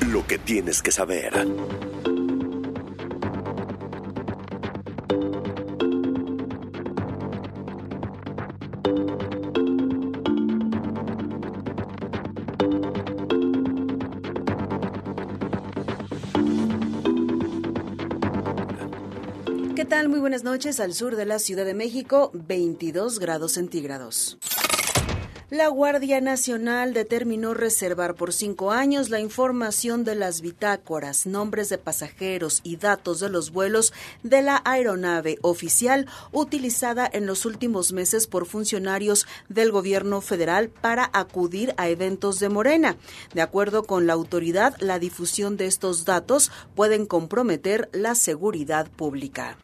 Lo 0.00 0.26
que 0.26 0.38
tienes 0.38 0.82
que 0.82 0.90
saber. 0.90 1.46
Buenas 20.22 20.44
noches. 20.44 20.78
Al 20.78 20.94
sur 20.94 21.16
de 21.16 21.26
la 21.26 21.40
Ciudad 21.40 21.64
de 21.64 21.74
México, 21.74 22.30
22 22.32 23.18
grados 23.18 23.52
centígrados. 23.52 24.38
La 25.50 25.68
Guardia 25.68 26.20
Nacional 26.20 26.94
determinó 26.94 27.52
reservar 27.52 28.14
por 28.14 28.32
cinco 28.32 28.70
años 28.70 29.10
la 29.10 29.20
información 29.20 30.02
de 30.04 30.14
las 30.14 30.40
bitácoras, 30.40 31.26
nombres 31.26 31.68
de 31.68 31.76
pasajeros 31.76 32.60
y 32.62 32.76
datos 32.76 33.20
de 33.20 33.28
los 33.28 33.50
vuelos 33.50 33.92
de 34.22 34.40
la 34.40 34.62
aeronave 34.64 35.38
oficial 35.42 36.06
utilizada 36.30 37.10
en 37.12 37.26
los 37.26 37.44
últimos 37.44 37.92
meses 37.92 38.26
por 38.28 38.46
funcionarios 38.46 39.26
del 39.50 39.72
gobierno 39.72 40.20
federal 40.20 40.70
para 40.70 41.10
acudir 41.12 41.74
a 41.76 41.88
eventos 41.88 42.38
de 42.38 42.48
Morena. 42.48 42.96
De 43.34 43.42
acuerdo 43.42 43.82
con 43.82 44.06
la 44.06 44.14
autoridad, 44.14 44.74
la 44.78 44.98
difusión 44.98 45.58
de 45.58 45.66
estos 45.66 46.06
datos 46.06 46.50
pueden 46.74 47.06
comprometer 47.06 47.90
la 47.92 48.14
seguridad 48.14 48.88
pública. 48.88 49.58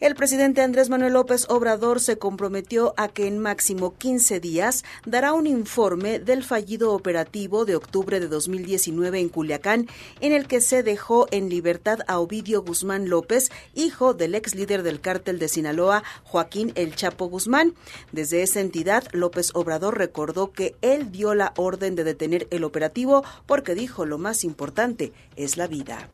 El 0.00 0.14
presidente 0.14 0.62
Andrés 0.62 0.90
Manuel 0.90 1.14
López 1.14 1.46
Obrador 1.48 1.98
se 1.98 2.18
comprometió 2.18 2.94
a 2.96 3.08
que 3.08 3.26
en 3.26 3.40
máximo 3.40 3.96
15 3.98 4.38
días 4.38 4.84
dará 5.04 5.32
un 5.32 5.48
informe 5.48 6.20
del 6.20 6.44
fallido 6.44 6.92
operativo 6.92 7.64
de 7.64 7.74
octubre 7.74 8.20
de 8.20 8.28
2019 8.28 9.18
en 9.18 9.28
Culiacán, 9.28 9.88
en 10.20 10.32
el 10.32 10.46
que 10.46 10.60
se 10.60 10.84
dejó 10.84 11.26
en 11.32 11.48
libertad 11.48 11.98
a 12.06 12.20
Ovidio 12.20 12.62
Guzmán 12.62 13.08
López, 13.08 13.50
hijo 13.74 14.14
del 14.14 14.36
ex 14.36 14.54
líder 14.54 14.84
del 14.84 15.00
cártel 15.00 15.40
de 15.40 15.48
Sinaloa, 15.48 16.04
Joaquín 16.22 16.70
El 16.76 16.94
Chapo 16.94 17.26
Guzmán. 17.26 17.74
Desde 18.12 18.44
esa 18.44 18.60
entidad, 18.60 19.02
López 19.10 19.50
Obrador 19.54 19.98
recordó 19.98 20.52
que 20.52 20.76
él 20.80 21.10
dio 21.10 21.34
la 21.34 21.52
orden 21.56 21.96
de 21.96 22.04
detener 22.04 22.46
el 22.52 22.62
operativo 22.62 23.24
porque 23.46 23.74
dijo 23.74 24.06
lo 24.06 24.16
más 24.16 24.44
importante 24.44 25.12
es 25.34 25.56
la 25.56 25.66
vida. 25.66 26.08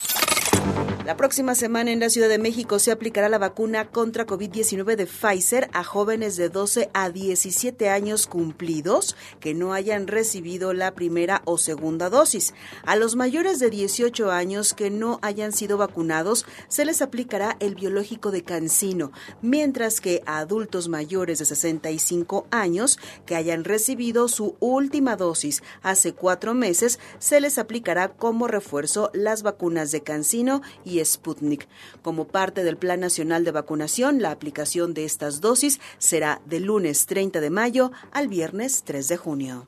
La 1.05 1.19
próxima 1.19 1.55
semana 1.55 1.91
en 1.91 2.01
la 2.01 2.09
Ciudad 2.09 2.31
de 2.31 2.39
México 2.39 2.79
se 2.79 2.91
aplicará 2.91 3.29
la 3.29 3.37
vacuna 3.37 3.91
contra 3.91 4.27
COVID-19 4.27 4.97
de 4.97 5.05
Pfizer 5.05 5.69
a 5.75 5.85
jóvenes 5.85 6.37
de 6.37 6.49
12 6.49 6.89
a 6.95 7.11
17 7.11 7.91
años 7.91 8.27
cumplidos 8.27 9.15
que 9.39 9.53
no 9.53 9.75
hayan 9.75 10.07
recibido 10.07 10.73
la 10.73 10.95
primera 10.95 11.43
o 11.45 11.59
segunda 11.59 12.09
dosis. 12.09 12.55
A 12.87 12.97
los 12.97 13.17
mayores 13.17 13.59
de 13.59 13.69
18 13.69 14.33
años 14.33 14.73
que 14.73 14.89
no 14.89 15.19
hayan 15.21 15.53
sido 15.53 15.77
vacunados 15.77 16.47
se 16.69 16.87
les 16.87 17.03
aplicará 17.03 17.59
el 17.61 17.75
biológico 17.75 18.31
de 18.31 18.43
Cancino, 18.43 19.13
mientras 19.43 20.01
que 20.01 20.23
a 20.25 20.39
adultos 20.39 20.89
mayores 20.89 21.39
de 21.39 21.45
65 21.45 22.47
años 22.51 22.99
que 23.27 23.37
hayan 23.37 23.65
recibido 23.65 24.27
su 24.29 24.57
última 24.59 25.17
dosis 25.17 25.63
hace 25.83 26.15
cuatro 26.15 26.55
meses 26.55 26.99
se 27.19 27.43
les 27.43 27.59
aplicará 27.59 28.09
como 28.09 28.49
refuerzo 28.49 29.11
las 29.13 29.43
vacunas 29.43 29.91
de 29.91 30.03
Cancino 30.03 30.63
y 30.83 30.94
Sputnik. 31.03 31.67
Como 32.03 32.27
parte 32.27 32.63
del 32.63 32.77
Plan 32.77 33.01
Nacional 33.01 33.45
de 33.45 33.53
Vacunación, 33.53 34.21
la 34.21 34.31
aplicación 34.31 34.93
de 34.93 35.05
estas 35.05 35.41
dosis 35.41 35.81
será 35.99 36.43
del 36.45 36.65
lunes 36.65 37.07
30 37.07 37.41
de 37.41 37.51
mayo 37.51 37.93
al 38.13 38.29
viernes 38.29 38.83
3 38.85 39.09
de 39.09 39.17
junio. 39.17 39.65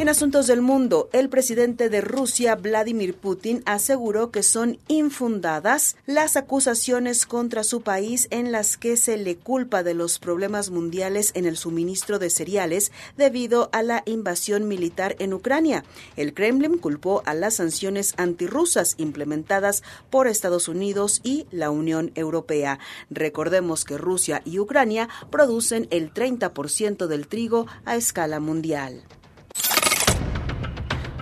En 0.00 0.08
asuntos 0.08 0.46
del 0.46 0.62
mundo, 0.62 1.10
el 1.12 1.28
presidente 1.28 1.90
de 1.90 2.00
Rusia, 2.00 2.54
Vladimir 2.54 3.14
Putin, 3.14 3.62
aseguró 3.66 4.30
que 4.30 4.42
son 4.42 4.78
infundadas 4.88 5.94
las 6.06 6.38
acusaciones 6.38 7.26
contra 7.26 7.64
su 7.64 7.82
país 7.82 8.26
en 8.30 8.50
las 8.50 8.78
que 8.78 8.96
se 8.96 9.18
le 9.18 9.36
culpa 9.36 9.82
de 9.82 9.92
los 9.92 10.18
problemas 10.18 10.70
mundiales 10.70 11.32
en 11.34 11.44
el 11.44 11.58
suministro 11.58 12.18
de 12.18 12.30
cereales 12.30 12.92
debido 13.18 13.68
a 13.74 13.82
la 13.82 14.02
invasión 14.06 14.68
militar 14.68 15.16
en 15.18 15.34
Ucrania. 15.34 15.84
El 16.16 16.32
Kremlin 16.32 16.78
culpó 16.78 17.22
a 17.26 17.34
las 17.34 17.56
sanciones 17.56 18.14
antirrusas 18.16 18.94
implementadas 18.96 19.82
por 20.08 20.28
Estados 20.28 20.68
Unidos 20.68 21.20
y 21.24 21.46
la 21.50 21.70
Unión 21.70 22.10
Europea. 22.14 22.78
Recordemos 23.10 23.84
que 23.84 23.98
Rusia 23.98 24.40
y 24.46 24.60
Ucrania 24.60 25.10
producen 25.30 25.88
el 25.90 26.10
30% 26.14 27.06
del 27.06 27.28
trigo 27.28 27.66
a 27.84 27.96
escala 27.96 28.40
mundial. 28.40 29.04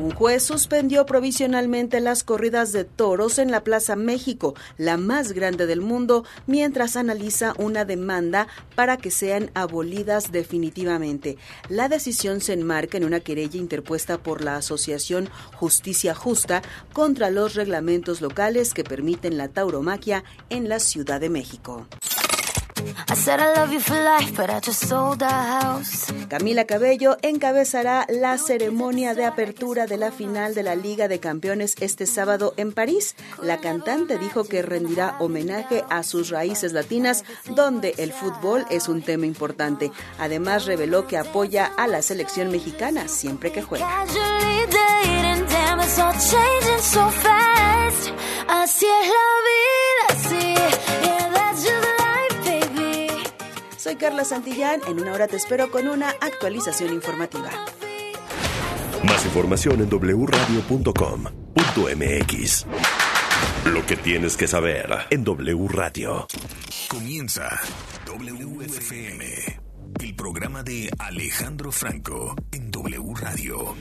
Un 0.00 0.12
juez 0.12 0.44
suspendió 0.44 1.06
provisionalmente 1.06 1.98
las 1.98 2.22
corridas 2.22 2.70
de 2.70 2.84
toros 2.84 3.40
en 3.40 3.50
la 3.50 3.64
Plaza 3.64 3.96
México, 3.96 4.54
la 4.76 4.96
más 4.96 5.32
grande 5.32 5.66
del 5.66 5.80
mundo, 5.80 6.24
mientras 6.46 6.94
analiza 6.94 7.52
una 7.58 7.84
demanda 7.84 8.46
para 8.76 8.96
que 8.96 9.10
sean 9.10 9.50
abolidas 9.54 10.30
definitivamente. 10.30 11.36
La 11.68 11.88
decisión 11.88 12.40
se 12.40 12.52
enmarca 12.52 12.96
en 12.96 13.04
una 13.04 13.18
querella 13.18 13.58
interpuesta 13.58 14.18
por 14.18 14.44
la 14.44 14.54
Asociación 14.54 15.28
Justicia 15.56 16.14
Justa 16.14 16.62
contra 16.92 17.30
los 17.30 17.54
reglamentos 17.54 18.20
locales 18.20 18.74
que 18.74 18.84
permiten 18.84 19.36
la 19.36 19.48
tauromaquia 19.48 20.22
en 20.48 20.68
la 20.68 20.78
Ciudad 20.78 21.20
de 21.20 21.30
México. 21.30 21.88
Camila 26.28 26.64
Cabello 26.66 27.16
encabezará 27.22 28.06
la 28.08 28.36
ceremonia 28.38 29.14
de 29.14 29.24
apertura 29.24 29.86
de 29.86 29.96
la 29.96 30.12
final 30.12 30.54
de 30.54 30.62
la 30.62 30.74
Liga 30.74 31.08
de 31.08 31.20
Campeones 31.20 31.74
este 31.80 32.06
sábado 32.06 32.54
en 32.56 32.72
París. 32.72 33.16
La 33.42 33.58
cantante 33.58 34.18
dijo 34.18 34.44
que 34.44 34.62
rendirá 34.62 35.16
homenaje 35.20 35.84
a 35.90 36.02
sus 36.02 36.30
raíces 36.30 36.72
latinas, 36.72 37.24
donde 37.48 37.94
el 37.98 38.12
fútbol 38.12 38.66
es 38.70 38.88
un 38.88 39.02
tema 39.02 39.26
importante. 39.26 39.90
Además, 40.18 40.66
reveló 40.66 41.06
que 41.06 41.16
apoya 41.16 41.66
a 41.76 41.86
la 41.86 42.02
selección 42.02 42.50
mexicana 42.50 43.08
siempre 43.08 43.52
que 43.52 43.62
juega. 43.62 44.04
Así 48.48 48.86
es 48.86 49.08
la 49.08 49.26
vida, 49.48 50.57
Carla 53.98 54.24
Santillán. 54.24 54.80
En 54.88 55.00
una 55.00 55.12
hora 55.12 55.26
te 55.26 55.36
espero 55.36 55.70
con 55.70 55.88
una 55.88 56.10
actualización 56.10 56.94
informativa. 56.94 57.50
Más 59.04 59.24
información 59.24 59.80
en 59.80 59.88
wradio.com.mx. 59.90 60.96
Lo 63.66 63.84
que 63.86 63.96
tienes 63.96 64.36
que 64.36 64.46
saber 64.46 64.90
en 65.10 65.24
W 65.24 65.68
Radio. 65.68 66.26
Comienza 66.88 67.60
WFM, 68.06 69.60
el 70.00 70.14
programa 70.14 70.62
de 70.62 70.90
Alejandro 70.98 71.72
Franco 71.72 72.34
en 72.52 72.70
W 72.70 73.14
Radio. 73.14 73.74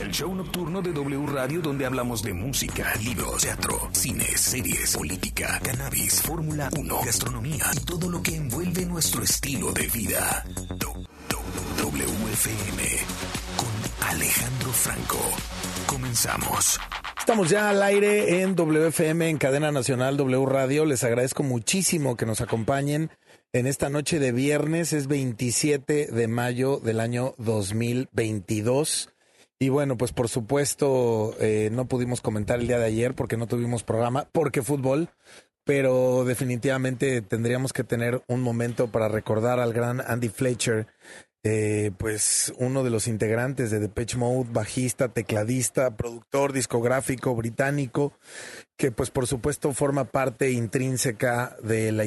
El 0.00 0.10
show 0.10 0.34
nocturno 0.34 0.82
de 0.82 0.92
W 0.92 1.26
Radio 1.26 1.60
donde 1.60 1.86
hablamos 1.86 2.22
de 2.22 2.32
música, 2.32 2.94
libros, 3.02 3.42
teatro, 3.42 3.88
cine, 3.92 4.26
series, 4.36 4.96
política, 4.96 5.60
cannabis, 5.62 6.22
Fórmula 6.22 6.68
1, 6.76 7.00
gastronomía 7.04 7.66
y 7.74 7.80
todo 7.84 8.10
lo 8.10 8.22
que 8.22 8.36
envuelve 8.36 8.86
nuestro 8.86 9.22
estilo 9.22 9.72
de 9.72 9.86
vida. 9.88 10.44
WFM 11.78 12.82
con 13.56 14.08
Alejandro 14.08 14.72
Franco. 14.72 15.20
Comenzamos. 15.86 16.80
Estamos 17.18 17.48
ya 17.48 17.70
al 17.70 17.82
aire 17.82 18.42
en 18.42 18.54
WFM, 18.54 19.28
en 19.30 19.38
cadena 19.38 19.72
nacional 19.72 20.16
W 20.16 20.46
Radio. 20.46 20.84
Les 20.84 21.04
agradezco 21.04 21.42
muchísimo 21.42 22.16
que 22.16 22.26
nos 22.26 22.40
acompañen 22.40 23.10
en 23.54 23.68
esta 23.68 23.88
noche 23.88 24.18
de 24.18 24.32
viernes. 24.32 24.92
Es 24.92 25.06
27 25.06 26.08
de 26.12 26.28
mayo 26.28 26.80
del 26.80 27.00
año 27.00 27.34
2022. 27.38 29.10
Y 29.60 29.68
bueno, 29.70 29.96
pues 29.96 30.12
por 30.12 30.28
supuesto 30.28 31.34
eh, 31.40 31.70
no 31.72 31.86
pudimos 31.86 32.20
comentar 32.20 32.58
el 32.58 32.66
día 32.66 32.78
de 32.78 32.86
ayer 32.86 33.14
porque 33.14 33.36
no 33.36 33.46
tuvimos 33.46 33.84
programa, 33.84 34.28
porque 34.32 34.62
fútbol, 34.62 35.08
pero 35.62 36.24
definitivamente 36.24 37.22
tendríamos 37.22 37.72
que 37.72 37.84
tener 37.84 38.22
un 38.26 38.42
momento 38.42 38.88
para 38.88 39.08
recordar 39.08 39.60
al 39.60 39.72
gran 39.72 40.02
Andy 40.04 40.28
Fletcher, 40.28 40.88
eh, 41.44 41.92
pues 41.98 42.52
uno 42.58 42.82
de 42.82 42.90
los 42.90 43.06
integrantes 43.06 43.70
de 43.70 43.78
Depeche 43.78 44.16
Mode, 44.16 44.48
bajista, 44.50 45.08
tecladista, 45.08 45.94
productor 45.94 46.52
discográfico 46.52 47.34
británico, 47.36 48.14
que 48.76 48.90
pues 48.90 49.10
por 49.10 49.26
supuesto 49.26 49.72
forma 49.72 50.04
parte 50.06 50.50
intrínseca 50.50 51.56
de 51.62 51.92
la 51.92 52.02